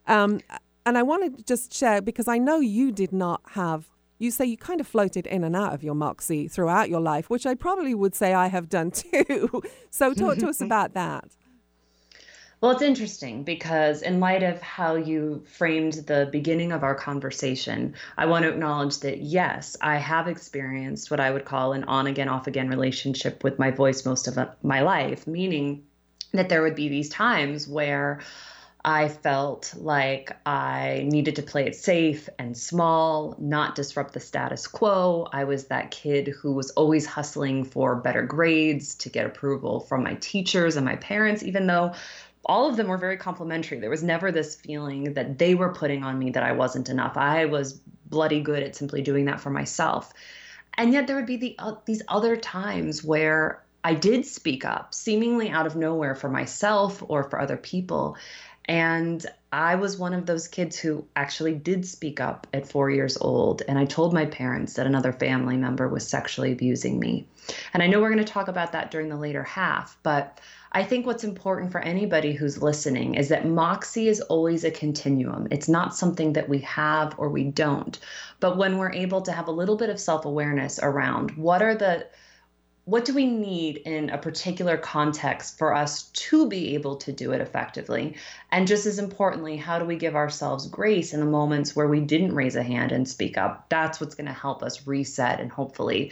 Um, 0.07 0.39
and 0.85 0.97
I 0.97 1.03
want 1.03 1.37
to 1.37 1.43
just 1.43 1.71
share, 1.73 2.01
because 2.01 2.27
I 2.27 2.39
know 2.39 2.59
you 2.59 2.91
did 2.91 3.11
not 3.11 3.41
have, 3.51 3.89
you 4.17 4.31
say 4.31 4.45
you 4.45 4.57
kind 4.57 4.81
of 4.81 4.87
floated 4.87 5.27
in 5.27 5.43
and 5.43 5.55
out 5.55 5.73
of 5.73 5.83
your 5.83 5.95
moxie 5.95 6.47
throughout 6.47 6.89
your 6.89 7.01
life, 7.01 7.29
which 7.29 7.45
I 7.45 7.53
probably 7.53 7.93
would 7.93 8.15
say 8.15 8.33
I 8.33 8.47
have 8.47 8.67
done 8.67 8.89
too. 8.89 9.61
so 9.91 10.13
talk 10.13 10.39
to 10.39 10.47
us 10.47 10.59
about 10.69 10.95
that. 10.95 11.29
Well, 12.61 12.71
it's 12.71 12.81
interesting 12.81 13.43
because, 13.43 14.01
in 14.01 14.19
light 14.19 14.43
of 14.43 14.61
how 14.61 14.95
you 14.95 15.45
framed 15.47 15.93
the 15.93 16.27
beginning 16.29 16.73
of 16.73 16.83
our 16.83 16.93
conversation, 16.93 17.93
I 18.17 18.25
want 18.25 18.43
to 18.43 18.49
acknowledge 18.49 18.99
that 18.99 19.21
yes, 19.21 19.77
I 19.79 19.95
have 19.95 20.27
experienced 20.27 21.09
what 21.09 21.21
I 21.21 21.31
would 21.31 21.45
call 21.45 21.71
an 21.71 21.85
on 21.85 22.07
again, 22.07 22.27
off 22.27 22.47
again 22.47 22.67
relationship 22.67 23.45
with 23.45 23.59
my 23.59 23.71
voice 23.71 24.05
most 24.05 24.27
of 24.27 24.37
uh, 24.37 24.49
my 24.61 24.81
life, 24.81 25.25
meaning 25.25 25.85
that 26.33 26.49
there 26.49 26.61
would 26.61 26.75
be 26.75 26.89
these 26.89 27.07
times 27.07 27.65
where 27.65 28.19
I 28.83 29.09
felt 29.09 29.73
like 29.75 30.35
I 30.45 31.05
needed 31.07 31.35
to 31.35 31.43
play 31.43 31.65
it 31.65 31.75
safe 31.75 32.29
and 32.39 32.57
small, 32.57 33.35
not 33.37 33.75
disrupt 33.75 34.13
the 34.13 34.21
status 34.21 34.67
quo. 34.67 35.27
I 35.33 35.43
was 35.43 35.65
that 35.65 35.91
kid 35.91 36.29
who 36.29 36.53
was 36.53 36.71
always 36.71 37.05
hustling 37.05 37.65
for 37.65 37.95
better 37.95 38.23
grades 38.23 38.95
to 38.95 39.09
get 39.09 39.25
approval 39.25 39.81
from 39.81 40.03
my 40.03 40.15
teachers 40.15 40.77
and 40.77 40.85
my 40.85 40.95
parents, 40.95 41.43
even 41.43 41.67
though 41.67 41.93
all 42.49 42.67
of 42.67 42.77
them 42.77 42.87
were 42.87 42.97
very 42.97 43.15
complimentary. 43.15 43.79
There 43.79 43.91
was 43.91 44.01
never 44.01 44.31
this 44.31 44.55
feeling 44.55 45.13
that 45.13 45.37
they 45.37 45.53
were 45.53 45.71
putting 45.71 46.03
on 46.03 46.17
me 46.17 46.31
that 46.31 46.41
I 46.41 46.51
wasn't 46.51 46.89
enough. 46.89 47.15
I 47.15 47.45
was 47.45 47.73
bloody 48.07 48.41
good 48.41 48.63
at 48.63 48.75
simply 48.75 49.03
doing 49.03 49.25
that 49.25 49.39
for 49.39 49.51
myself. 49.51 50.11
And 50.73 50.91
yet 50.91 51.05
there 51.05 51.15
would 51.15 51.27
be 51.27 51.37
the, 51.37 51.55
uh, 51.59 51.75
these 51.85 52.01
other 52.07 52.35
times 52.35 53.03
where 53.03 53.63
I 53.83 53.93
did 53.93 54.25
speak 54.25 54.65
up, 54.65 54.95
seemingly 54.95 55.51
out 55.51 55.67
of 55.67 55.75
nowhere 55.75 56.15
for 56.15 56.27
myself 56.27 57.03
or 57.07 57.23
for 57.23 57.39
other 57.39 57.55
people. 57.55 58.17
And 58.69 59.25
I 59.51 59.73
was 59.73 59.97
one 59.97 60.13
of 60.13 60.27
those 60.27 60.47
kids 60.47 60.77
who 60.77 61.03
actually 61.15 61.55
did 61.55 61.87
speak 61.87 62.19
up 62.19 62.45
at 62.53 62.67
four 62.67 62.91
years 62.91 63.17
old. 63.19 63.63
And 63.67 63.79
I 63.79 63.85
told 63.85 64.13
my 64.13 64.27
parents 64.27 64.75
that 64.75 64.85
another 64.85 65.11
family 65.11 65.57
member 65.57 65.87
was 65.89 66.07
sexually 66.07 66.51
abusing 66.51 66.99
me. 66.99 67.27
And 67.73 67.81
I 67.81 67.87
know 67.87 67.99
we're 67.99 68.13
going 68.13 68.23
to 68.23 68.31
talk 68.31 68.47
about 68.47 68.73
that 68.73 68.91
during 68.91 69.09
the 69.09 69.17
later 69.17 69.41
half, 69.41 69.97
but 70.03 70.39
I 70.71 70.83
think 70.83 71.07
what's 71.07 71.23
important 71.23 71.71
for 71.71 71.81
anybody 71.81 72.33
who's 72.33 72.61
listening 72.61 73.15
is 73.15 73.29
that 73.29 73.47
moxie 73.47 74.07
is 74.07 74.21
always 74.21 74.63
a 74.63 74.69
continuum. 74.69 75.47
It's 75.49 75.67
not 75.67 75.95
something 75.95 76.33
that 76.33 76.47
we 76.47 76.59
have 76.59 77.15
or 77.17 77.29
we 77.29 77.45
don't. 77.45 77.97
But 78.39 78.55
when 78.55 78.77
we're 78.77 78.93
able 78.93 79.23
to 79.23 79.31
have 79.31 79.47
a 79.47 79.51
little 79.51 79.77
bit 79.77 79.89
of 79.89 79.99
self 79.99 80.25
awareness 80.25 80.79
around 80.79 81.31
what 81.31 81.63
are 81.63 81.73
the 81.73 82.05
what 82.89 83.05
do 83.05 83.13
we 83.13 83.27
need 83.27 83.77
in 83.77 84.09
a 84.09 84.17
particular 84.17 84.75
context 84.75 85.59
for 85.59 85.75
us 85.75 86.03
to 86.13 86.47
be 86.47 86.73
able 86.73 86.95
to 86.95 87.11
do 87.11 87.31
it 87.31 87.39
effectively? 87.39 88.15
And 88.51 88.67
just 88.67 88.87
as 88.87 88.97
importantly, 88.97 89.57
how 89.57 89.77
do 89.77 89.85
we 89.85 89.95
give 89.95 90.15
ourselves 90.15 90.65
grace 90.65 91.13
in 91.13 91.19
the 91.19 91.27
moments 91.27 91.75
where 91.75 91.87
we 91.87 91.99
didn't 91.99 92.33
raise 92.33 92.55
a 92.55 92.63
hand 92.63 92.91
and 92.91 93.07
speak 93.07 93.37
up? 93.37 93.69
That's 93.69 94.01
what's 94.01 94.15
going 94.15 94.25
to 94.25 94.33
help 94.33 94.63
us 94.63 94.87
reset 94.87 95.39
and 95.39 95.51
hopefully 95.51 96.11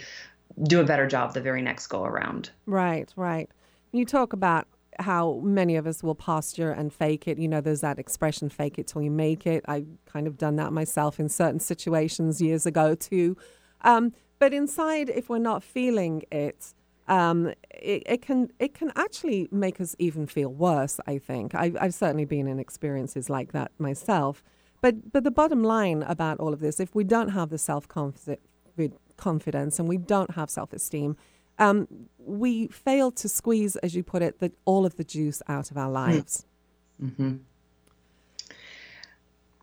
do 0.62 0.80
a 0.80 0.84
better 0.84 1.08
job 1.08 1.34
the 1.34 1.40
very 1.40 1.62
next 1.62 1.88
go 1.88 2.04
around. 2.04 2.50
Right, 2.64 3.12
right. 3.16 3.50
You 3.90 4.04
talk 4.04 4.32
about 4.32 4.68
how 5.00 5.40
many 5.42 5.74
of 5.74 5.84
us 5.84 6.04
will 6.04 6.14
posture 6.14 6.70
and 6.70 6.92
fake 6.92 7.26
it. 7.26 7.38
You 7.38 7.48
know, 7.48 7.60
there's 7.60 7.80
that 7.80 7.98
expression, 7.98 8.50
fake 8.50 8.78
it 8.78 8.86
till 8.86 9.02
you 9.02 9.10
make 9.10 9.48
it. 9.48 9.64
I 9.66 9.84
kind 10.06 10.28
of 10.28 10.38
done 10.38 10.54
that 10.56 10.72
myself 10.72 11.18
in 11.18 11.28
certain 11.28 11.58
situations 11.58 12.40
years 12.40 12.66
ago 12.66 12.94
too. 12.94 13.36
Um, 13.82 14.12
but 14.38 14.52
inside, 14.52 15.10
if 15.10 15.28
we're 15.28 15.38
not 15.38 15.62
feeling 15.62 16.22
it, 16.30 16.74
um, 17.08 17.52
it, 17.70 18.02
it, 18.06 18.22
can 18.22 18.52
it 18.58 18.74
can 18.74 18.92
actually 18.94 19.48
make 19.50 19.80
us 19.80 19.96
even 19.98 20.26
feel 20.26 20.50
worse. 20.50 21.00
I 21.06 21.18
think 21.18 21.54
I've, 21.54 21.76
I've 21.80 21.94
certainly 21.94 22.24
been 22.24 22.46
in 22.46 22.58
experiences 22.58 23.30
like 23.30 23.52
that 23.52 23.72
myself. 23.78 24.42
But 24.80 25.12
but 25.12 25.24
the 25.24 25.30
bottom 25.30 25.64
line 25.64 26.02
about 26.02 26.38
all 26.38 26.52
of 26.52 26.60
this, 26.60 26.78
if 26.78 26.94
we 26.94 27.04
don't 27.04 27.30
have 27.30 27.50
the 27.50 27.58
self 27.58 27.88
confidence 27.88 29.78
and 29.78 29.88
we 29.88 29.96
don't 29.96 30.30
have 30.32 30.50
self 30.50 30.72
esteem, 30.72 31.16
um, 31.58 31.88
we 32.18 32.68
fail 32.68 33.10
to 33.12 33.28
squeeze, 33.28 33.76
as 33.76 33.94
you 33.94 34.02
put 34.02 34.22
it, 34.22 34.38
the, 34.38 34.52
all 34.64 34.86
of 34.86 34.96
the 34.96 35.04
juice 35.04 35.42
out 35.48 35.70
of 35.70 35.76
our 35.76 35.90
lives. 35.90 36.46
Mm-hmm. 37.02 37.36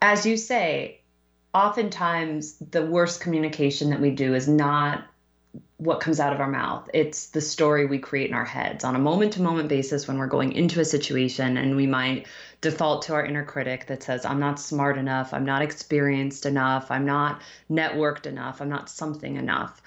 As 0.02 0.26
you 0.26 0.38
say, 0.38 1.02
oftentimes 1.56 2.58
the 2.58 2.86
worst 2.86 3.22
communication 3.22 3.90
that 3.92 4.02
we 4.02 4.12
do 4.12 4.36
is 4.36 4.46
not 4.46 5.06
what 5.78 6.02
comes 6.02 6.20
out 6.20 6.34
of 6.34 6.42
our 6.42 6.50
mouth. 6.50 6.90
It's 6.94 7.28
the 7.28 7.40
story 7.40 7.86
we 7.86 7.98
create 7.98 8.30
in 8.30 8.36
our 8.36 8.46
heads 8.46 8.84
on 8.84 8.96
a 8.96 9.00
moment 9.00 9.34
to 9.34 9.42
moment 9.42 9.70
basis 9.70 10.06
when 10.06 10.18
we're 10.18 10.28
going 10.28 10.52
into 10.52 10.82
a 10.82 10.86
situation 10.86 11.56
and 11.56 11.78
we 11.78 11.88
might 11.88 12.28
default 12.60 13.04
to 13.04 13.14
our 13.14 13.26
inner 13.26 13.46
critic 13.46 13.88
that 13.88 14.04
says, 14.04 14.26
I'm 14.26 14.40
not 14.40 14.60
smart 14.60 14.98
enough, 14.98 15.34
I'm 15.34 15.46
not 15.46 15.62
experienced 15.62 16.46
enough, 16.46 16.92
I'm 16.92 17.06
not 17.06 17.42
networked 17.72 18.26
enough, 18.26 18.62
I'm 18.62 18.70
not 18.70 18.90
something 18.90 19.38
enough. 19.38 19.82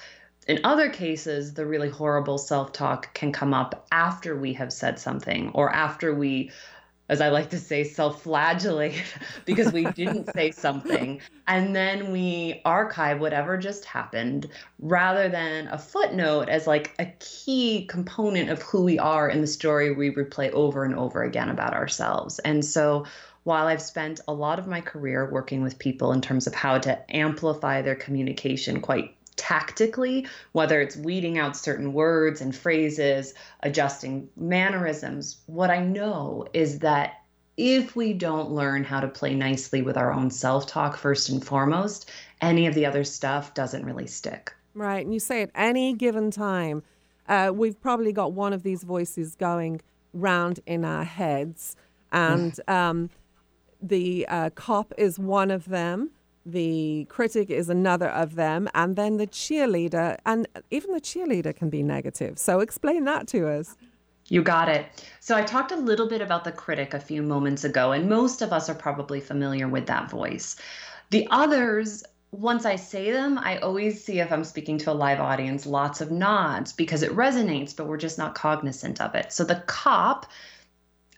In 0.47 0.61
other 0.65 0.89
cases, 0.89 1.53
the 1.53 1.67
really 1.67 1.91
horrible 1.91 2.39
self 2.39 2.73
talk 2.73 3.13
can 3.13 3.31
come 3.31 3.53
up 3.53 3.87
after 3.93 4.35
we 4.35 4.55
have 4.55 4.73
said 4.73 4.99
something 4.99 5.51
or 5.53 5.71
after 5.71 6.15
we 6.15 6.51
as 7.09 7.21
I 7.21 7.29
like 7.29 7.51
to 7.51 7.59
say, 7.59 7.85
self 7.85 8.23
flagellate 8.23 9.03
because 9.45 9.73
we 9.73 9.85
didn't 9.85 10.33
say 10.35 10.51
something. 10.51 11.21
And 11.47 11.75
then 11.75 12.13
we 12.13 12.61
archive 12.65 13.21
whatever 13.21 13.57
just 13.57 13.85
happened 13.85 14.49
rather 14.79 15.29
than 15.29 15.69
a 15.69 15.79
footnote 15.79 16.49
as 16.49 16.67
like 16.67 16.95
a 16.99 17.07
key 17.21 17.87
component 17.87 18.51
of 18.51 18.63
who 18.63 18.85
we 18.85 18.99
are 18.99 19.29
in 19.29 19.41
the 19.41 19.47
story 19.47 19.95
we 19.95 20.11
replay 20.11 20.51
over 20.53 20.85
and 20.85 20.95
over 20.95 21.23
again 21.23 21.49
about 21.49 21.75
ourselves. 21.75 22.39
And 22.41 22.65
so 22.65 23.07
while 23.45 23.67
I've 23.67 23.81
spent 23.81 24.21
a 24.29 24.33
lot 24.35 24.59
of 24.59 24.67
my 24.67 24.83
career 24.83 25.31
working 25.31 25.63
with 25.63 25.79
people 25.79 26.13
in 26.13 26.21
terms 26.21 26.47
of 26.47 26.55
how 26.55 26.79
to 26.79 27.17
amplify 27.17 27.81
their 27.81 27.95
communication 27.95 28.81
quite 28.83 29.18
tactically, 29.39 30.27
whether 30.53 30.81
it's 30.81 30.97
weeding 30.97 31.39
out 31.39 31.57
certain 31.57 31.93
words 31.95 32.41
and 32.41 32.55
phrases, 32.55 33.33
adjusting 33.63 34.29
mannerisms. 34.37 35.39
What 35.47 35.71
I 35.71 35.81
know 35.81 36.47
is 36.53 36.81
that 36.81 37.23
if 37.57 37.97
we 37.97 38.13
don't 38.13 38.51
learn 38.51 38.85
how 38.85 39.01
to 39.01 39.09
play 39.09 39.35
nicely 39.35 39.83
with 39.83 39.97
our 39.97 40.13
own 40.13 40.31
self 40.31 40.67
talk 40.67 40.97
first 40.97 41.29
and 41.29 41.45
foremost, 41.45 42.11
any 42.41 42.67
of 42.67 42.75
the 42.75 42.87
other 42.87 43.05
stuff 43.05 43.55
doesn't 43.55 43.85
really 43.85 44.07
stick. 44.07 44.53
Right. 44.75 45.05
And 45.05 45.13
you 45.13 45.21
say 45.21 45.43
at 45.43 45.51
any 45.55 45.95
given 45.95 46.31
time, 46.31 46.83
uh, 47.29 47.53
we've 47.55 47.81
probably 47.81 48.13
got 48.13 48.33
one 48.33 48.53
of 48.53 48.63
these 48.63 48.85
voices 48.85 49.35
going 49.35 49.81
round 50.13 50.61
in 50.67 50.85
our 50.85 51.05
heads. 51.05 51.77
And 52.13 52.59
um, 52.69 53.11
the 53.83 54.27
uh, 54.29 54.51
cop 54.51 54.93
is 54.97 55.19
one 55.19 55.51
of 55.51 55.67
them 55.67 56.11
the 56.47 57.07
critic 57.09 57.51
is 57.51 57.69
another 57.69 58.09
of 58.09 58.35
them, 58.35 58.69
and 58.75 58.97
then 58.97 59.17
the 59.17 59.27
cheerleader, 59.27 60.17
and 60.25 60.49
even 60.71 60.93
the 60.93 61.01
cheerleader 61.01 61.55
can 61.55 61.71
be 61.71 61.83
negative. 61.83 62.39
So 62.39 62.61
explain 62.61 63.05
that 63.05 63.27
to 63.29 63.49
us. 63.49 63.77
You 64.29 64.43
got 64.43 64.69
it. 64.69 64.87
So 65.21 65.37
I 65.37 65.43
talked 65.43 65.73
a 65.73 65.77
little 65.77 66.09
bit 66.09 66.21
about 66.21 66.45
the 66.45 66.53
critic 66.53 66.93
a 66.95 67.01
few 67.01 67.23
moments 67.23 67.65
ago, 67.65 67.93
and 67.93 68.09
most 68.09 68.43
of 68.43 68.53
us 68.53 68.69
are 68.69 68.75
probably 68.75 69.21
familiar 69.21 69.69
with 69.69 69.87
that 69.87 70.11
voice. 70.11 70.57
The 71.11 71.27
others, 71.31 72.05
once 72.31 72.67
I 72.67 72.77
say 72.77 73.11
them, 73.11 73.39
I 73.39 73.57
always 73.59 74.05
see 74.05 74.21
if 74.21 74.31
I'm 74.31 74.45
speaking 74.45 74.77
to 74.79 74.93
a 74.93 74.93
live 74.93 75.21
audience 75.21 75.65
lots 75.65 76.03
of 76.03 76.11
nods 76.11 76.75
because 76.75 77.03
it 77.03 77.13
resonates, 77.13 77.75
but 77.75 77.87
we're 77.87 77.97
just 77.97 78.19
not 78.19 78.35
cognizant 78.35 79.01
of 79.01 79.15
it. 79.15 79.33
So 79.33 79.45
the 79.45 79.63
cop 79.67 80.27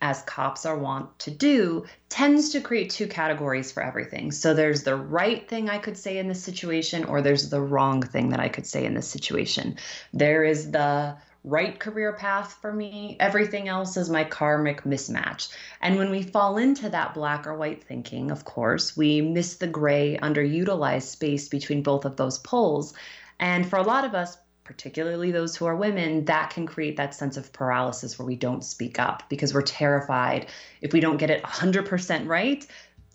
as 0.01 0.23
cops 0.23 0.65
are 0.65 0.77
wont 0.77 1.17
to 1.19 1.31
do, 1.31 1.85
tends 2.09 2.49
to 2.49 2.61
create 2.61 2.89
two 2.89 3.07
categories 3.07 3.71
for 3.71 3.83
everything. 3.83 4.31
So 4.31 4.53
there's 4.53 4.83
the 4.83 4.95
right 4.95 5.47
thing 5.47 5.69
I 5.69 5.77
could 5.77 5.97
say 5.97 6.17
in 6.17 6.27
this 6.27 6.43
situation, 6.43 7.05
or 7.05 7.21
there's 7.21 7.49
the 7.49 7.61
wrong 7.61 8.01
thing 8.01 8.29
that 8.29 8.39
I 8.39 8.49
could 8.49 8.65
say 8.65 8.85
in 8.85 8.95
this 8.95 9.07
situation. 9.07 9.77
There 10.11 10.43
is 10.43 10.71
the 10.71 11.15
right 11.43 11.79
career 11.79 12.13
path 12.13 12.57
for 12.61 12.71
me. 12.71 13.17
Everything 13.19 13.67
else 13.67 13.97
is 13.97 14.09
my 14.09 14.23
karmic 14.23 14.83
mismatch. 14.83 15.49
And 15.81 15.97
when 15.97 16.11
we 16.11 16.23
fall 16.23 16.57
into 16.57 16.89
that 16.89 17.13
black 17.13 17.47
or 17.47 17.55
white 17.55 17.83
thinking, 17.83 18.31
of 18.31 18.45
course, 18.45 18.95
we 18.95 19.21
miss 19.21 19.55
the 19.55 19.67
gray, 19.67 20.17
underutilized 20.21 21.03
space 21.03 21.47
between 21.47 21.83
both 21.83 22.05
of 22.05 22.15
those 22.15 22.37
poles. 22.39 22.93
And 23.39 23.67
for 23.67 23.77
a 23.77 23.83
lot 23.83 24.05
of 24.05 24.13
us, 24.13 24.37
particularly 24.71 25.31
those 25.31 25.53
who 25.57 25.65
are 25.65 25.75
women, 25.75 26.23
that 26.25 26.49
can 26.49 26.65
create 26.65 26.95
that 26.95 27.13
sense 27.13 27.35
of 27.35 27.51
paralysis 27.51 28.17
where 28.17 28.25
we 28.25 28.37
don't 28.37 28.63
speak 28.63 28.99
up 28.99 29.23
because 29.27 29.53
we're 29.53 29.61
terrified. 29.61 30.47
If 30.81 30.93
we 30.93 31.01
don't 31.01 31.17
get 31.17 31.29
it 31.29 31.43
100% 31.43 32.25
right, 32.25 32.65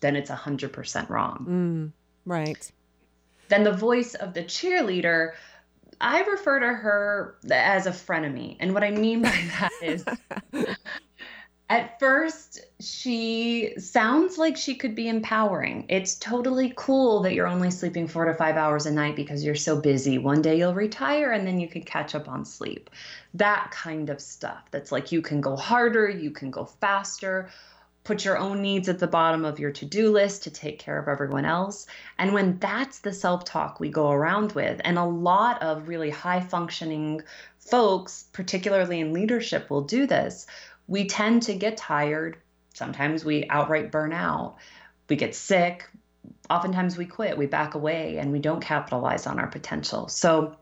then 0.03 0.17
it's 0.17 0.31
100% 0.31 1.09
wrong. 1.09 1.47
Mm, 1.49 1.93
right. 2.27 2.71
Then 3.49 3.65
the 3.65 3.73
voice 3.73 4.15
of 4.15 4.35
the 4.35 4.43
cheerleader, 4.43 5.33
I 5.99 6.21
refer 6.25 6.61
to 6.61 6.67
her 6.67 7.39
as 7.51 7.87
a 7.87 7.91
frenemy. 7.91 8.59
And 8.61 8.75
what 8.75 8.85
I 8.85 8.91
mean 8.91 9.23
by 9.23 9.31
that 9.59 9.71
is 9.83 10.05
At 11.69 11.99
first, 11.99 12.61
she 12.79 13.75
sounds 13.79 14.39
like 14.39 14.57
she 14.57 14.77
could 14.77 14.95
be 14.95 15.09
empowering. 15.09 15.87
It's 15.89 16.15
totally 16.15 16.73
cool 16.77 17.23
that 17.23 17.35
you're 17.35 17.49
only 17.49 17.73
sleeping 17.73 18.07
four 18.07 18.25
to 18.27 18.35
five 18.35 18.57
hours 18.57 18.87
a 18.87 18.93
night 18.93 19.17
because 19.17 19.45
you're 19.45 19.57
so 19.57 19.81
busy. 19.81 20.17
One 20.19 20.43
day 20.43 20.59
you'll 20.59 20.75
retire 20.75 21.33
and 21.33 21.45
then 21.45 21.59
you 21.59 21.67
can 21.67 21.83
catch 21.83 22.15
up 22.15 22.29
on 22.29 22.45
sleep. 22.45 22.89
That 23.35 23.73
kind 23.73 24.11
of 24.11 24.21
stuff. 24.21 24.63
That's 24.71 24.93
like 24.93 25.11
you 25.11 25.23
can 25.23 25.41
go 25.41 25.57
harder, 25.57 26.09
you 26.09 26.31
can 26.31 26.53
go 26.53 26.67
faster, 26.67 27.51
put 28.05 28.25
your 28.25 28.39
own 28.39 28.63
needs 28.63 28.89
at 28.89 29.01
the 29.01 29.09
bottom 29.09 29.45
of 29.45 29.59
your 29.59 29.73
to 29.73 29.85
do 29.85 30.13
list 30.13 30.45
to 30.45 30.51
take 30.51 30.79
care 30.79 31.01
of 31.01 31.09
everyone 31.09 31.45
else. 31.45 31.89
And 32.17 32.33
when 32.33 32.61
that's 32.61 33.01
the 33.01 33.13
self 33.13 33.45
talk 33.45 33.81
we 33.81 33.89
go 33.89 34.13
around 34.13 34.53
with, 34.53 34.81
and 34.85 34.99
a 34.99 35.05
lot 35.05 35.61
of 35.63 35.89
really 35.89 36.11
high 36.11 36.41
functioning 36.41 37.23
folks, 37.59 38.27
particularly 38.33 39.01
in 39.01 39.13
leadership, 39.13 39.69
will 39.69 39.83
do 39.83 40.07
this 40.07 40.47
we 40.87 41.07
tend 41.07 41.43
to 41.45 41.55
get 41.55 41.77
tired. 41.77 42.39
Sometimes 42.75 43.25
we 43.25 43.47
outright 43.49 43.91
burn 43.91 44.13
out. 44.13 44.57
We 45.09 45.17
get 45.17 45.35
sick. 45.35 45.89
Oftentimes 46.51 46.97
we 46.97 47.07
quit, 47.07 47.39
we 47.39 47.47
back 47.47 47.75
away, 47.75 48.19
and 48.19 48.33
we 48.33 48.39
don't 48.39 48.61
capitalize 48.61 49.27
on 49.27 49.39
our 49.39 49.47
potential. 49.47 50.09
So, 50.09 50.57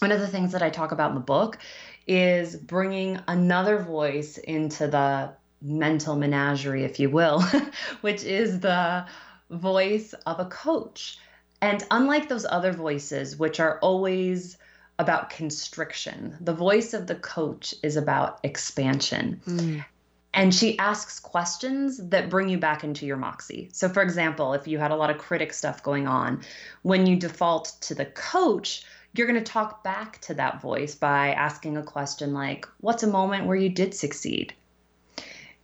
one 0.00 0.12
of 0.12 0.20
the 0.20 0.28
things 0.28 0.52
that 0.52 0.62
I 0.62 0.70
talk 0.70 0.92
about 0.92 1.10
in 1.10 1.14
the 1.14 1.20
book 1.20 1.58
is 2.06 2.56
bringing 2.56 3.20
another 3.28 3.78
voice 3.78 4.38
into 4.38 4.86
the 4.88 5.32
mental 5.62 6.16
menagerie, 6.16 6.84
if 6.84 7.00
you 7.00 7.10
will, 7.10 7.42
which 8.02 8.22
is 8.22 8.60
the 8.60 9.06
voice 9.50 10.12
of 10.26 10.40
a 10.40 10.44
coach. 10.46 11.18
And 11.62 11.82
unlike 11.90 12.28
those 12.28 12.44
other 12.44 12.72
voices, 12.72 13.38
which 13.38 13.60
are 13.60 13.78
always 13.78 14.58
about 14.98 15.30
constriction. 15.30 16.36
The 16.40 16.54
voice 16.54 16.94
of 16.94 17.06
the 17.06 17.16
coach 17.16 17.74
is 17.82 17.96
about 17.96 18.38
expansion. 18.42 19.40
Mm. 19.46 19.84
And 20.32 20.52
she 20.52 20.76
asks 20.78 21.20
questions 21.20 21.98
that 22.08 22.28
bring 22.28 22.48
you 22.48 22.58
back 22.58 22.82
into 22.82 23.06
your 23.06 23.16
moxie. 23.16 23.68
So, 23.72 23.88
for 23.88 24.02
example, 24.02 24.52
if 24.52 24.66
you 24.66 24.78
had 24.78 24.90
a 24.90 24.96
lot 24.96 25.10
of 25.10 25.18
critic 25.18 25.52
stuff 25.52 25.82
going 25.82 26.08
on, 26.08 26.42
when 26.82 27.06
you 27.06 27.16
default 27.16 27.76
to 27.82 27.94
the 27.94 28.06
coach, 28.06 28.84
you're 29.14 29.28
going 29.28 29.42
to 29.42 29.52
talk 29.52 29.84
back 29.84 30.20
to 30.22 30.34
that 30.34 30.60
voice 30.60 30.96
by 30.96 31.32
asking 31.34 31.76
a 31.76 31.84
question 31.84 32.34
like, 32.34 32.66
What's 32.80 33.04
a 33.04 33.08
moment 33.08 33.46
where 33.46 33.56
you 33.56 33.68
did 33.68 33.94
succeed? 33.94 34.52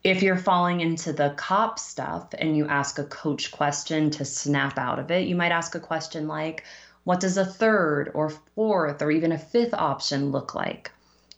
If 0.04 0.22
you're 0.22 0.38
falling 0.38 0.80
into 0.80 1.12
the 1.12 1.34
cop 1.36 1.78
stuff 1.78 2.32
and 2.38 2.56
you 2.56 2.66
ask 2.68 2.98
a 2.98 3.04
coach 3.04 3.50
question 3.50 4.10
to 4.12 4.24
snap 4.24 4.78
out 4.78 4.98
of 4.98 5.10
it, 5.10 5.26
you 5.26 5.34
might 5.34 5.52
ask 5.52 5.74
a 5.74 5.80
question 5.80 6.26
like, 6.26 6.64
what 7.04 7.20
does 7.20 7.36
a 7.36 7.44
third 7.44 8.10
or 8.14 8.30
fourth 8.54 9.02
or 9.02 9.10
even 9.10 9.32
a 9.32 9.38
fifth 9.38 9.74
option 9.74 10.30
look 10.30 10.54
like? 10.54 10.90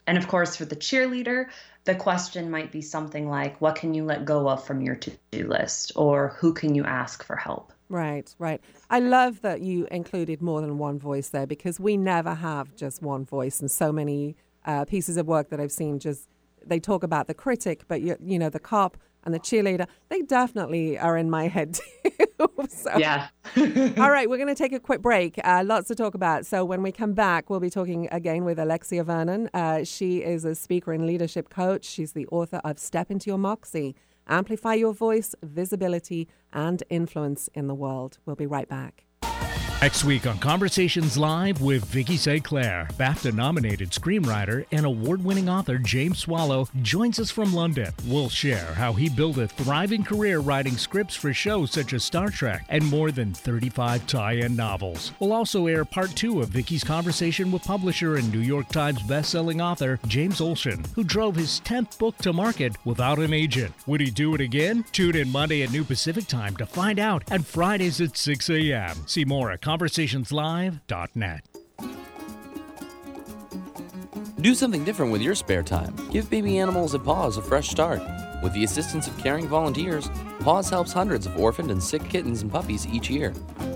And 0.06 0.18
of 0.18 0.28
course, 0.28 0.56
for 0.56 0.64
the 0.64 0.76
cheerleader, 0.76 1.46
the 1.84 1.94
question 1.94 2.50
might 2.50 2.72
be 2.72 2.82
something 2.82 3.28
like, 3.28 3.60
What 3.60 3.76
can 3.76 3.94
you 3.94 4.04
let 4.04 4.24
go 4.24 4.48
of 4.48 4.64
from 4.64 4.80
your 4.80 4.96
to 4.96 5.12
do 5.30 5.48
list? 5.48 5.92
Or 5.96 6.36
who 6.38 6.52
can 6.52 6.74
you 6.74 6.84
ask 6.84 7.24
for 7.24 7.36
help? 7.36 7.72
Right, 7.88 8.34
right. 8.38 8.60
I 8.90 9.00
love 9.00 9.42
that 9.42 9.60
you 9.60 9.86
included 9.90 10.40
more 10.40 10.60
than 10.60 10.78
one 10.78 10.98
voice 10.98 11.28
there 11.28 11.46
because 11.46 11.78
we 11.78 11.96
never 11.96 12.34
have 12.34 12.74
just 12.74 13.02
one 13.02 13.24
voice. 13.24 13.60
And 13.60 13.70
so 13.70 13.92
many 13.92 14.36
uh, 14.64 14.84
pieces 14.84 15.16
of 15.16 15.26
work 15.26 15.50
that 15.50 15.60
I've 15.60 15.72
seen 15.72 15.98
just 15.98 16.28
they 16.64 16.80
talk 16.80 17.02
about 17.02 17.26
the 17.26 17.34
critic, 17.34 17.82
but 17.88 18.00
you, 18.02 18.16
you 18.20 18.38
know, 18.38 18.48
the 18.48 18.60
cop 18.60 18.96
and 19.24 19.34
the 19.34 19.40
cheerleader, 19.40 19.86
they 20.08 20.22
definitely 20.22 20.98
are 20.98 21.16
in 21.16 21.30
my 21.30 21.48
head 21.48 21.74
too. 22.08 22.10
so, 22.68 22.96
Yeah. 22.96 23.28
all 23.56 24.10
right, 24.10 24.28
we're 24.28 24.36
going 24.36 24.48
to 24.48 24.54
take 24.54 24.72
a 24.72 24.80
quick 24.80 25.02
break. 25.02 25.38
Uh, 25.44 25.62
lots 25.64 25.88
to 25.88 25.94
talk 25.94 26.14
about. 26.14 26.46
So 26.46 26.64
when 26.64 26.82
we 26.82 26.92
come 26.92 27.12
back, 27.12 27.50
we'll 27.50 27.60
be 27.60 27.70
talking 27.70 28.08
again 28.12 28.44
with 28.44 28.58
Alexia 28.58 29.04
Vernon. 29.04 29.48
Uh, 29.54 29.84
she 29.84 30.18
is 30.18 30.44
a 30.44 30.54
speaker 30.54 30.92
and 30.92 31.06
leadership 31.06 31.50
coach. 31.50 31.84
She's 31.84 32.12
the 32.12 32.26
author 32.28 32.60
of 32.64 32.78
Step 32.78 33.10
Into 33.10 33.30
Your 33.30 33.38
Moxie 33.38 33.94
Amplify 34.28 34.74
Your 34.74 34.94
Voice, 34.94 35.34
Visibility, 35.42 36.28
and 36.52 36.82
Influence 36.90 37.48
in 37.54 37.66
the 37.66 37.74
World. 37.74 38.18
We'll 38.24 38.36
be 38.36 38.46
right 38.46 38.68
back. 38.68 39.04
Next 39.82 40.04
week 40.04 40.28
on 40.28 40.38
Conversations 40.38 41.18
Live 41.18 41.60
with 41.60 41.84
Vicki 41.86 42.16
St. 42.16 42.44
Clair, 42.44 42.86
BAFTA 42.98 43.34
nominated 43.34 43.90
screenwriter 43.90 44.64
and 44.70 44.86
award 44.86 45.24
winning 45.24 45.48
author 45.48 45.76
James 45.76 46.20
Swallow 46.20 46.68
joins 46.82 47.18
us 47.18 47.32
from 47.32 47.52
London. 47.52 47.92
We'll 48.06 48.28
share 48.28 48.74
how 48.74 48.92
he 48.92 49.08
built 49.08 49.38
a 49.38 49.48
thriving 49.48 50.04
career 50.04 50.38
writing 50.38 50.76
scripts 50.76 51.16
for 51.16 51.34
shows 51.34 51.72
such 51.72 51.94
as 51.94 52.04
Star 52.04 52.28
Trek 52.28 52.64
and 52.68 52.86
more 52.86 53.10
than 53.10 53.34
35 53.34 54.06
tie 54.06 54.34
in 54.34 54.54
novels. 54.54 55.10
We'll 55.18 55.32
also 55.32 55.66
air 55.66 55.84
part 55.84 56.10
two 56.10 56.40
of 56.40 56.50
Vicki's 56.50 56.84
conversation 56.84 57.50
with 57.50 57.64
publisher 57.64 58.14
and 58.14 58.32
New 58.32 58.38
York 58.38 58.68
Times 58.68 59.02
bestselling 59.02 59.60
author 59.60 59.98
James 60.06 60.40
Olson, 60.40 60.84
who 60.94 61.02
drove 61.02 61.34
his 61.34 61.60
10th 61.64 61.98
book 61.98 62.16
to 62.18 62.32
market 62.32 62.76
without 62.84 63.18
an 63.18 63.32
agent. 63.32 63.74
Would 63.88 64.00
he 64.00 64.12
do 64.12 64.36
it 64.36 64.40
again? 64.40 64.84
Tune 64.92 65.16
in 65.16 65.32
Monday 65.32 65.64
at 65.64 65.72
New 65.72 65.82
Pacific 65.82 66.28
Time 66.28 66.56
to 66.58 66.66
find 66.66 67.00
out, 67.00 67.24
and 67.32 67.44
Fridays 67.44 68.00
at 68.00 68.16
6 68.16 68.48
a.m. 68.48 68.96
See 69.08 69.24
more 69.24 69.50
at 69.50 69.60
conversationslive.net. 69.72 71.48
Do 74.40 74.54
something 74.54 74.84
different 74.84 75.12
with 75.12 75.22
your 75.22 75.34
spare 75.34 75.62
time. 75.62 75.94
Give 76.10 76.28
baby 76.28 76.58
animals 76.58 76.94
at 76.94 77.04
Paws 77.04 77.38
a 77.38 77.42
fresh 77.42 77.70
start. 77.70 78.02
With 78.42 78.52
the 78.52 78.64
assistance 78.64 79.06
of 79.06 79.16
caring 79.16 79.46
volunteers, 79.48 80.10
Paws 80.40 80.68
helps 80.68 80.92
hundreds 80.92 81.26
of 81.26 81.38
orphaned 81.38 81.70
and 81.70 81.82
sick 81.82 82.06
kittens 82.08 82.42
and 82.42 82.50
puppies 82.50 82.86
each 82.86 83.08
year. 83.08 83.32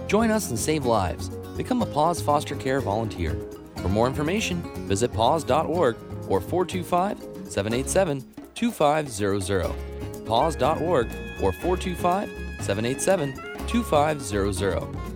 Join 0.06 0.30
us 0.30 0.50
and 0.50 0.58
save 0.58 0.84
lives. 0.84 1.30
Become 1.56 1.80
a 1.82 1.86
Paws 1.86 2.20
foster 2.20 2.56
care 2.56 2.80
volunteer. 2.80 3.34
For 3.76 3.88
more 3.88 4.06
information, 4.06 4.60
visit 4.88 5.12
paws.org 5.12 5.96
or 6.28 6.40
425 6.40 7.18
787 7.48 8.24
2500. 8.54 10.26
Paws.org 10.26 11.06
or 11.40 11.52
425 11.52 12.28
787 12.60 13.66
2500. 13.68 15.15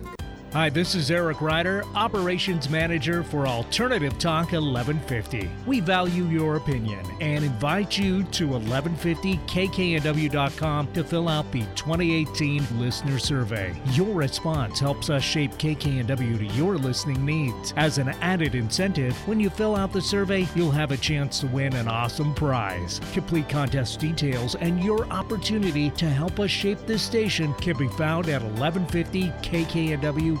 Hi, 0.53 0.69
this 0.69 0.95
is 0.95 1.09
Eric 1.09 1.39
Ryder, 1.39 1.85
Operations 1.95 2.69
Manager 2.69 3.23
for 3.23 3.47
Alternative 3.47 4.11
Talk 4.19 4.51
1150. 4.51 5.49
We 5.65 5.79
value 5.79 6.25
your 6.25 6.57
opinion 6.57 7.05
and 7.21 7.45
invite 7.45 7.97
you 7.97 8.23
to 8.23 8.49
1150kknw.com 8.49 10.91
to 10.91 11.03
fill 11.05 11.29
out 11.29 11.49
the 11.53 11.61
2018 11.75 12.67
Listener 12.81 13.17
Survey. 13.17 13.73
Your 13.91 14.13
response 14.13 14.77
helps 14.77 15.09
us 15.09 15.23
shape 15.23 15.53
KKNW 15.53 16.39
to 16.39 16.45
your 16.47 16.77
listening 16.77 17.25
needs. 17.25 17.73
As 17.77 17.97
an 17.97 18.09
added 18.19 18.53
incentive, 18.53 19.15
when 19.29 19.39
you 19.39 19.49
fill 19.49 19.77
out 19.77 19.93
the 19.93 20.01
survey, 20.01 20.45
you'll 20.53 20.69
have 20.69 20.91
a 20.91 20.97
chance 20.97 21.39
to 21.39 21.47
win 21.47 21.73
an 21.77 21.87
awesome 21.87 22.33
prize. 22.33 22.99
Complete 23.13 23.47
contest 23.47 24.01
details 24.01 24.55
and 24.55 24.83
your 24.83 25.05
opportunity 25.13 25.91
to 25.91 26.09
help 26.09 26.41
us 26.41 26.51
shape 26.51 26.79
this 26.85 27.01
station 27.01 27.53
can 27.53 27.77
be 27.77 27.87
found 27.87 28.27
at 28.27 28.41
1150kknw.com. 28.41 30.40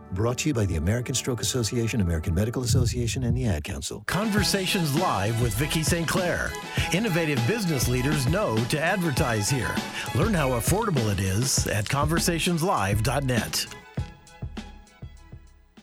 Brought 0.13 0.39
to 0.39 0.49
you 0.49 0.53
by 0.53 0.65
the 0.65 0.75
American 0.75 1.15
Stroke 1.15 1.39
Association, 1.39 2.01
American 2.01 2.35
Medical 2.35 2.63
Association, 2.63 3.23
and 3.23 3.35
the 3.35 3.45
Ad 3.45 3.63
Council. 3.63 4.03
Conversations 4.07 4.93
Live 4.99 5.41
with 5.41 5.53
Vicki 5.53 5.83
St. 5.83 6.05
Clair. 6.05 6.51
Innovative 6.93 7.41
business 7.47 7.87
leaders 7.87 8.27
know 8.27 8.57
to 8.65 8.79
advertise 8.79 9.49
here. 9.49 9.73
Learn 10.13 10.33
how 10.33 10.49
affordable 10.49 11.09
it 11.13 11.21
is 11.21 11.65
at 11.67 11.85
conversationslive.net. 11.85 13.67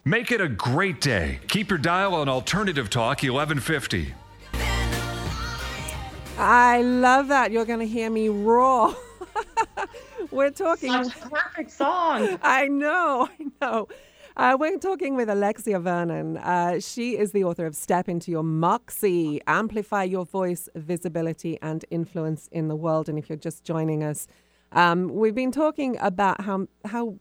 Make 0.04 0.30
it 0.30 0.42
a 0.42 0.48
great 0.48 1.00
day. 1.00 1.38
Keep 1.48 1.70
your 1.70 1.78
dial 1.78 2.14
on 2.14 2.28
Alternative 2.28 2.90
Talk 2.90 3.22
1150. 3.22 4.12
I 6.36 6.82
love 6.82 7.28
that. 7.28 7.50
You're 7.50 7.64
going 7.64 7.80
to 7.80 7.86
hear 7.86 8.10
me 8.10 8.28
roar. 8.28 8.94
We're 10.30 10.50
talking. 10.50 10.92
Such 10.92 11.16
a 11.16 11.28
perfect 11.30 11.70
song. 11.70 12.38
I 12.42 12.68
know, 12.68 13.28
I 13.40 13.46
know. 13.60 13.88
Uh, 14.38 14.56
we're 14.56 14.78
talking 14.78 15.16
with 15.16 15.28
Alexia 15.28 15.80
Vernon. 15.80 16.36
Uh, 16.36 16.78
she 16.78 17.18
is 17.18 17.32
the 17.32 17.42
author 17.42 17.66
of 17.66 17.74
Step 17.74 18.08
Into 18.08 18.30
Your 18.30 18.44
Moxie 18.44 19.40
Amplify 19.48 20.04
Your 20.04 20.24
Voice, 20.24 20.68
Visibility, 20.76 21.58
and 21.60 21.84
Influence 21.90 22.48
in 22.52 22.68
the 22.68 22.76
World. 22.76 23.08
And 23.08 23.18
if 23.18 23.28
you're 23.28 23.36
just 23.36 23.64
joining 23.64 24.04
us, 24.04 24.28
um, 24.70 25.08
we've 25.08 25.34
been 25.34 25.50
talking 25.50 25.98
about 25.98 26.42
how, 26.42 26.68
how 26.84 27.18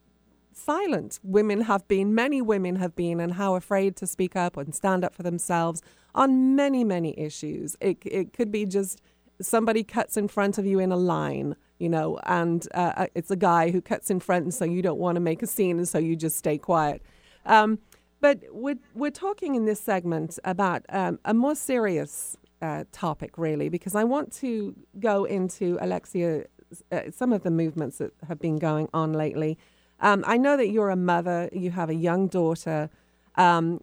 silent 0.54 1.20
women 1.24 1.62
have 1.62 1.88
been, 1.88 2.14
many 2.14 2.40
women 2.40 2.76
have 2.76 2.96
been, 2.96 3.20
and 3.20 3.34
how 3.34 3.56
afraid 3.56 3.96
to 3.96 4.06
speak 4.06 4.36
up 4.36 4.56
and 4.56 4.76
stand 4.76 5.04
up 5.04 5.16
for 5.16 5.24
themselves 5.24 5.82
on 6.14 6.56
many, 6.56 6.84
many 6.84 7.18
issues. 7.18 7.76
It, 7.82 7.98
it 8.06 8.32
could 8.32 8.52
be 8.52 8.68
just 8.68 9.02
somebody 9.42 9.84
cuts 9.84 10.18
in 10.18 10.28
front 10.28 10.58
of 10.58 10.66
you 10.66 10.80
in 10.80 10.92
a 10.92 10.98
line 10.98 11.56
you 11.80 11.90
know, 11.90 12.20
and 12.24 12.68
uh, 12.74 13.08
it's 13.14 13.32
a 13.32 13.36
guy 13.36 13.72
who 13.72 13.82
cuts 13.82 14.10
in 14.10 14.20
front, 14.20 14.44
and 14.44 14.54
so 14.54 14.66
you 14.66 14.82
don't 14.82 15.00
want 15.00 15.16
to 15.16 15.20
make 15.20 15.44
a 15.44 15.48
scene, 15.48 15.78
and 15.78 15.88
so 15.88 15.98
you 15.98 16.16
just 16.16 16.38
stay 16.38 16.58
quiet. 16.58 17.02
Um, 17.46 17.80
but 18.20 18.40
we're, 18.52 18.80
we're 18.96 19.12
talking 19.12 19.56
in 19.56 19.66
this 19.66 19.80
segment 19.80 20.40
about 20.44 20.84
um, 20.90 21.20
a 21.24 21.34
more 21.34 21.56
serious 21.56 22.36
uh, 22.62 22.86
topic, 22.92 23.38
really, 23.38 23.70
because 23.70 23.94
I 23.94 24.04
want 24.04 24.34
to 24.38 24.76
go 25.00 25.26
into 25.26 25.78
Alexia, 25.80 26.46
uh, 26.92 27.02
some 27.12 27.32
of 27.32 27.44
the 27.44 27.52
movements 27.52 28.00
that 28.00 28.12
have 28.28 28.40
been 28.40 28.58
going 28.58 28.90
on 28.94 29.14
lately. 29.14 29.58
Um, 30.00 30.24
I 30.28 30.38
know 30.38 30.58
that 30.58 30.70
you're 30.70 30.90
a 30.90 30.96
mother, 30.96 31.50
you 31.54 31.72
have 31.72 31.90
a 31.90 31.96
young 31.96 32.28
daughter. 32.28 32.90
Um, 33.36 33.82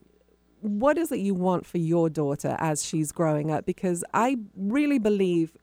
what 0.65 0.97
is 0.97 1.12
it 1.12 1.19
you 1.19 1.35
want 1.35 1.67
for 1.67 1.77
your 1.77 2.09
daughter 2.09 2.57
as 2.59 2.83
she's 2.83 3.12
growing 3.12 3.51
up? 3.51 3.67
Because 3.67 4.03
I 4.15 4.39
really 4.57 4.99
believe 4.99 5.57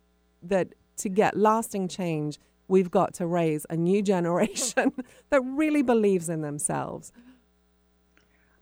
that 0.44 0.76
to 0.98 1.10
get 1.10 1.36
lasting 1.36 1.88
change, 1.88 2.40
we've 2.68 2.92
got 2.92 3.16
to 3.16 3.26
raise 3.26 3.66
a 3.72 3.76
new 3.76 4.02
generation 4.14 4.94
that 5.32 5.42
really 5.42 5.82
believes 5.82 6.30
in 6.30 6.42
themselves. 6.42 7.12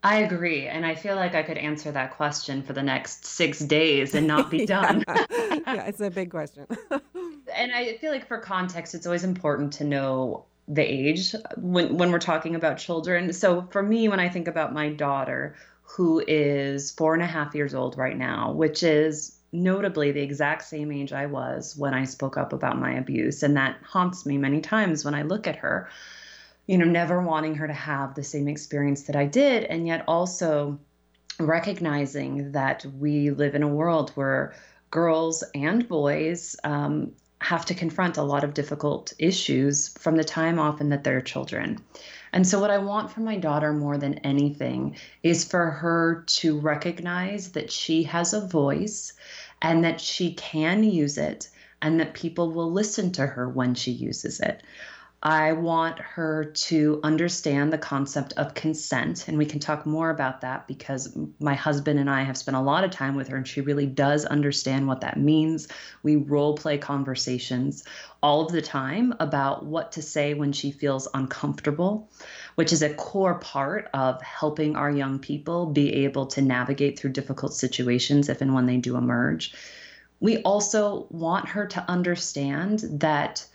I 0.02 0.20
agree. 0.20 0.66
And 0.66 0.86
I 0.86 0.96
feel 0.96 1.18
like 1.18 1.36
I 1.36 1.44
could 1.44 1.58
answer 1.58 1.92
that 1.92 2.16
question 2.16 2.64
for 2.64 2.72
the 2.72 2.82
next 2.82 3.26
six 3.26 3.60
days 3.60 4.16
and 4.16 4.26
not 4.26 4.50
be 4.50 4.66
done. 4.66 5.04
yeah. 5.10 5.26
yeah, 5.68 5.86
it's 5.88 6.00
a 6.00 6.10
big 6.10 6.32
question. 6.32 6.66
and 7.54 7.74
I 7.74 7.98
feel 7.98 8.12
like 8.12 8.26
for 8.26 8.38
context, 8.38 8.96
it's 8.96 9.06
always 9.06 9.26
important 9.26 9.74
to 9.74 9.84
know 9.84 10.46
the 10.70 10.84
age 10.84 11.36
when, 11.58 11.98
when 11.98 12.14
we're 12.14 12.20
talking 12.20 12.56
about 12.56 12.78
children. 12.78 13.34
So 13.34 13.68
for 13.72 13.84
me, 13.84 14.08
when 14.08 14.22
I 14.22 14.30
think 14.30 14.48
about 14.48 14.74
my 14.74 14.88
daughter, 14.88 15.58
who 16.00 16.24
is 16.30 16.92
four 16.92 17.14
and 17.14 17.22
a 17.22 17.26
half 17.26 17.54
years 17.54 17.76
old 17.76 17.98
right 17.98 18.18
now, 18.18 18.54
which 18.54 18.84
is 18.84 19.36
notably 19.52 20.14
the 20.14 20.22
exact 20.22 20.64
same 20.64 20.94
age 20.94 21.12
I 21.12 21.26
was 21.26 21.76
when 21.76 21.94
I 21.94 22.06
spoke 22.06 22.38
up 22.38 22.54
about 22.54 22.80
my 22.80 22.94
abuse. 22.94 23.44
And 23.44 23.58
that 23.58 23.76
haunts 23.84 24.26
me 24.26 24.38
many 24.38 24.62
times 24.62 25.04
when 25.04 25.14
I 25.14 25.24
look 25.24 25.46
at 25.46 25.58
her, 25.58 25.90
you 26.68 26.78
know, 26.78 26.86
never 26.86 27.22
wanting 27.22 27.54
her 27.56 27.68
to 27.68 27.74
have 27.74 28.16
the 28.16 28.24
same 28.24 28.48
experience 28.48 29.04
that 29.08 29.18
I 29.18 29.26
did, 29.26 29.66
and 29.66 29.86
yet 29.86 30.06
also 30.08 30.80
recognizing 31.38 32.54
that 32.54 32.86
we 32.98 33.32
live 33.32 33.54
in 33.54 33.64
a 33.64 33.68
world 33.68 34.12
where 34.12 34.54
girls 34.92 35.44
and 35.54 35.86
boys 35.90 36.56
um, 36.64 37.12
have 37.42 37.66
to 37.66 37.74
confront 37.74 38.16
a 38.16 38.24
lot 38.24 38.46
of 38.46 38.54
difficult 38.54 39.12
issues 39.20 39.90
from 39.98 40.16
the 40.16 40.24
time 40.24 40.60
often 40.60 40.88
that 40.92 41.04
they're 41.04 41.20
children. 41.20 41.78
And 42.32 42.48
so, 42.48 42.60
what 42.60 42.72
I 42.72 42.78
want 42.78 43.12
for 43.12 43.22
my 43.22 43.38
daughter 43.38 43.74
more 43.74 43.98
than 43.98 44.20
anything 44.20 44.96
is 45.24 45.44
for 45.46 45.72
her 45.72 46.24
to 46.28 46.60
recognize 46.60 47.52
that 47.54 47.72
she 47.72 48.04
has 48.04 48.34
a 48.34 48.46
voice 48.46 49.14
and 49.62 49.84
that 49.84 50.00
she 50.00 50.34
can 50.34 50.84
use 50.84 51.18
it 51.18 51.50
and 51.82 52.00
that 52.00 52.14
people 52.14 52.52
will 52.52 52.72
listen 52.72 53.12
to 53.14 53.26
her 53.26 53.50
when 53.50 53.74
she 53.76 53.92
uses 53.92 54.40
it. 54.40 54.62
I 55.22 55.52
want 55.52 56.00
her 56.00 56.46
to 56.46 57.02
understand 57.04 57.74
the 57.74 57.78
concept 57.78 58.32
of 58.38 58.54
consent. 58.54 59.28
And 59.28 59.38
we 59.38 59.46
can 59.46 59.60
talk 59.60 59.86
more 59.86 60.12
about 60.12 60.40
that 60.42 60.66
because 60.66 61.14
my 61.42 61.56
husband 61.56 62.00
and 62.00 62.10
I 62.10 62.24
have 62.24 62.38
spent 62.38 62.56
a 62.56 62.62
lot 62.62 62.86
of 62.86 62.92
time 62.92 63.16
with 63.16 63.28
her, 63.28 63.36
and 63.36 63.46
she 63.46 63.60
really 63.60 63.86
does 63.86 64.24
understand 64.24 64.88
what 64.88 65.02
that 65.02 65.20
means. 65.20 65.68
We 66.04 66.16
role 66.16 66.56
play 66.56 66.78
conversations 66.78 67.84
all 68.24 68.46
of 68.46 68.54
the 68.54 68.62
time 68.62 69.14
about 69.20 69.66
what 69.66 69.92
to 69.94 70.02
say 70.02 70.36
when 70.36 70.54
she 70.54 70.72
feels 70.72 71.10
uncomfortable, 71.14 72.10
which 72.56 72.72
is 72.72 72.82
a 72.82 72.94
core 72.94 73.40
part 73.40 73.90
of 73.94 74.22
helping 74.22 74.78
our 74.78 74.90
young 74.90 75.20
people 75.20 75.66
be 75.66 75.94
able 76.06 76.28
to 76.28 76.42
navigate 76.42 76.98
through 76.98 77.12
difficult 77.12 77.54
situations 77.54 78.30
if 78.30 78.40
and 78.40 78.54
when 78.54 78.68
they 78.68 78.78
do 78.78 78.96
emerge. 78.96 79.54
We 80.22 80.42
also 80.44 81.08
want 81.10 81.50
her 81.50 81.66
to 81.66 81.92
understand 81.92 82.86
that 83.02 83.46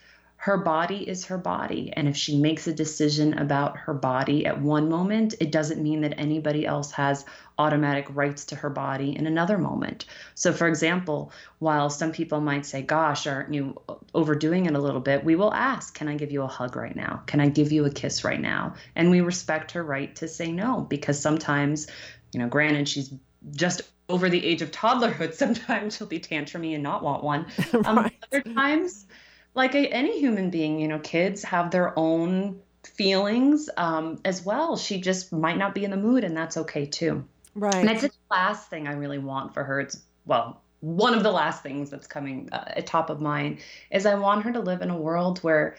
her 0.45 0.59
body 0.59 1.09
is 1.09 1.25
her 1.25 1.39
body. 1.39 1.91
And 1.97 2.07
if 2.07 2.19
she 2.19 2.37
makes 2.37 2.67
a 2.67 2.73
decision 2.75 3.39
about 3.39 3.79
her 3.79 3.95
body 3.95 4.45
at 4.45 4.61
one 4.61 4.91
moment, 4.91 5.33
it 5.41 5.51
doesn't 5.51 5.83
mean 5.83 6.03
that 6.03 6.21
anybody 6.21 6.67
else 6.67 6.93
has 6.93 7.25
automatic 7.59 8.05
rights 8.11 8.45
to 8.47 8.57
her 8.57 8.69
body 8.69 9.17
in 9.17 9.27
another 9.27 9.57
moment. 9.57 10.05
So, 10.35 10.53
for 10.53 10.69
example, 10.69 11.33
while 11.61 11.89
some 11.89 12.13
people 12.13 12.43
might 12.43 12.67
say, 12.67 12.83
Gosh, 12.83 13.27
aren't 13.27 13.55
you 13.55 13.81
overdoing 14.13 14.67
it 14.67 14.75
a 14.75 14.79
little 14.79 15.01
bit? 15.01 15.25
We 15.25 15.35
will 15.35 15.55
ask, 15.55 15.95
Can 15.95 16.09
I 16.09 16.15
give 16.15 16.31
you 16.31 16.43
a 16.43 16.47
hug 16.47 16.77
right 16.77 16.95
now? 16.95 17.23
Can 17.25 17.41
I 17.41 17.49
give 17.49 17.73
you 17.73 17.87
a 17.87 17.91
kiss 17.91 18.23
right 18.23 18.41
now? 18.41 18.75
And 18.95 19.11
we 19.11 19.23
respect 19.23 19.71
her 19.73 19.83
right 19.83 20.15
to 20.17 20.29
say 20.29 20.53
no 20.53 20.83
because 20.83 21.19
sometimes, 21.19 21.87
you 22.33 22.41
know, 22.41 22.49
granted, 22.49 22.87
she's 22.87 23.11
just 23.53 23.81
over 24.11 24.29
the 24.29 24.45
age 24.45 24.61
of 24.61 24.71
toddlerhood. 24.73 25.33
Sometimes 25.45 25.97
she'll 25.97 26.07
be 26.07 26.21
tantrumy 26.21 26.75
and 26.75 26.83
not 26.83 27.03
want 27.03 27.25
one. 27.25 27.47
Um, 27.87 27.97
right. 27.97 28.13
Other 28.31 28.43
times, 28.43 29.07
like 29.55 29.75
a, 29.75 29.87
any 29.87 30.19
human 30.19 30.51
being, 30.51 30.81
you 30.81 30.89
know, 30.89 30.99
kids 30.99 31.45
have 31.45 31.71
their 31.71 31.97
own 31.99 32.61
feelings 32.83 33.71
um, 33.77 34.21
as 34.25 34.45
well. 34.45 34.77
She 34.77 35.01
just 35.01 35.33
might 35.33 35.57
not 35.57 35.75
be 35.75 35.85
in 35.85 35.91
the 35.91 35.97
mood, 35.97 36.25
and 36.25 36.37
that's 36.37 36.57
okay 36.57 36.87
too. 36.87 37.25
Right. 37.55 37.75
And 37.75 37.89
it's 37.89 38.03
the 38.03 38.13
last 38.31 38.69
thing 38.69 38.87
I 38.89 38.93
really 38.95 39.19
want 39.19 39.55
for 39.55 39.65
her. 39.65 39.81
It's, 39.81 40.01
well, 40.27 40.61
one 40.81 41.15
of 41.15 41.23
the 41.23 41.31
last 41.31 41.63
things 41.63 41.89
that's 41.89 42.07
coming 42.07 42.49
uh, 42.53 42.65
at 42.67 42.87
top 42.87 43.11
of 43.11 43.21
mind 43.21 43.59
is 43.91 44.07
I 44.07 44.17
want 44.17 44.45
her 44.45 44.53
to 44.53 44.61
live 44.61 44.83
in 44.83 44.91
a 44.91 44.97
world 44.97 45.39
where 45.39 45.77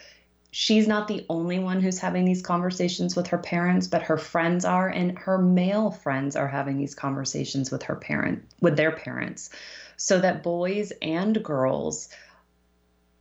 she's 0.50 0.88
not 0.88 1.06
the 1.06 1.26
only 1.28 1.58
one 1.58 1.80
who's 1.80 1.98
having 1.98 2.24
these 2.24 2.40
conversations 2.40 3.14
with 3.14 3.26
her 3.26 3.38
parents, 3.38 3.86
but 3.86 4.02
her 4.02 4.16
friends 4.16 4.64
are, 4.64 4.88
and 4.88 5.18
her 5.18 5.36
male 5.36 5.90
friends 5.90 6.34
are 6.34 6.48
having 6.48 6.78
these 6.78 6.94
conversations 6.94 7.70
with 7.70 7.82
her 7.82 7.94
parent, 7.94 8.42
with 8.60 8.76
their 8.76 8.92
parents, 8.92 9.50
so 9.98 10.18
that 10.18 10.42
boys 10.42 10.92
and 11.02 11.44
girls 11.44 12.08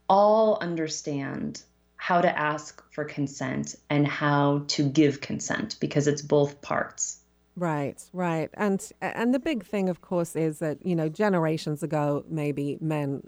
all 0.08 0.58
understand 0.62 1.64
how 1.97 2.22
to 2.22 2.38
ask 2.38 2.84
for 2.91 3.06
consent 3.06 3.76
and 3.89 4.08
how 4.08 4.64
to 4.68 4.88
give 4.88 5.22
consent 5.22 5.78
because 5.80 6.08
it's 6.08 6.22
both 6.22 6.62
parts. 6.62 7.20
Right, 7.56 8.03
right. 8.12 8.49
And 8.53 8.86
and 9.01 9.34
the 9.34 9.39
big 9.39 9.66
thing 9.66 9.89
of 9.89 10.01
course 10.01 10.36
is 10.36 10.60
that, 10.60 10.86
you 10.86 10.95
know, 10.95 11.10
generations 11.10 11.84
ago 11.84 12.26
maybe 12.28 12.78
men 12.82 13.24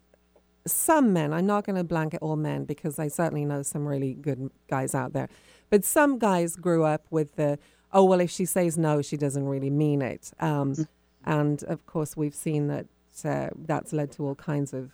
some 0.67 1.13
men, 1.13 1.33
I'm 1.33 1.45
not 1.45 1.65
going 1.65 1.77
to 1.77 1.83
blanket 1.83 2.21
all 2.21 2.35
men 2.35 2.65
because 2.65 2.99
I 2.99 3.07
certainly 3.07 3.45
know 3.45 3.63
some 3.63 3.87
really 3.87 4.13
good 4.13 4.51
guys 4.69 4.93
out 4.93 5.13
there. 5.13 5.29
But 5.69 5.85
some 5.85 6.19
guys 6.19 6.55
grew 6.55 6.83
up 6.83 7.05
with 7.09 7.35
the 7.35 7.57
oh 7.93 8.03
well 8.03 8.19
if 8.19 8.29
she 8.29 8.45
says 8.45 8.77
no 8.77 9.01
she 9.01 9.17
doesn't 9.17 9.47
really 9.47 9.69
mean 9.69 10.01
it. 10.01 10.31
Um, 10.39 10.73
mm-hmm. 10.73 10.83
and 11.25 11.63
of 11.63 11.85
course 11.85 12.17
we've 12.17 12.35
seen 12.35 12.67
that 12.67 12.85
uh, 13.25 13.49
that's 13.65 13.93
led 13.93 14.11
to 14.11 14.25
all 14.25 14.35
kinds 14.35 14.73
of 14.73 14.91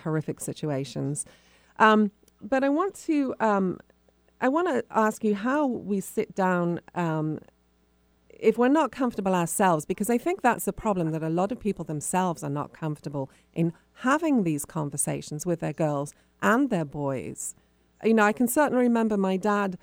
horrific 0.00 0.40
situations. 0.40 1.24
Um, 1.78 2.10
but 2.40 2.64
I 2.64 2.68
want 2.68 2.94
to 3.06 3.34
um, 3.40 3.78
I 4.40 4.48
want 4.48 4.68
to 4.68 4.84
ask 4.90 5.22
you 5.22 5.34
how 5.34 5.66
we 5.66 6.00
sit 6.00 6.34
down 6.34 6.80
um, 6.94 7.40
if 8.30 8.56
we're 8.56 8.68
not 8.68 8.90
comfortable 8.90 9.34
ourselves, 9.34 9.84
because 9.84 10.08
I 10.08 10.16
think 10.16 10.40
that's 10.40 10.64
the 10.64 10.72
problem 10.72 11.10
that 11.10 11.22
a 11.22 11.28
lot 11.28 11.52
of 11.52 11.60
people 11.60 11.84
themselves 11.84 12.42
are 12.42 12.50
not 12.50 12.72
comfortable 12.72 13.30
in 13.52 13.72
having 13.96 14.44
these 14.44 14.64
conversations 14.64 15.44
with 15.44 15.60
their 15.60 15.74
girls 15.74 16.14
and 16.40 16.70
their 16.70 16.86
boys. 16.86 17.54
You 18.02 18.14
know, 18.14 18.24
I 18.24 18.32
can 18.32 18.48
certainly 18.48 18.84
remember 18.84 19.18
my 19.18 19.36
dad 19.36 19.76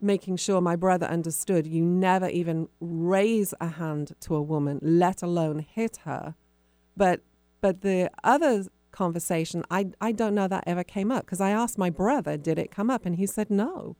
making 0.00 0.36
sure 0.36 0.60
my 0.60 0.76
brother 0.76 1.06
understood 1.06 1.66
you 1.66 1.84
never 1.84 2.28
even 2.28 2.68
raise 2.80 3.52
a 3.60 3.68
hand 3.68 4.12
to 4.20 4.34
a 4.34 4.42
woman, 4.42 4.78
let 4.80 5.22
alone 5.22 5.58
hit 5.58 5.98
her. 6.04 6.34
But 6.96 7.20
but 7.60 7.82
the 7.82 8.10
other 8.24 8.66
conversation, 8.98 9.64
I, 9.70 9.90
I 10.00 10.10
don't 10.10 10.34
know 10.34 10.48
that 10.48 10.64
ever 10.66 10.82
came 10.82 11.12
up 11.12 11.24
because 11.24 11.40
I 11.40 11.50
asked 11.50 11.78
my 11.78 11.88
brother, 11.88 12.36
did 12.36 12.58
it 12.58 12.72
come 12.72 12.90
up? 12.90 13.06
And 13.06 13.14
he 13.14 13.26
said 13.26 13.48
no. 13.48 13.94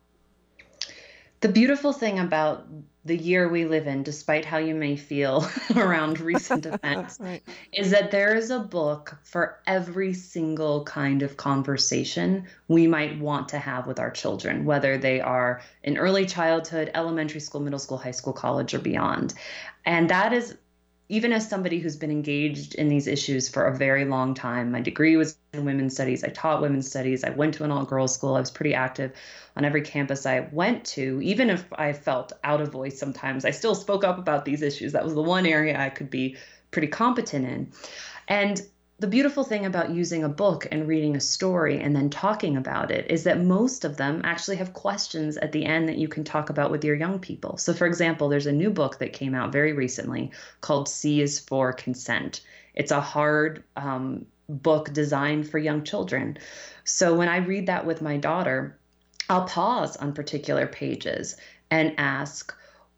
The 1.40 1.49
beautiful 1.49 1.92
thing 1.92 2.18
about 2.18 2.66
the 3.05 3.16
year 3.16 3.49
we 3.49 3.64
live 3.64 3.86
in, 3.86 4.03
despite 4.03 4.44
how 4.44 4.59
you 4.59 4.74
may 4.74 4.96
feel 4.96 5.49
around 5.76 6.18
recent 6.18 6.66
events, 6.74 7.18
right. 7.20 7.44
is 7.72 7.92
that 7.92 8.11
there 8.11 8.34
is 8.34 8.51
a 8.51 8.59
book 8.59 9.16
for 9.22 9.61
every 9.68 10.14
single 10.14 10.82
kind 10.82 11.22
of 11.22 11.36
conversation 11.36 12.44
we 12.66 12.88
might 12.88 13.20
want 13.20 13.49
to 13.51 13.59
have 13.61 13.86
with 13.86 14.01
our 14.01 14.11
children, 14.11 14.64
whether 14.64 14.99
they 14.99 15.20
are 15.20 15.62
in 15.84 15.96
early 15.96 16.26
childhood, 16.26 16.90
elementary 16.94 17.40
school, 17.40 17.61
middle 17.61 17.78
school, 17.78 17.99
high 17.99 18.11
school, 18.11 18.32
college, 18.32 18.74
or 18.74 18.80
beyond. 18.80 19.32
And 19.84 20.11
that 20.11 20.32
is 20.32 20.57
even 21.09 21.32
as 21.32 21.48
somebody 21.48 21.78
who's 21.78 21.96
been 21.96 22.11
engaged 22.11 22.74
in 22.74 22.88
these 22.88 23.06
issues 23.06 23.48
for 23.48 23.64
a 23.66 23.76
very 23.76 24.04
long 24.04 24.34
time, 24.34 24.70
my 24.70 24.80
degree 24.80 25.16
was 25.16 25.38
in 25.54 25.64
women's 25.64 25.94
studies. 25.94 26.22
I 26.22 26.28
taught 26.28 26.61
women's 26.61 26.88
studies. 26.88 27.24
I 27.24 27.30
went 27.30 27.54
to 27.54 27.64
an 27.64 27.70
all 27.70 27.86
girls 27.86 28.14
school. 28.14 28.34
I 28.34 28.40
was 28.40 28.50
pretty 28.50 28.74
active 28.74 29.12
on 29.56 29.64
every 29.64 29.80
campus 29.80 30.26
I 30.26 30.48
went 30.52 30.84
to. 30.86 31.20
Even 31.22 31.48
if 31.48 31.64
I 31.72 31.94
felt 31.94 32.32
out 32.44 32.61
of 32.61 32.70
voice 32.70 32.98
sometimes, 32.98 33.46
I 33.46 33.52
still 33.52 33.74
spoke 33.74 34.04
up 34.04 34.18
about 34.18 34.44
these 34.44 34.61
issues. 34.61 34.92
That 34.92 35.04
was 35.04 35.14
the 35.14 35.22
one 35.22 35.46
area 35.46 35.80
I 35.80 35.88
could 35.88 36.11
be 36.11 36.36
pretty 36.70 36.88
competent 36.88 37.46
in. 37.46 37.72
And 38.28 38.61
the 39.01 39.07
beautiful 39.07 39.44
thing 39.44 39.64
about 39.64 39.90
using 39.90 40.24
a 40.24 40.28
book 40.28 40.66
and 40.72 40.88
reading 40.88 41.14
a 41.14 41.20
story 41.20 41.80
and 41.80 41.94
then 41.94 42.11
talking 42.11 42.57
about 42.57 42.90
it 42.90 43.09
is 43.09 43.22
that 43.24 43.40
most 43.40 43.84
of 43.84 43.96
them 43.96 44.22
actually 44.24 44.57
have 44.57 44.72
questions 44.72 45.36
at 45.36 45.53
the 45.53 45.64
end 45.64 45.88
that 45.88 45.99
you 45.99 46.09
can 46.09 46.24
talk 46.24 46.51
about 46.51 46.72
with 46.72 46.84
your 46.84 46.96
young 46.96 47.20
people. 47.20 47.57
So, 47.59 47.72
for 47.72 47.86
example, 47.86 48.28
there's 48.28 48.46
a 48.46 48.53
new 48.53 48.70
book 48.70 48.99
that 48.99 49.12
came 49.12 49.36
out 49.36 49.53
very 49.53 49.72
recently 49.72 50.32
called 50.61 50.88
C 50.88 51.20
is 51.20 51.38
for 51.38 51.72
Consent. 51.72 52.40
It's 52.74 52.90
a 52.90 53.01
hard 53.01 53.62
um, 53.76 54.26
book 54.49 54.92
designed 54.92 55.49
for 55.49 55.59
young 55.59 55.84
children. 55.84 56.38
So, 56.82 57.14
when 57.14 57.28
I 57.28 57.36
read 57.36 57.66
that 57.66 57.86
with 57.86 58.03
my 58.03 58.16
daughter, 58.16 58.76
I'll 59.30 59.44
pause 59.44 59.96
on 59.96 60.12
particular 60.12 60.66
pages 60.66 61.36
and 61.70 61.94
ask, 61.99 62.53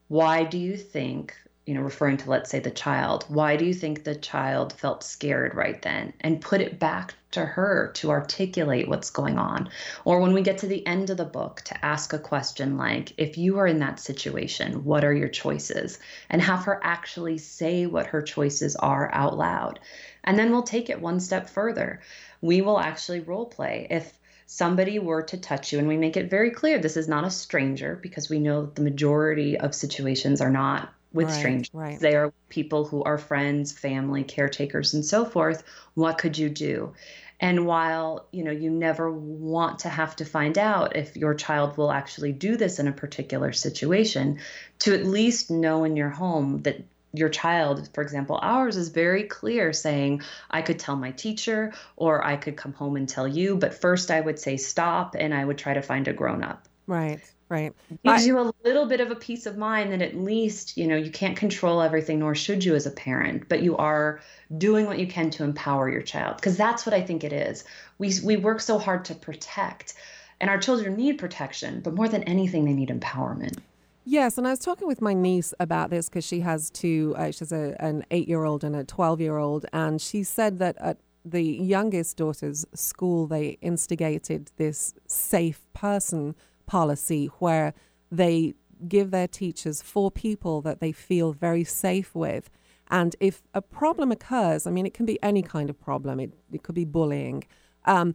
why 0.09 0.45
do 0.45 0.57
you 0.57 0.79
think 0.79 1.37
you 1.71 1.77
know, 1.77 1.83
referring 1.83 2.17
to, 2.17 2.29
let's 2.29 2.51
say, 2.51 2.59
the 2.59 2.69
child, 2.69 3.25
why 3.29 3.57
do 3.57 3.65
you 3.65 3.73
think 3.73 4.03
the 4.03 4.17
child 4.17 4.73
felt 4.73 5.05
scared 5.05 5.55
right 5.55 5.81
then? 5.83 6.13
And 6.21 6.41
put 6.41 6.61
it 6.61 6.81
back 6.81 7.15
to 7.31 7.47
her 7.47 7.93
to 7.95 8.11
articulate 8.11 8.89
what's 8.89 9.11
going 9.11 9.39
on. 9.39 9.71
Or 10.05 10.19
when 10.19 10.33
we 10.33 10.43
get 10.43 10.59
to 10.59 10.67
the 10.67 10.85
end 10.85 11.11
of 11.11 11.17
the 11.17 11.25
book, 11.25 11.63
to 11.67 11.85
ask 11.85 12.13
a 12.13 12.19
question 12.19 12.77
like, 12.77 13.13
if 13.19 13.39
you 13.39 13.59
are 13.59 13.69
in 13.69 13.79
that 13.79 14.01
situation, 14.01 14.83
what 14.83 15.05
are 15.05 15.15
your 15.15 15.29
choices? 15.29 16.01
And 16.29 16.43
have 16.43 16.65
her 16.65 16.81
actually 16.83 17.39
say 17.39 17.87
what 17.87 18.07
her 18.07 18.21
choices 18.21 18.75
are 18.75 19.09
out 19.15 19.39
loud. 19.39 19.79
And 20.25 20.37
then 20.37 20.51
we'll 20.51 20.65
take 20.65 20.91
it 20.91 21.01
one 21.01 21.21
step 21.21 21.49
further. 21.49 22.01
We 22.41 22.63
will 22.63 22.81
actually 22.81 23.21
role 23.21 23.47
play. 23.47 23.87
If 23.91 24.13
somebody 24.47 24.99
were 24.99 25.23
to 25.23 25.37
touch 25.37 25.73
you, 25.73 25.79
and 25.79 25.87
we 25.87 25.97
make 25.97 26.17
it 26.17 26.31
very 26.31 26.51
clear 26.51 26.81
this 26.81 26.97
is 26.97 27.07
not 27.07 27.23
a 27.23 27.31
stranger 27.31 27.97
because 28.03 28.29
we 28.29 28.41
know 28.41 28.63
that 28.63 28.75
the 28.75 28.83
majority 28.83 29.57
of 29.57 29.73
situations 29.73 30.41
are 30.41 30.51
not 30.51 30.93
with 31.13 31.29
right, 31.29 31.39
strangers. 31.39 31.71
Right. 31.73 31.99
They 31.99 32.15
are 32.15 32.33
people 32.49 32.85
who 32.85 33.03
are 33.03 33.19
friends, 33.19 33.73
family, 33.73 34.25
caretakers, 34.25 34.95
and 34.95 35.05
so 35.05 35.25
forth. 35.25 35.65
What 35.95 36.19
could 36.19 36.39
you 36.39 36.49
do? 36.49 36.95
And 37.41 37.67
while 37.67 38.27
you 38.33 38.45
know 38.45 38.51
you 38.51 38.71
never 38.71 39.11
want 39.11 39.81
to 39.81 39.89
have 39.89 40.15
to 40.17 40.25
find 40.25 40.59
out 40.59 40.95
if 40.95 41.17
your 41.17 41.35
child 41.35 41.79
will 41.79 41.91
actually 41.91 42.33
do 42.33 42.57
this 42.57 42.79
in 42.79 42.87
a 42.87 42.93
particular 42.93 43.53
situation, 43.53 44.41
to 44.81 44.95
at 44.95 45.07
least 45.07 45.51
know 45.51 45.85
in 45.85 45.97
your 45.97 46.11
home 46.11 46.63
that 46.63 46.83
your 47.13 47.29
child, 47.29 47.89
for 47.93 48.03
example, 48.03 48.39
ours 48.41 48.77
is 48.77 48.91
very 48.91 49.25
clear 49.25 49.73
saying, 49.73 50.23
I 50.51 50.63
could 50.63 50.79
tell 50.79 50.97
my 50.97 51.11
teacher 51.11 51.73
or 51.97 52.25
I 52.25 52.37
could 52.37 52.57
come 52.57 52.73
home 52.73 52.97
and 52.97 53.09
tell 53.09 53.27
you, 53.27 53.57
but 53.57 53.75
first 53.75 54.11
I 54.11 54.21
would 54.21 54.39
say 54.39 54.57
stop 54.57 55.17
and 55.19 55.35
I 55.35 55.45
would 55.45 55.59
try 55.59 55.75
to 55.75 55.83
find 55.83 56.07
a 56.07 56.13
grown 56.13 56.45
up. 56.45 56.69
Right. 56.91 57.21
Right. 57.49 57.73
Gives 58.05 58.23
I, 58.23 58.27
you 58.27 58.39
a 58.39 58.53
little 58.65 58.87
bit 58.87 59.01
of 59.01 59.11
a 59.11 59.17
peace 59.17 59.47
of 59.47 59.57
mind 59.57 59.93
that 59.93 60.03
at 60.03 60.17
least, 60.17 60.77
you 60.77 60.87
know, 60.87 60.97
you 60.97 61.11
can't 61.11 61.37
control 61.37 61.83
everything, 61.83 62.21
nor 62.21 62.35
should 62.35 62.65
you 62.65 62.75
as 62.75 62.87
a 62.87 62.91
parent, 62.91 63.49
but 63.49 63.63
you 63.63 63.77
are 63.77 64.21
doing 64.57 64.87
what 64.87 64.99
you 64.99 65.07
can 65.07 65.31
to 65.31 65.45
empower 65.45 65.91
your 65.91 66.03
child. 66.03 66.37
Because 66.37 66.57
that's 66.57 66.87
what 66.87 66.95
I 66.95 67.03
think 67.03 67.25
it 67.25 67.33
is. 67.33 67.65
We, 67.99 68.13
we 68.25 68.37
work 68.37 68.61
so 68.61 68.79
hard 68.79 69.05
to 69.07 69.15
protect, 69.15 69.95
and 70.41 70.49
our 70.49 70.59
children 70.59 70.97
need 70.97 71.19
protection, 71.19 71.81
but 71.81 71.95
more 71.95 72.09
than 72.09 72.23
anything, 72.25 72.65
they 72.65 72.73
need 72.73 72.89
empowerment. 72.89 73.59
Yes, 74.05 74.39
and 74.39 74.47
I 74.47 74.51
was 74.51 74.61
talking 74.61 74.89
with 74.89 75.01
my 75.01 75.15
niece 75.15 75.53
about 75.59 75.91
this 75.91 76.09
because 76.09 76.25
she 76.25 76.41
has 76.41 76.71
two. 76.71 77.15
Uh, 77.17 77.33
she 77.33 77.41
has 77.41 77.53
a, 77.53 77.77
an 77.81 78.05
eight-year-old 78.11 78.65
and 78.65 78.77
a 78.77 78.85
twelve-year-old, 78.85 79.67
and 79.73 80.01
she 80.01 80.23
said 80.23 80.59
that 80.61 80.77
at 80.79 80.99
the 81.25 81.43
youngest 81.43 82.17
daughter's 82.17 82.65
school, 82.75 83.27
they 83.27 83.59
instigated 83.61 84.51
this 84.57 84.95
safe 85.07 85.67
person 85.75 86.35
policy 86.71 87.27
where 87.41 87.75
they 88.13 88.55
give 88.87 89.11
their 89.11 89.29
teachers 89.29 89.83
four 89.83 90.11
people 90.11 90.63
that 90.63 90.79
they 90.81 90.93
feel 90.93 91.33
very 91.33 91.65
safe 91.65 92.15
with. 92.15 92.49
And 92.89 93.17
if 93.19 93.43
a 93.55 93.63
problem 93.63 94.13
occurs, 94.13 94.67
I 94.67 94.71
mean, 94.71 94.87
it 94.87 94.95
can 94.95 95.07
be 95.07 95.19
any 95.23 95.43
kind 95.43 95.69
of 95.69 95.77
problem, 95.81 96.21
it, 96.21 96.33
it 96.53 96.63
could 96.63 96.75
be 96.75 96.85
bullying, 96.85 97.45
um, 97.85 98.15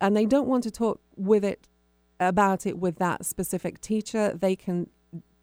and 0.00 0.16
they 0.16 0.26
don't 0.26 0.48
want 0.48 0.62
to 0.64 0.70
talk 0.70 1.00
with 1.16 1.44
it 1.44 1.68
about 2.20 2.66
it 2.66 2.78
with 2.78 2.96
that 2.98 3.24
specific 3.24 3.80
teacher, 3.80 4.24
they 4.44 4.56
can 4.56 4.88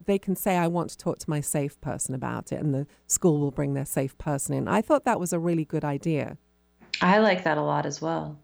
they 0.06 0.18
can 0.18 0.34
say, 0.34 0.56
I 0.56 0.66
want 0.66 0.88
to 0.90 0.96
talk 0.96 1.18
to 1.18 1.30
my 1.30 1.42
safe 1.42 1.78
person 1.80 2.14
about 2.14 2.52
it, 2.52 2.58
and 2.62 2.74
the 2.74 2.86
school 3.06 3.38
will 3.38 3.50
bring 3.50 3.74
their 3.74 3.84
safe 3.84 4.16
person 4.16 4.54
in. 4.54 4.66
I 4.66 4.80
thought 4.80 5.04
that 5.04 5.20
was 5.20 5.32
a 5.32 5.38
really 5.38 5.66
good 5.74 5.84
idea. 5.84 6.38
I 7.02 7.18
like 7.18 7.44
that 7.44 7.58
a 7.58 7.62
lot 7.62 7.84
as 7.86 8.00
well. 8.00 8.38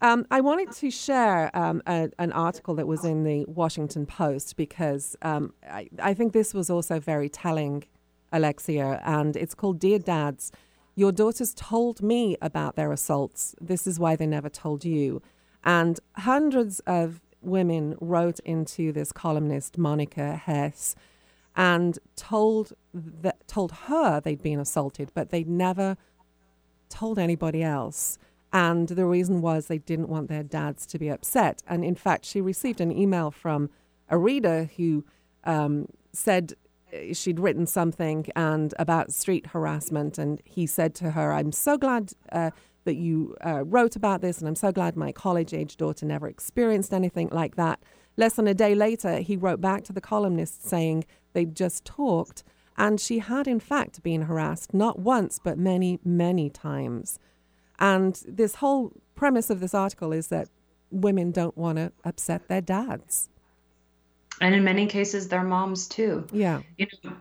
Um, 0.00 0.26
I 0.30 0.40
wanted 0.40 0.70
to 0.72 0.90
share 0.90 1.50
um, 1.56 1.82
a, 1.86 2.10
an 2.18 2.30
article 2.32 2.74
that 2.76 2.86
was 2.86 3.04
in 3.04 3.24
the 3.24 3.44
Washington 3.46 4.06
Post 4.06 4.56
because 4.56 5.16
um, 5.22 5.54
I, 5.68 5.88
I, 6.00 6.14
think 6.14 6.32
this 6.32 6.54
was 6.54 6.70
also 6.70 7.00
very 7.00 7.28
telling, 7.28 7.84
Alexia, 8.32 9.02
and 9.04 9.36
it's 9.36 9.54
called 9.54 9.80
Dear 9.80 9.98
Dads. 9.98 10.52
Your 10.94 11.10
daughters 11.10 11.52
told 11.52 12.00
me 12.00 12.36
about 12.40 12.76
their 12.76 12.92
assaults. 12.92 13.56
This 13.60 13.88
is 13.88 13.98
why 13.98 14.14
they 14.14 14.26
never 14.26 14.48
told 14.48 14.84
you. 14.84 15.20
And 15.64 15.98
hundreds 16.16 16.78
of 16.80 17.20
women 17.42 17.96
wrote 18.00 18.38
into 18.40 18.92
this 18.92 19.10
columnist, 19.10 19.78
Monica 19.78 20.36
Hesse, 20.36 20.94
and 21.56 21.98
told 22.14 22.72
told 23.48 23.72
her 23.72 24.20
they'd 24.20 24.42
been 24.42 24.60
assaulted, 24.60 25.10
but 25.12 25.30
they'd 25.30 25.48
never 25.48 25.96
told 26.88 27.18
anybody 27.18 27.62
else. 27.62 28.18
And 28.52 28.88
the 28.88 29.06
reason 29.06 29.40
was 29.42 29.66
they 29.66 29.78
didn't 29.78 30.08
want 30.08 30.28
their 30.28 30.42
dads 30.42 30.86
to 30.86 30.98
be 30.98 31.08
upset. 31.08 31.62
And 31.66 31.84
in 31.84 31.94
fact, 31.94 32.24
she 32.24 32.40
received 32.40 32.80
an 32.80 32.90
email 32.90 33.30
from 33.30 33.70
a 34.08 34.16
reader 34.16 34.70
who 34.76 35.04
um, 35.44 35.86
said 36.12 36.54
uh, 36.92 37.12
she'd 37.12 37.38
written 37.40 37.66
something 37.66 38.26
and 38.34 38.74
about 38.78 39.12
street 39.12 39.48
harassment, 39.48 40.18
and 40.18 40.40
he 40.44 40.66
said 40.66 40.94
to 40.96 41.10
her, 41.10 41.32
"I'm 41.32 41.52
so 41.52 41.76
glad 41.76 42.12
uh, 42.32 42.50
that 42.84 42.96
you 42.96 43.36
uh, 43.44 43.64
wrote 43.64 43.96
about 43.96 44.22
this, 44.22 44.38
and 44.38 44.48
I'm 44.48 44.54
so 44.54 44.72
glad 44.72 44.96
my 44.96 45.12
college 45.12 45.52
age 45.52 45.76
daughter 45.76 46.06
never 46.06 46.26
experienced 46.26 46.94
anything 46.94 47.28
like 47.30 47.56
that. 47.56 47.80
Less 48.16 48.34
than 48.34 48.48
a 48.48 48.54
day 48.54 48.74
later, 48.74 49.18
he 49.18 49.36
wrote 49.36 49.60
back 49.60 49.84
to 49.84 49.92
the 49.92 50.00
columnist 50.00 50.66
saying 50.66 51.04
they'd 51.34 51.54
just 51.54 51.84
talked, 51.84 52.44
and 52.76 52.98
she 52.98 53.18
had, 53.18 53.46
in 53.46 53.60
fact, 53.60 54.02
been 54.02 54.22
harassed 54.22 54.72
not 54.72 54.98
once, 54.98 55.38
but 55.38 55.58
many, 55.58 56.00
many 56.04 56.48
times. 56.48 57.18
And 57.78 58.20
this 58.26 58.56
whole 58.56 58.92
premise 59.14 59.50
of 59.50 59.60
this 59.60 59.74
article 59.74 60.12
is 60.12 60.28
that 60.28 60.48
women 60.90 61.30
don't 61.32 61.56
want 61.56 61.76
to 61.76 61.92
upset 62.04 62.48
their 62.48 62.60
dads. 62.60 63.28
And 64.40 64.54
in 64.54 64.64
many 64.64 64.86
cases, 64.86 65.28
their 65.28 65.42
moms 65.42 65.88
too. 65.88 66.26
Yeah. 66.32 66.62
You 66.76 66.86
know, 67.04 67.16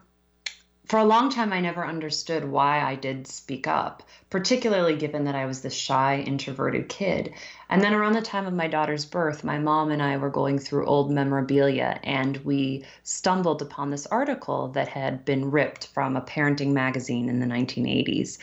for 0.88 1.00
a 1.00 1.04
long 1.04 1.30
time, 1.30 1.52
I 1.52 1.60
never 1.60 1.86
understood 1.86 2.46
why 2.46 2.80
I 2.80 2.96
did 2.96 3.28
speak 3.28 3.68
up, 3.68 4.04
particularly 4.30 4.96
given 4.96 5.26
that 5.26 5.36
I 5.36 5.46
was 5.46 5.62
this 5.62 5.74
shy, 5.74 6.24
introverted 6.26 6.88
kid. 6.88 7.34
And 7.70 7.82
then 7.82 7.94
around 7.94 8.14
the 8.14 8.22
time 8.22 8.48
of 8.48 8.54
my 8.54 8.68
daughter's 8.68 9.04
birth, 9.04 9.44
my 9.44 9.60
mom 9.60 9.92
and 9.92 10.02
I 10.02 10.16
were 10.16 10.30
going 10.30 10.60
through 10.60 10.86
old 10.86 11.12
memorabilia 11.12 12.00
and 12.04 12.38
we 12.38 12.86
stumbled 13.04 13.62
upon 13.62 13.90
this 13.90 14.08
article 14.08 14.70
that 14.70 14.88
had 14.88 15.26
been 15.26 15.52
ripped 15.52 15.88
from 15.88 16.16
a 16.16 16.22
parenting 16.22 16.72
magazine 16.72 17.28
in 17.28 17.40
the 17.40 17.46
1980s. 17.46 18.38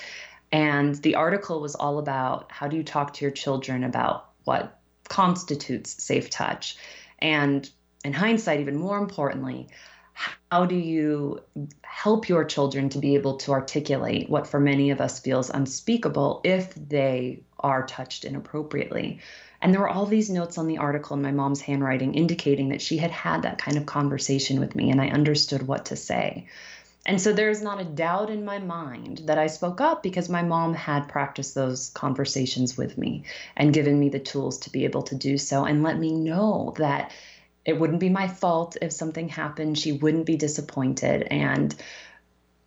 And 0.54 0.94
the 0.94 1.16
article 1.16 1.60
was 1.60 1.74
all 1.74 1.98
about 1.98 2.52
how 2.52 2.68
do 2.68 2.76
you 2.76 2.84
talk 2.84 3.14
to 3.14 3.24
your 3.24 3.32
children 3.32 3.82
about 3.82 4.30
what 4.44 4.78
constitutes 5.08 6.00
safe 6.00 6.30
touch. 6.30 6.76
And 7.18 7.68
in 8.04 8.12
hindsight, 8.12 8.60
even 8.60 8.76
more 8.76 8.96
importantly, 8.98 9.66
how 10.48 10.64
do 10.64 10.76
you 10.76 11.42
help 11.82 12.28
your 12.28 12.44
children 12.44 12.88
to 12.90 13.00
be 13.00 13.16
able 13.16 13.38
to 13.38 13.50
articulate 13.50 14.30
what 14.30 14.46
for 14.46 14.60
many 14.60 14.90
of 14.90 15.00
us 15.00 15.18
feels 15.18 15.50
unspeakable 15.50 16.40
if 16.44 16.72
they 16.72 17.42
are 17.58 17.84
touched 17.84 18.24
inappropriately 18.24 19.18
and 19.60 19.72
there 19.72 19.80
were 19.80 19.88
all 19.88 20.06
these 20.06 20.30
notes 20.30 20.56
on 20.56 20.68
the 20.68 20.78
article 20.78 21.16
in 21.16 21.22
my 21.22 21.32
mom's 21.32 21.60
handwriting 21.60 22.14
indicating 22.14 22.68
that 22.68 22.82
she 22.82 22.98
had 22.98 23.10
had 23.10 23.42
that 23.42 23.58
kind 23.58 23.76
of 23.76 23.86
conversation 23.86 24.60
with 24.60 24.76
me 24.76 24.90
and 24.90 25.00
i 25.00 25.08
understood 25.08 25.66
what 25.66 25.86
to 25.86 25.96
say 25.96 26.46
and 27.06 27.20
so 27.20 27.32
there's 27.32 27.62
not 27.62 27.80
a 27.80 27.84
doubt 27.84 28.30
in 28.30 28.44
my 28.44 28.58
mind 28.58 29.22
that 29.26 29.38
I 29.38 29.46
spoke 29.46 29.80
up 29.80 30.02
because 30.02 30.28
my 30.28 30.42
mom 30.42 30.72
had 30.74 31.08
practiced 31.08 31.54
those 31.54 31.90
conversations 31.90 32.76
with 32.76 32.96
me 32.96 33.24
and 33.56 33.74
given 33.74 34.00
me 34.00 34.08
the 34.08 34.18
tools 34.18 34.58
to 34.60 34.70
be 34.70 34.84
able 34.84 35.02
to 35.02 35.14
do 35.14 35.36
so 35.36 35.64
and 35.64 35.82
let 35.82 35.98
me 35.98 36.12
know 36.12 36.74
that 36.78 37.12
it 37.64 37.78
wouldn't 37.78 38.00
be 38.00 38.10
my 38.10 38.28
fault 38.28 38.76
if 38.82 38.92
something 38.92 39.28
happened. 39.28 39.78
She 39.78 39.92
wouldn't 39.92 40.26
be 40.26 40.36
disappointed. 40.36 41.22
And 41.30 41.74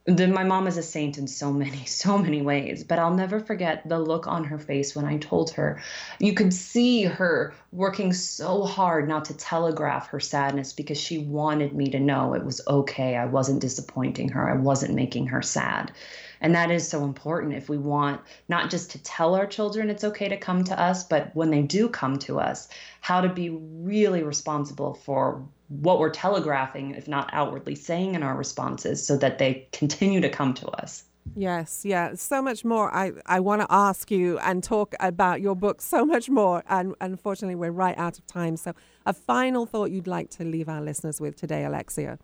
then 0.08 0.34
my 0.34 0.46
mom 0.46 0.68
is 0.68 0.78
a 0.78 0.84
saint 0.84 1.18
in 1.18 1.28
so 1.28 1.52
many, 1.52 1.84
so 1.86 2.18
many 2.18 2.42
ways. 2.42 2.84
But 2.84 2.98
I'll 2.98 3.14
never 3.14 3.42
forget 3.42 3.88
the 3.88 4.00
look 4.00 4.26
on 4.26 4.46
her 4.46 4.58
face 4.58 4.96
when 4.96 5.06
I 5.06 5.18
told 5.18 5.52
her. 5.52 5.82
You 6.20 6.34
could 6.34 6.54
see 6.54 7.04
her 7.04 7.54
working 7.74 8.14
so 8.14 8.64
hard 8.64 9.10
not 9.10 9.26
to 9.26 9.34
telegraph 9.34 10.08
her 10.08 10.22
sadness 10.22 10.72
because 10.72 10.98
she 10.98 11.18
wanted 11.18 11.74
me 11.74 11.90
to 11.92 12.00
know 12.00 12.34
it 12.34 12.46
was 12.46 12.62
okay. 12.68 13.18
I 13.18 13.26
wasn't 13.26 13.60
disappointing 13.60 14.30
her, 14.30 14.50
I 14.50 14.56
wasn't 14.56 14.96
making 14.96 15.28
her 15.28 15.42
sad. 15.42 15.92
And 16.40 16.56
that 16.56 16.72
is 16.72 16.88
so 16.88 17.04
important 17.04 17.56
if 17.56 17.68
we 17.68 17.78
want 17.78 18.22
not 18.48 18.70
just 18.70 18.92
to 18.92 19.04
tell 19.04 19.36
our 19.36 19.48
children 19.48 19.90
it's 19.90 20.04
okay 20.04 20.30
to 20.30 20.38
come 20.38 20.64
to 20.66 20.80
us, 20.80 21.04
but 21.04 21.36
when 21.36 21.50
they 21.50 21.64
do 21.64 21.90
come 21.90 22.20
to 22.20 22.40
us, 22.40 22.70
how 23.02 23.22
to 23.22 23.30
be 23.30 23.50
really 23.50 24.24
responsible 24.24 24.94
for 24.94 25.44
what 25.70 26.00
we're 26.00 26.10
telegraphing, 26.10 26.96
if 26.96 27.08
not 27.08 27.30
outwardly 27.34 27.76
saying 27.76 28.16
in 28.16 28.24
our 28.24 28.36
responses, 28.36 29.06
so 29.06 29.18
that 29.18 29.38
they 29.38 29.68
continue 29.72 30.22
to 30.22 30.30
come 30.30 30.54
to 30.56 30.68
us. 30.68 31.04
Yes, 31.36 31.84
yeah, 31.84 32.16
so 32.16 32.42
much 32.42 32.64
more. 32.64 32.94
I, 32.96 33.12
I 33.26 33.42
want 33.42 33.62
to 33.62 33.68
ask 33.70 34.10
you 34.10 34.40
and 34.40 34.64
talk 34.64 34.96
about 35.00 35.42
your 35.42 35.56
book 35.56 35.82
so 35.82 36.06
much 36.06 36.30
more. 36.30 36.64
And 36.70 36.96
unfortunately, 37.02 37.56
we're 37.56 37.72
right 37.72 37.98
out 37.98 38.18
of 38.18 38.26
time. 38.28 38.56
So, 38.56 38.74
a 39.06 39.14
final 39.14 39.66
thought 39.66 39.92
you'd 39.92 40.08
like 40.08 40.30
to 40.32 40.46
leave 40.46 40.70
our 40.70 40.82
listeners 40.82 41.20
with 41.20 41.36
today, 41.36 41.66
Alexia? 41.66 42.18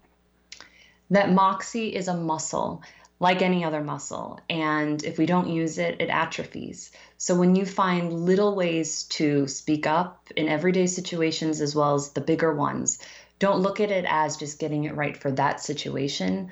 That 1.09 1.31
moxie 1.31 1.93
is 1.93 2.07
a 2.07 2.15
muscle 2.15 2.81
like 3.23 3.41
any 3.41 3.63
other 3.63 3.81
muscle. 3.81 4.39
And 4.49 5.01
if 5.01 5.17
we 5.17 5.25
don't 5.25 5.47
use 5.47 5.77
it, 5.77 6.01
it 6.01 6.09
atrophies. 6.09 6.91
So 7.17 7.35
when 7.35 7.55
you 7.55 7.65
find 7.65 8.11
little 8.11 8.53
ways 8.53 9.03
to 9.03 9.47
speak 9.47 9.87
up 9.87 10.27
in 10.35 10.49
everyday 10.49 10.87
situations 10.87 11.61
as 11.61 11.73
well 11.73 11.95
as 11.95 12.09
the 12.09 12.19
bigger 12.19 12.53
ones, 12.53 12.99
don't 13.43 13.59
look 13.59 13.81
at 13.81 13.91
it 13.91 14.05
as 14.07 14.37
just 14.37 14.57
getting 14.57 14.85
it 14.85 14.95
right 14.95 15.17
for 15.17 15.29
that 15.29 15.59
situation, 15.59 16.49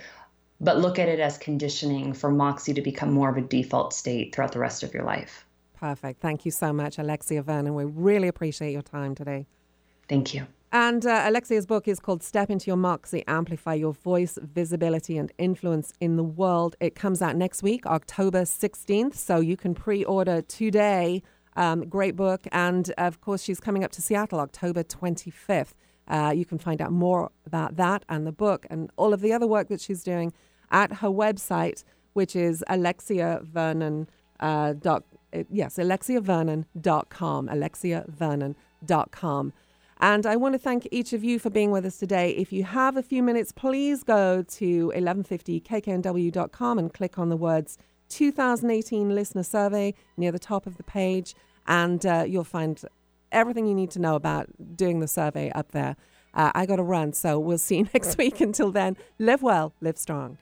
but 0.60 0.78
look 0.78 1.00
at 1.00 1.08
it 1.08 1.22
as 1.22 1.38
conditioning 1.38 2.12
for 2.12 2.30
Moxie 2.30 2.74
to 2.74 2.82
become 2.82 3.14
more 3.14 3.30
of 3.30 3.38
a 3.38 3.42
default 3.42 3.94
state 3.94 4.36
throughout 4.36 4.52
the 4.52 4.60
rest 4.60 4.84
of 4.84 4.94
your 4.94 5.06
life. 5.06 5.46
Perfect. 5.80 6.20
Thank 6.20 6.44
you 6.44 6.52
so 6.52 6.74
much, 6.74 7.00
Alexia 7.00 7.44
Vernon. 7.44 7.76
We 7.76 7.86
really 7.86 8.28
appreciate 8.28 8.74
your 8.74 8.82
time 8.82 9.16
today. 9.16 9.46
Thank 10.10 10.34
you. 10.34 10.46
And 10.74 11.06
uh, 11.06 11.24
Alexia's 11.28 11.66
book 11.66 11.88
is 11.88 11.98
called 12.02 12.24
Step 12.24 12.50
Into 12.50 12.68
Your 12.68 12.76
Moxie 12.76 13.24
Amplify 13.26 13.76
Your 13.76 13.94
Voice, 13.94 14.38
Visibility, 14.42 15.18
and 15.18 15.32
Influence 15.38 15.94
in 16.02 16.18
the 16.18 16.26
World. 16.26 16.76
It 16.82 16.94
comes 16.94 17.22
out 17.22 17.38
next 17.38 17.64
week, 17.64 17.86
October 17.86 18.42
16th. 18.42 19.16
So 19.16 19.40
you 19.40 19.56
can 19.56 19.74
pre 19.74 20.04
order 20.04 20.42
today. 20.42 21.24
Um, 21.56 21.88
great 21.88 22.18
book. 22.18 22.46
And 22.52 22.94
of 22.98 23.22
course, 23.22 23.42
she's 23.42 23.62
coming 23.62 23.86
up 23.86 23.94
to 23.94 24.02
Seattle 24.02 24.42
October 24.42 24.84
25th. 24.84 25.72
Uh, 26.12 26.32
you 26.36 26.46
can 26.46 26.58
find 26.58 26.82
out 26.82 26.92
more 26.92 27.32
about 27.46 27.78
that 27.78 28.04
and 28.10 28.28
the 28.28 28.34
book 28.34 28.68
and 28.70 28.92
all 28.98 29.14
of 29.14 29.22
the 29.22 29.32
other 29.32 29.48
work 29.48 29.70
that 29.70 29.80
she's 29.80 30.04
doing 30.04 30.34
at 30.70 30.96
her 30.96 31.08
website, 31.08 31.86
which 32.14 32.36
is 32.36 32.64
Alexia 32.68 33.40
Vernon. 33.44 34.10
Uh, 34.40 34.74
dot, 34.74 35.04
yes, 35.50 35.78
alexiavernon.com. 35.78 37.48
Alexiavernon.com. 37.48 39.54
And 40.04 40.26
I 40.26 40.36
want 40.36 40.54
to 40.54 40.60
thank 40.60 40.88
each 40.90 41.14
of 41.14 41.24
you 41.24 41.38
for 41.38 41.52
being 41.52 41.70
with 41.70 41.86
us 41.86 41.98
today. 41.98 42.32
If 42.32 42.52
you 42.52 42.64
have 42.64 42.98
a 42.98 43.04
few 43.04 43.22
minutes, 43.22 43.52
please 43.52 44.04
go 44.04 44.42
to 44.42 44.92
1150kknw.com 44.96 46.80
and 46.80 46.92
click 46.92 47.20
on 47.20 47.30
the 47.30 47.38
words 47.38 47.78
2018 48.10 49.14
listener 49.14 49.44
survey 49.44 49.94
near 50.18 50.32
the 50.32 50.40
top 50.40 50.66
of 50.66 50.78
the 50.78 50.84
page, 50.84 51.36
and 51.68 52.04
uh, 52.06 52.26
you'll 52.28 52.44
find 52.44 52.84
everything 53.32 53.66
you 53.68 53.76
need 53.76 53.92
to 53.92 54.00
know 54.00 54.16
about 54.16 54.48
doing 54.76 55.00
the 55.00 55.08
survey 55.08 55.52
up 55.52 55.72
there. 55.72 55.96
Uh, 56.34 56.52
I 56.56 56.66
got 56.66 56.78
to 56.78 56.84
run, 56.84 57.14
so 57.14 57.40
we'll 57.40 57.58
see 57.58 57.78
you 57.80 57.90
next 57.94 58.18
week. 58.18 58.40
Until 58.42 58.72
then, 58.72 58.98
live 59.20 59.42
well, 59.42 59.74
live 59.82 59.98
strong. 59.98 60.38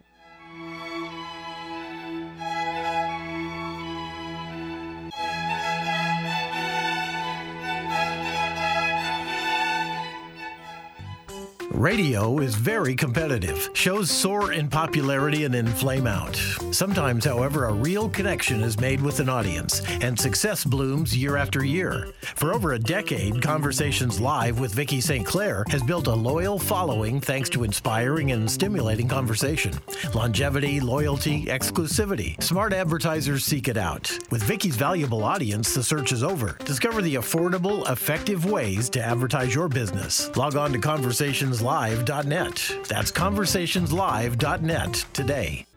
Radio 11.80 12.40
is 12.40 12.56
very 12.56 12.94
competitive. 12.94 13.70
Shows 13.72 14.12
soar 14.12 14.52
in 14.52 14.68
popularity 14.68 15.46
and 15.46 15.54
then 15.54 15.66
flame 15.66 16.08
out. 16.08 16.36
Sometimes, 16.72 17.24
however, 17.24 17.68
a 17.68 17.74
real 17.74 18.10
connection 18.10 18.62
is 18.62 18.78
made 18.82 19.00
with 19.00 19.22
an 19.22 19.30
audience, 19.30 19.82
and 20.02 20.20
success 20.20 20.66
blooms 20.66 21.16
year 21.16 21.38
after 21.38 21.64
year. 21.64 22.10
For 22.36 22.54
over 22.54 22.74
a 22.74 22.80
decade, 22.80 23.42
Conversations 23.42 24.20
Live 24.20 24.60
with 24.60 24.74
Vicki 24.74 25.00
St. 25.00 25.26
Clair 25.26 25.64
has 25.70 25.82
built 25.82 26.08
a 26.08 26.14
loyal 26.14 26.60
following 26.60 27.22
thanks 27.22 27.48
to 27.52 27.64
inspiring 27.64 28.34
and 28.34 28.52
stimulating 28.52 29.08
conversation. 29.08 29.74
Longevity, 30.14 30.82
loyalty, 30.82 31.46
exclusivity. 31.46 32.44
Smart 32.44 32.74
advertisers 32.74 33.46
seek 33.46 33.70
it 33.70 33.78
out. 33.78 34.12
With 34.32 34.44
Vicki's 34.44 34.76
valuable 34.76 35.24
audience, 35.24 35.74
the 35.74 35.84
search 35.84 36.12
is 36.12 36.24
over. 36.24 36.58
Discover 36.66 37.04
the 37.04 37.16
affordable, 37.16 37.90
effective 37.90 38.44
ways 38.44 38.90
to 38.90 39.02
advertise 39.02 39.56
your 39.56 39.70
business. 39.70 40.30
Log 40.36 40.58
on 40.58 40.74
to 40.74 40.80
Conversations 40.80 41.62
conversationslive.net. 41.70 42.88
That's 42.88 43.12
conversationslive.net 43.12 45.06
today. 45.14 45.69